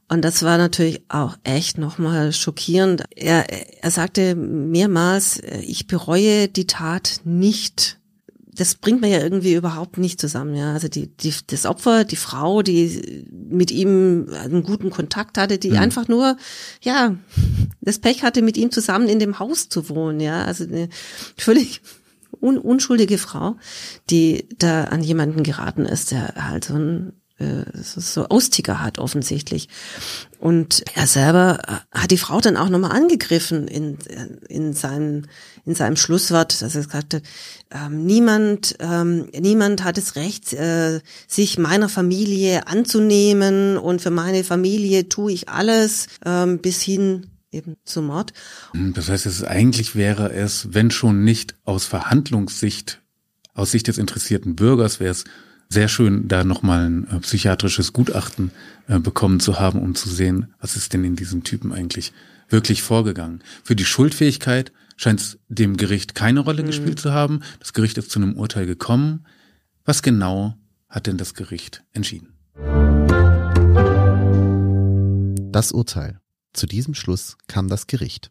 Und 0.08 0.22
das 0.24 0.42
war 0.42 0.58
natürlich 0.58 1.02
auch 1.08 1.36
echt 1.42 1.78
nochmal 1.78 2.32
schockierend. 2.32 3.04
Er, 3.16 3.46
er 3.82 3.90
sagte 3.90 4.34
mehrmals, 4.36 5.38
äh, 5.38 5.58
ich 5.60 5.86
bereue 5.86 6.48
die 6.48 6.66
Tat 6.66 7.20
nicht 7.24 7.98
das 8.54 8.74
bringt 8.74 9.00
man 9.00 9.10
ja 9.10 9.20
irgendwie 9.20 9.54
überhaupt 9.54 9.98
nicht 9.98 10.20
zusammen. 10.20 10.54
Ja, 10.54 10.72
also 10.72 10.88
die, 10.88 11.08
die 11.08 11.32
das 11.46 11.64
Opfer, 11.64 12.04
die 12.04 12.16
Frau, 12.16 12.62
die 12.62 13.24
mit 13.32 13.70
ihm 13.70 14.28
einen 14.32 14.62
guten 14.62 14.90
Kontakt 14.90 15.38
hatte, 15.38 15.58
die 15.58 15.70
mhm. 15.70 15.78
einfach 15.78 16.08
nur 16.08 16.36
ja 16.82 17.16
das 17.80 17.98
Pech 17.98 18.22
hatte, 18.22 18.42
mit 18.42 18.56
ihm 18.56 18.70
zusammen 18.70 19.08
in 19.08 19.18
dem 19.18 19.38
Haus 19.38 19.68
zu 19.68 19.88
wohnen. 19.88 20.20
Ja, 20.20 20.44
also 20.44 20.64
eine 20.64 20.88
völlig 21.36 21.80
un 22.40 22.58
unschuldige 22.58 23.18
Frau, 23.18 23.56
die 24.10 24.48
da 24.58 24.84
an 24.84 25.02
jemanden 25.02 25.42
geraten 25.42 25.86
ist, 25.86 26.10
der 26.10 26.34
halt 26.36 26.64
so 26.64 26.74
ein 26.74 27.12
äh, 27.42 27.64
so 27.74 28.28
Austicker 28.28 28.80
hat 28.80 28.98
offensichtlich. 28.98 29.68
Und 30.38 30.82
er 30.94 31.06
selber 31.06 31.58
äh, 31.66 31.98
hat 31.98 32.10
die 32.10 32.18
Frau 32.18 32.40
dann 32.40 32.56
auch 32.56 32.68
nochmal 32.68 32.92
angegriffen 32.92 33.68
in, 33.68 33.98
in, 34.48 34.72
seinem, 34.72 35.26
in 35.64 35.74
seinem 35.74 35.96
Schlusswort, 35.96 36.60
dass 36.60 36.74
er 36.74 36.86
hat, 36.88 37.22
ähm, 37.70 38.04
niemand, 38.04 38.76
ähm, 38.80 39.28
niemand 39.38 39.84
hat 39.84 39.96
es 39.96 40.16
Recht, 40.16 40.52
äh, 40.52 41.00
sich 41.28 41.58
meiner 41.58 41.88
Familie 41.88 42.66
anzunehmen 42.66 43.76
und 43.76 44.02
für 44.02 44.10
meine 44.10 44.44
Familie 44.44 45.08
tue 45.08 45.32
ich 45.32 45.48
alles 45.48 46.08
ähm, 46.24 46.58
bis 46.58 46.82
hin 46.82 47.26
eben 47.52 47.76
zum 47.84 48.06
Mord. 48.06 48.32
Hm, 48.72 48.92
das 48.94 49.08
heißt, 49.08 49.26
es 49.26 49.44
eigentlich 49.44 49.94
wäre 49.94 50.32
es, 50.32 50.68
wenn 50.72 50.90
schon 50.90 51.22
nicht 51.22 51.54
aus 51.64 51.84
Verhandlungssicht, 51.84 53.00
aus 53.54 53.70
Sicht 53.70 53.86
des 53.86 53.98
interessierten 53.98 54.56
Bürgers, 54.56 54.98
wäre 54.98 55.12
es 55.12 55.24
sehr 55.68 55.88
schön, 55.88 56.28
da 56.28 56.44
nochmal 56.44 56.86
ein 56.86 57.08
äh, 57.08 57.20
psychiatrisches 57.20 57.92
Gutachten 57.92 58.50
äh, 58.88 58.98
bekommen 58.98 59.40
zu 59.40 59.60
haben, 59.60 59.80
um 59.80 59.94
zu 59.94 60.08
sehen, 60.08 60.52
was 60.60 60.76
ist 60.76 60.92
denn 60.92 61.04
in 61.04 61.16
diesem 61.16 61.44
Typen 61.44 61.72
eigentlich 61.72 62.12
wirklich 62.48 62.82
vorgegangen. 62.82 63.42
Für 63.62 63.76
die 63.76 63.84
Schuldfähigkeit 63.84 64.72
scheint 64.96 65.20
es 65.20 65.38
dem 65.48 65.76
Gericht 65.76 66.14
keine 66.14 66.40
Rolle 66.40 66.62
mhm. 66.62 66.66
gespielt 66.66 66.98
zu 66.98 67.12
haben. 67.12 67.40
Das 67.60 67.72
Gericht 67.72 67.98
ist 67.98 68.10
zu 68.10 68.18
einem 68.18 68.34
Urteil 68.34 68.66
gekommen. 68.66 69.26
Was 69.84 70.02
genau 70.02 70.54
hat 70.88 71.06
denn 71.06 71.18
das 71.18 71.34
Gericht 71.34 71.84
entschieden? 71.92 72.28
Das 75.52 75.72
Urteil. 75.72 76.20
Zu 76.52 76.66
diesem 76.66 76.94
Schluss 76.94 77.36
kam 77.46 77.68
das 77.68 77.86
Gericht. 77.86 78.30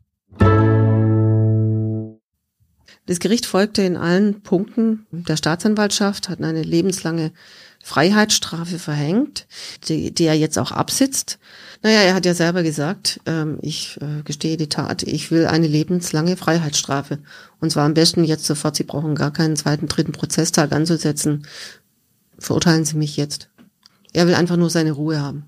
Das 3.07 3.19
Gericht 3.19 3.45
folgte 3.45 3.81
in 3.81 3.97
allen 3.97 4.41
Punkten 4.41 5.05
der 5.11 5.35
Staatsanwaltschaft, 5.37 6.29
hat 6.29 6.41
eine 6.41 6.63
lebenslange 6.63 7.31
Freiheitsstrafe 7.83 8.79
verhängt, 8.79 9.47
die, 9.87 10.13
die 10.13 10.25
er 10.25 10.35
jetzt 10.35 10.57
auch 10.59 10.71
absitzt. 10.71 11.39
Naja, 11.83 12.01
er 12.01 12.13
hat 12.13 12.25
ja 12.25 12.33
selber 12.33 12.63
gesagt, 12.63 13.19
ähm, 13.25 13.57
ich 13.61 13.99
äh, 14.01 14.21
gestehe 14.23 14.57
die 14.57 14.69
Tat, 14.69 15.03
ich 15.03 15.31
will 15.31 15.47
eine 15.47 15.67
lebenslange 15.67 16.37
Freiheitsstrafe. 16.37 17.19
Und 17.59 17.71
zwar 17.71 17.85
am 17.85 17.95
besten 17.95 18.23
jetzt 18.23 18.45
sofort, 18.45 18.75
Sie 18.75 18.83
brauchen 18.83 19.15
gar 19.15 19.31
keinen 19.31 19.55
zweiten, 19.55 19.87
dritten 19.87 20.11
Prozesstag 20.11 20.71
anzusetzen. 20.71 21.47
Verurteilen 22.37 22.85
Sie 22.85 22.97
mich 22.97 23.17
jetzt. 23.17 23.49
Er 24.13 24.27
will 24.27 24.35
einfach 24.35 24.57
nur 24.57 24.69
seine 24.69 24.91
Ruhe 24.91 25.19
haben. 25.19 25.45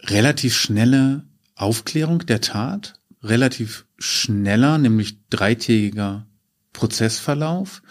Relativ 0.00 0.56
schnelle 0.56 1.24
Aufklärung 1.54 2.26
der 2.26 2.40
Tat, 2.40 2.94
relativ 3.22 3.84
schneller, 3.98 4.78
nämlich 4.78 5.18
dreitägiger 5.28 6.26
Prozessverlauf 6.72 7.82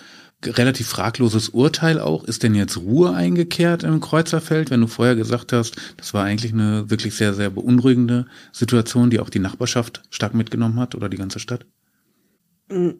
relativ 0.45 0.87
fragloses 0.87 1.49
Urteil 1.49 1.99
auch. 1.99 2.23
Ist 2.23 2.43
denn 2.43 2.55
jetzt 2.55 2.77
Ruhe 2.77 3.13
eingekehrt 3.13 3.83
im 3.83 4.01
Kreuzerfeld, 4.01 4.69
wenn 4.69 4.81
du 4.81 4.87
vorher 4.87 5.15
gesagt 5.15 5.53
hast, 5.53 5.75
das 5.97 6.13
war 6.13 6.23
eigentlich 6.23 6.53
eine 6.53 6.89
wirklich 6.89 7.15
sehr, 7.15 7.33
sehr 7.33 7.49
beunruhigende 7.49 8.25
Situation, 8.51 9.09
die 9.09 9.19
auch 9.19 9.29
die 9.29 9.39
Nachbarschaft 9.39 10.03
stark 10.09 10.33
mitgenommen 10.33 10.79
hat 10.79 10.95
oder 10.95 11.09
die 11.09 11.17
ganze 11.17 11.39
Stadt? 11.39 11.65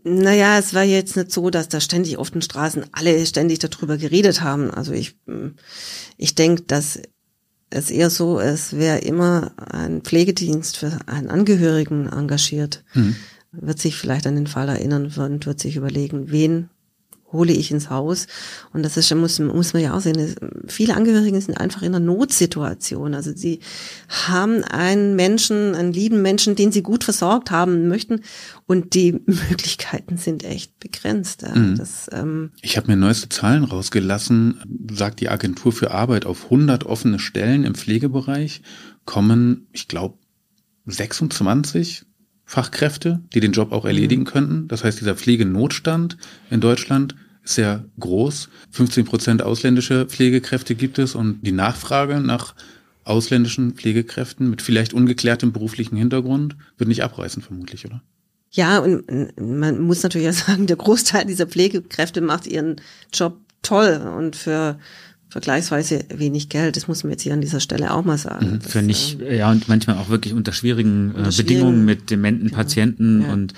Naja, 0.04 0.60
es 0.60 0.74
war 0.74 0.84
jetzt 0.84 1.16
nicht 1.16 1.32
so, 1.32 1.50
dass 1.50 1.70
da 1.70 1.80
ständig 1.80 2.18
auf 2.18 2.30
den 2.30 2.42
Straßen 2.42 2.84
alle 2.92 3.26
ständig 3.26 3.60
darüber 3.60 3.98
geredet 3.98 4.42
haben. 4.42 4.70
Also 4.70 4.92
ich, 4.92 5.16
ich 6.18 6.36
denke, 6.36 6.64
dass 6.64 7.00
es 7.70 7.90
eher 7.90 8.10
so 8.10 8.40
ist, 8.40 8.78
wer 8.78 9.04
immer 9.04 9.54
ein 9.58 10.02
Pflegedienst 10.02 10.78
für 10.78 11.00
einen 11.06 11.30
Angehörigen 11.30 12.10
engagiert, 12.10 12.84
hm. 12.92 13.16
wird 13.54 13.80
sich 13.80 13.96
vielleicht 13.96 14.28
an 14.28 14.36
den 14.36 14.48
Fall 14.48 14.68
erinnern 14.68 15.06
und 15.16 15.46
wird 15.46 15.62
sich 15.62 15.78
überlegen, 15.78 16.32
wen 16.32 16.70
hole 17.32 17.54
ich 17.54 17.72
ins 17.72 17.90
Haus. 17.90 18.28
Und 18.74 18.84
das 18.84 18.98
ist, 18.98 19.14
muss, 19.16 19.40
muss 19.40 19.74
man 19.74 19.82
ja 19.82 19.96
auch 19.96 20.02
sehen, 20.02 20.36
viele 20.68 20.96
Angehörige 20.96 21.40
sind 21.42 21.60
einfach 21.60 21.82
in 21.82 21.96
einer 21.96 22.04
Notsituation. 22.04 23.14
Also 23.14 23.32
sie 23.36 23.60
haben 24.28 24.64
einen 24.64 25.16
Menschen, 25.16 25.76
einen 25.76 25.94
lieben 25.94 26.22
Menschen, 26.22 26.56
den 26.56 26.72
sie 26.72 26.84
gut 26.84 27.04
versorgt 27.04 27.52
haben 27.52 27.88
möchten. 27.88 28.22
Und 28.68 28.94
die 28.94 29.14
Möglichkeiten 29.26 30.18
sind 30.18 30.44
echt 30.44 30.80
begrenzt. 30.80 31.44
Mhm. 31.44 31.78
Das, 31.78 32.10
ähm 32.12 32.52
ich 32.62 32.78
habe 32.78 32.88
mir 32.88 32.98
neueste 32.98 33.30
Zahlen 33.30 33.64
rausgelassen, 33.64 34.88
sagt 34.92 35.20
die 35.20 35.30
Agentur 35.30 35.72
für 35.72 35.92
Arbeit, 35.92 36.26
auf 36.26 36.46
100 36.46 36.86
offene 36.86 37.20
Stellen 37.20 37.64
im 37.64 37.76
Pflegebereich 37.76 38.62
kommen, 39.06 39.68
ich 39.72 39.88
glaube, 39.88 40.18
26 40.86 42.06
Fachkräfte, 42.52 43.22
die 43.34 43.40
den 43.40 43.54
Job 43.54 43.72
auch 43.72 43.86
erledigen 43.86 44.24
mhm. 44.24 44.26
könnten. 44.26 44.68
Das 44.68 44.84
heißt, 44.84 45.00
dieser 45.00 45.16
Pflegenotstand 45.16 46.18
in 46.50 46.60
Deutschland 46.60 47.16
ist 47.46 47.56
sehr 47.56 47.86
groß. 47.98 48.50
15 48.72 49.06
Prozent 49.06 49.42
ausländische 49.42 50.06
Pflegekräfte 50.06 50.76
gibt 50.76 51.00
es 51.00 51.16
und 51.16 51.40
die 51.44 51.54
Nachfrage 51.54 52.20
nach 52.20 52.54
ausländischen 53.06 53.76
Pflegekräften 53.76 54.50
mit 54.50 54.62
vielleicht 54.62 54.94
ungeklärtem 54.94 55.54
beruflichen 55.54 55.96
Hintergrund 55.96 56.58
wird 56.78 56.90
nicht 56.90 57.06
abreißen, 57.06 57.42
vermutlich, 57.42 57.86
oder? 57.86 58.04
Ja, 58.50 58.80
und 58.80 59.06
man 59.40 59.80
muss 59.80 60.04
natürlich 60.04 60.26
ja 60.26 60.34
sagen, 60.34 60.68
der 60.68 60.76
Großteil 60.76 61.24
dieser 61.24 61.48
Pflegekräfte 61.48 62.20
macht 62.20 62.48
ihren 62.48 62.82
Job 63.14 63.38
toll 63.62 64.12
und 64.18 64.36
für 64.36 64.78
vergleichsweise 65.32 66.04
wenig 66.14 66.50
Geld. 66.50 66.76
Das 66.76 66.90
muss 66.90 67.04
man 67.04 67.12
jetzt 67.12 67.24
hier 67.24 67.34
an 67.34 67.40
dieser 67.40 67.62
Stelle 67.62 67.94
auch 67.94 68.04
mal 68.04 68.18
sagen. 68.18 68.52
Mhm, 68.52 68.62
für 68.62 68.82
nicht, 68.82 69.22
äh, 69.22 69.38
ja, 69.38 69.50
und 69.50 69.70
manchmal 69.70 69.96
auch 69.98 70.10
wirklich 70.10 70.34
unter 70.34 70.52
schwierigen, 70.52 71.12
äh, 71.12 71.18
unter 71.20 71.32
schwierigen 71.32 71.48
Bedingungen 71.48 71.86
mit 71.86 72.12
dementen 72.12 72.48
genau. 72.48 72.58
Patienten 72.58 73.22
ja. 73.22 73.32
und 73.32 73.54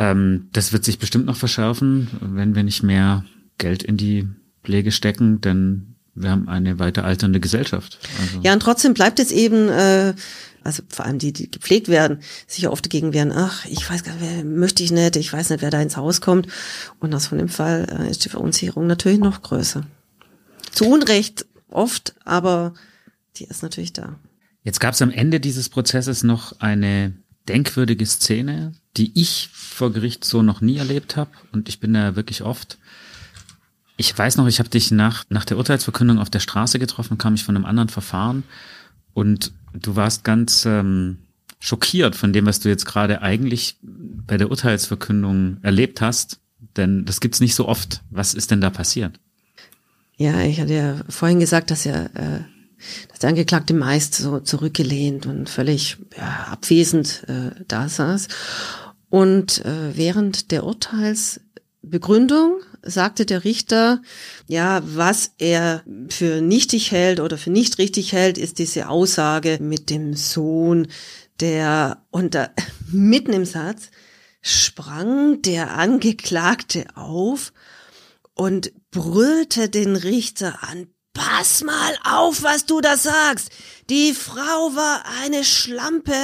ähm, 0.00 0.48
das 0.52 0.72
wird 0.72 0.84
sich 0.84 0.98
bestimmt 0.98 1.26
noch 1.26 1.36
verschärfen, 1.36 2.08
wenn 2.20 2.56
wir 2.56 2.64
nicht 2.64 2.82
mehr 2.82 3.24
Geld 3.58 3.84
in 3.84 3.96
die 3.96 4.26
Pflege 4.64 4.90
stecken, 4.90 5.40
denn 5.40 5.94
wir 6.14 6.30
haben 6.30 6.48
eine 6.48 6.80
weiter 6.80 7.04
alternde 7.04 7.38
Gesellschaft. 7.38 7.98
Also. 8.20 8.40
Ja, 8.42 8.52
und 8.52 8.60
trotzdem 8.60 8.92
bleibt 8.92 9.20
es 9.20 9.30
eben, 9.30 9.68
äh, 9.68 10.14
also 10.64 10.82
vor 10.88 11.04
allem 11.06 11.18
die, 11.18 11.32
die 11.32 11.52
gepflegt 11.52 11.86
werden, 11.86 12.18
sich 12.48 12.64
ja 12.64 12.70
oft 12.70 12.84
dagegen 12.84 13.12
wehren, 13.12 13.30
ach, 13.30 13.64
ich 13.66 13.88
weiß 13.88 14.02
gar 14.02 14.14
nicht, 14.14 14.22
wer, 14.22 14.44
möchte 14.44 14.82
ich 14.82 14.90
nicht, 14.90 15.14
ich 15.14 15.32
weiß 15.32 15.50
nicht, 15.50 15.62
wer 15.62 15.70
da 15.70 15.80
ins 15.80 15.96
Haus 15.96 16.20
kommt. 16.20 16.48
Und 16.98 17.14
aus 17.14 17.28
von 17.28 17.38
dem 17.38 17.48
Fall 17.48 17.86
äh, 17.96 18.10
ist 18.10 18.24
die 18.24 18.28
Verunsicherung 18.28 18.88
natürlich 18.88 19.20
noch 19.20 19.40
größer. 19.42 19.86
Zu 20.70 20.86
Unrecht 20.86 21.46
oft, 21.68 22.14
aber 22.24 22.74
die 23.36 23.44
ist 23.44 23.62
natürlich 23.62 23.92
da. 23.92 24.18
Jetzt 24.62 24.80
gab 24.80 24.94
es 24.94 25.02
am 25.02 25.10
Ende 25.10 25.40
dieses 25.40 25.68
Prozesses 25.68 26.22
noch 26.22 26.60
eine 26.60 27.14
denkwürdige 27.48 28.06
Szene, 28.06 28.72
die 28.96 29.18
ich 29.18 29.50
vor 29.52 29.92
Gericht 29.92 30.24
so 30.24 30.42
noch 30.42 30.60
nie 30.60 30.76
erlebt 30.76 31.16
habe 31.16 31.30
und 31.52 31.68
ich 31.68 31.80
bin 31.80 31.94
da 31.94 32.16
wirklich 32.16 32.42
oft. 32.42 32.78
Ich 33.96 34.16
weiß 34.16 34.36
noch, 34.36 34.46
ich 34.46 34.58
habe 34.58 34.68
dich 34.68 34.90
nach, 34.90 35.24
nach 35.28 35.44
der 35.44 35.56
Urteilsverkündung 35.56 36.18
auf 36.18 36.30
der 36.30 36.40
Straße 36.40 36.78
getroffen, 36.78 37.18
kam 37.18 37.34
ich 37.34 37.44
von 37.44 37.56
einem 37.56 37.64
anderen 37.64 37.88
Verfahren 37.88 38.44
und 39.12 39.52
du 39.72 39.96
warst 39.96 40.24
ganz 40.24 40.64
ähm, 40.66 41.18
schockiert 41.58 42.16
von 42.16 42.32
dem, 42.32 42.46
was 42.46 42.60
du 42.60 42.68
jetzt 42.68 42.86
gerade 42.86 43.22
eigentlich 43.22 43.76
bei 43.82 44.36
der 44.36 44.50
Urteilsverkündung 44.50 45.58
erlebt 45.62 46.00
hast, 46.00 46.40
denn 46.76 47.04
das 47.04 47.20
gibt's 47.20 47.40
nicht 47.40 47.54
so 47.54 47.68
oft. 47.68 48.02
Was 48.10 48.34
ist 48.34 48.50
denn 48.50 48.60
da 48.60 48.70
passiert? 48.70 49.18
Ja, 50.20 50.42
ich 50.42 50.60
hatte 50.60 50.74
ja 50.74 50.96
vorhin 51.08 51.40
gesagt, 51.40 51.70
dass 51.70 51.84
ja 51.84 52.04
äh, 52.04 52.40
dass 53.08 53.20
der 53.20 53.30
Angeklagte 53.30 53.72
meist 53.72 54.16
so 54.16 54.38
zurückgelehnt 54.38 55.24
und 55.24 55.48
völlig 55.48 55.96
ja, 56.14 56.48
abwesend 56.50 57.24
äh, 57.26 57.52
da 57.66 57.88
saß. 57.88 58.28
Und 59.08 59.64
äh, 59.64 59.96
während 59.96 60.50
der 60.50 60.64
Urteilsbegründung 60.64 62.60
sagte 62.82 63.24
der 63.24 63.44
Richter, 63.44 64.02
ja, 64.46 64.82
was 64.84 65.32
er 65.38 65.84
für 66.10 66.42
nichtig 66.42 66.92
hält 66.92 67.20
oder 67.20 67.38
für 67.38 67.50
nicht 67.50 67.78
richtig 67.78 68.12
hält, 68.12 68.36
ist 68.36 68.58
diese 68.58 68.90
Aussage 68.90 69.56
mit 69.58 69.88
dem 69.88 70.12
Sohn, 70.12 70.88
der 71.40 72.04
unter 72.10 72.50
mitten 72.92 73.32
im 73.32 73.46
Satz 73.46 73.90
sprang 74.42 75.40
der 75.40 75.78
Angeklagte 75.78 76.84
auf 76.94 77.54
und 78.40 78.72
brüllte 78.90 79.68
den 79.68 79.96
Richter 79.96 80.60
an, 80.62 80.86
pass 81.12 81.62
mal 81.62 81.94
auf, 82.04 82.42
was 82.42 82.64
du 82.64 82.80
da 82.80 82.96
sagst. 82.96 83.50
Die 83.90 84.14
Frau 84.14 84.74
war 84.74 85.04
eine 85.22 85.44
Schlampe 85.44 86.14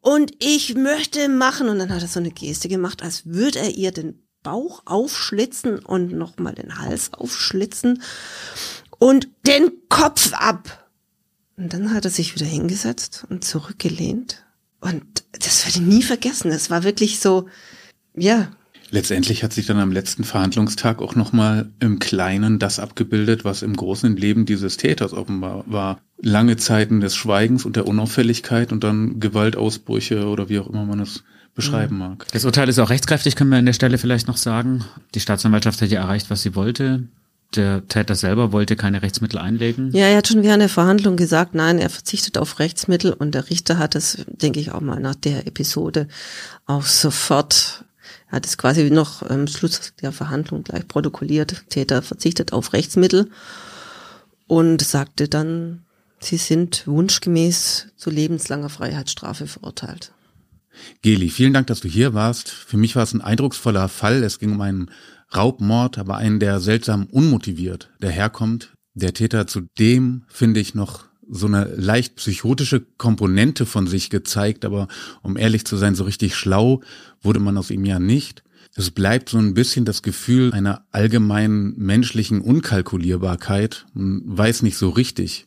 und 0.00 0.32
ich 0.42 0.74
möchte 0.74 1.28
machen. 1.28 1.68
Und 1.68 1.78
dann 1.78 1.94
hat 1.94 2.00
er 2.00 2.08
so 2.08 2.18
eine 2.18 2.30
Geste 2.30 2.70
gemacht, 2.70 3.02
als 3.02 3.26
würde 3.26 3.58
er 3.58 3.74
ihr 3.74 3.92
den 3.92 4.26
Bauch 4.42 4.84
aufschlitzen 4.86 5.80
und 5.80 6.12
nochmal 6.12 6.54
den 6.54 6.78
Hals 6.78 7.12
aufschlitzen 7.12 8.02
und 8.98 9.28
den 9.46 9.70
Kopf 9.90 10.32
ab. 10.32 10.88
Und 11.58 11.74
dann 11.74 11.92
hat 11.92 12.06
er 12.06 12.10
sich 12.10 12.34
wieder 12.34 12.46
hingesetzt 12.46 13.26
und 13.28 13.44
zurückgelehnt. 13.44 14.46
Und 14.80 15.04
das 15.32 15.66
werde 15.66 15.80
ich 15.80 15.84
nie 15.84 16.02
vergessen. 16.02 16.52
Es 16.52 16.70
war 16.70 16.84
wirklich 16.84 17.20
so, 17.20 17.50
ja, 18.14 18.50
Letztendlich 18.90 19.44
hat 19.44 19.52
sich 19.52 19.66
dann 19.66 19.78
am 19.78 19.92
letzten 19.92 20.24
Verhandlungstag 20.24 21.00
auch 21.00 21.14
nochmal 21.14 21.70
im 21.78 21.98
Kleinen 21.98 22.58
das 22.58 22.78
abgebildet, 22.80 23.44
was 23.44 23.62
im 23.62 23.76
großen 23.76 24.16
Leben 24.16 24.46
dieses 24.46 24.76
Täters 24.76 25.12
offenbar 25.12 25.64
war. 25.66 26.00
Lange 26.20 26.56
Zeiten 26.56 27.00
des 27.00 27.14
Schweigens 27.14 27.64
und 27.64 27.76
der 27.76 27.86
Unauffälligkeit 27.86 28.72
und 28.72 28.82
dann 28.82 29.20
Gewaltausbrüche 29.20 30.26
oder 30.26 30.48
wie 30.48 30.58
auch 30.58 30.68
immer 30.68 30.84
man 30.84 31.00
es 31.00 31.22
beschreiben 31.54 31.94
mhm. 31.94 32.00
mag. 32.00 32.26
Das 32.32 32.44
Urteil 32.44 32.68
ist 32.68 32.78
auch 32.78 32.90
rechtskräftig, 32.90 33.36
können 33.36 33.50
wir 33.50 33.58
an 33.58 33.66
der 33.66 33.72
Stelle 33.72 33.98
vielleicht 33.98 34.26
noch 34.26 34.36
sagen. 34.36 34.84
Die 35.14 35.20
Staatsanwaltschaft 35.20 35.80
hat 35.80 35.90
ja 35.90 36.00
erreicht, 36.00 36.30
was 36.30 36.42
sie 36.42 36.54
wollte. 36.54 37.04
Der 37.56 37.86
Täter 37.88 38.14
selber 38.14 38.52
wollte 38.52 38.76
keine 38.76 39.02
Rechtsmittel 39.02 39.38
einlegen. 39.38 39.90
Ja, 39.92 40.06
er 40.06 40.18
hat 40.18 40.28
schon 40.28 40.44
während 40.44 40.62
der 40.62 40.68
Verhandlung 40.68 41.16
gesagt, 41.16 41.54
nein, 41.54 41.78
er 41.78 41.90
verzichtet 41.90 42.38
auf 42.38 42.60
Rechtsmittel 42.60 43.12
und 43.12 43.34
der 43.34 43.50
Richter 43.50 43.78
hat 43.78 43.96
es, 43.96 44.24
denke 44.28 44.60
ich, 44.60 44.70
auch 44.70 44.80
mal 44.80 45.00
nach 45.00 45.16
der 45.16 45.48
Episode 45.48 46.06
auch 46.66 46.84
sofort 46.84 47.84
hat 48.30 48.46
es 48.46 48.56
quasi 48.56 48.90
noch 48.90 49.22
am 49.22 49.46
Schluss 49.46 49.92
der 50.00 50.12
Verhandlung 50.12 50.62
gleich 50.62 50.86
protokolliert. 50.86 51.64
Täter 51.68 52.02
verzichtet 52.02 52.52
auf 52.52 52.72
Rechtsmittel 52.72 53.30
und 54.46 54.82
sagte 54.82 55.28
dann, 55.28 55.84
sie 56.20 56.36
sind 56.36 56.86
wunschgemäß 56.86 57.88
zu 57.96 58.10
lebenslanger 58.10 58.68
Freiheitsstrafe 58.68 59.46
verurteilt. 59.46 60.12
Geli, 61.02 61.28
vielen 61.30 61.52
Dank, 61.52 61.66
dass 61.66 61.80
du 61.80 61.88
hier 61.88 62.14
warst. 62.14 62.48
Für 62.48 62.76
mich 62.76 62.96
war 62.96 63.02
es 63.02 63.12
ein 63.12 63.20
eindrucksvoller 63.20 63.88
Fall. 63.88 64.22
Es 64.22 64.38
ging 64.38 64.52
um 64.52 64.60
einen 64.60 64.90
Raubmord, 65.34 65.98
aber 65.98 66.16
einen, 66.16 66.40
der 66.40 66.60
seltsam 66.60 67.06
unmotiviert 67.06 67.90
daherkommt. 68.00 68.72
Der 68.94 69.14
Täter 69.14 69.46
zudem, 69.46 70.24
finde 70.28 70.60
ich, 70.60 70.74
noch 70.74 71.09
so 71.30 71.46
eine 71.46 71.64
leicht 71.76 72.16
psychotische 72.16 72.80
Komponente 72.98 73.64
von 73.66 73.86
sich 73.86 74.10
gezeigt, 74.10 74.64
aber 74.64 74.88
um 75.22 75.36
ehrlich 75.36 75.64
zu 75.64 75.76
sein, 75.76 75.94
so 75.94 76.04
richtig 76.04 76.34
schlau 76.34 76.82
wurde 77.22 77.40
man 77.40 77.56
aus 77.56 77.70
ihm 77.70 77.84
ja 77.84 77.98
nicht. 77.98 78.42
Es 78.74 78.90
bleibt 78.90 79.28
so 79.28 79.38
ein 79.38 79.54
bisschen 79.54 79.84
das 79.84 80.02
Gefühl 80.02 80.52
einer 80.52 80.84
allgemeinen 80.92 81.74
menschlichen 81.76 82.40
Unkalkulierbarkeit. 82.40 83.86
Man 83.94 84.22
weiß 84.24 84.62
nicht 84.62 84.76
so 84.76 84.90
richtig, 84.90 85.46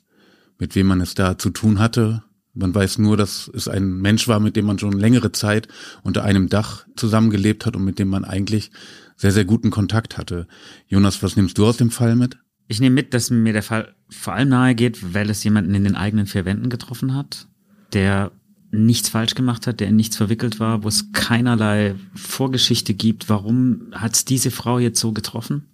mit 0.57 0.75
wem 0.75 0.87
man 0.87 1.01
es 1.01 1.13
da 1.13 1.37
zu 1.37 1.49
tun 1.49 1.79
hatte, 1.79 2.23
Man 2.55 2.73
weiß 2.73 2.99
nur, 2.99 3.17
dass 3.17 3.49
es 3.53 3.67
ein 3.67 3.97
Mensch 3.99 4.27
war, 4.27 4.39
mit 4.39 4.55
dem 4.55 4.65
man 4.65 4.77
schon 4.77 4.93
längere 4.93 5.31
Zeit 5.31 5.67
unter 6.03 6.23
einem 6.23 6.49
Dach 6.49 6.85
zusammengelebt 6.95 7.65
hat 7.65 7.75
und 7.75 7.83
mit 7.83 7.97
dem 7.97 8.09
man 8.09 8.25
eigentlich 8.25 8.69
sehr, 9.17 9.31
sehr 9.31 9.45
guten 9.45 9.71
Kontakt 9.71 10.17
hatte. 10.19 10.47
Jonas, 10.87 11.23
was 11.23 11.35
nimmst 11.35 11.57
du 11.57 11.65
aus 11.65 11.77
dem 11.77 11.89
Fall 11.89 12.15
mit? 12.15 12.37
Ich 12.67 12.79
nehme 12.79 12.95
mit, 12.95 13.13
dass 13.13 13.29
mir 13.29 13.53
der 13.53 13.63
Fall 13.63 13.93
vor 14.09 14.33
allem 14.33 14.49
nahe 14.49 14.75
geht, 14.75 15.13
weil 15.13 15.29
es 15.29 15.43
jemanden 15.43 15.75
in 15.75 15.83
den 15.83 15.95
eigenen 15.95 16.25
vier 16.25 16.45
Wänden 16.45 16.69
getroffen 16.69 17.13
hat, 17.13 17.47
der 17.93 18.31
nichts 18.71 19.09
falsch 19.09 19.35
gemacht 19.35 19.67
hat, 19.67 19.79
der 19.79 19.87
in 19.87 19.95
nichts 19.95 20.17
verwickelt 20.17 20.59
war, 20.59 20.83
wo 20.83 20.87
es 20.87 21.11
keinerlei 21.11 21.95
Vorgeschichte 22.15 22.93
gibt, 22.93 23.29
warum 23.29 23.91
hat 23.93 24.15
es 24.15 24.25
diese 24.25 24.49
Frau 24.49 24.79
jetzt 24.79 24.99
so 24.99 25.11
getroffen. 25.11 25.69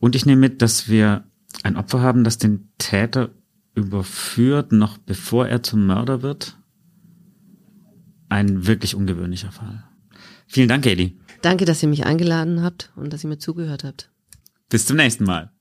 Und 0.00 0.16
ich 0.16 0.26
nehme 0.26 0.40
mit, 0.40 0.62
dass 0.62 0.88
wir 0.88 1.24
ein 1.62 1.76
Opfer 1.76 2.00
haben, 2.00 2.24
das 2.24 2.38
den 2.38 2.70
Täter 2.78 3.30
überführt, 3.74 4.72
noch 4.72 4.98
bevor 4.98 5.46
er 5.46 5.62
zum 5.62 5.86
Mörder 5.86 6.22
wird. 6.22 6.56
Ein 8.28 8.66
wirklich 8.66 8.94
ungewöhnlicher 8.94 9.52
Fall. 9.52 9.84
Vielen 10.46 10.68
Dank, 10.68 10.86
Eli. 10.86 11.18
Danke, 11.42 11.64
dass 11.64 11.82
ihr 11.82 11.88
mich 11.88 12.04
eingeladen 12.04 12.62
habt 12.62 12.92
und 12.96 13.12
dass 13.12 13.24
ihr 13.24 13.28
mir 13.28 13.38
zugehört 13.38 13.84
habt. 13.84 14.10
Bis 14.68 14.86
zum 14.86 14.96
nächsten 14.96 15.24
Mal. 15.24 15.52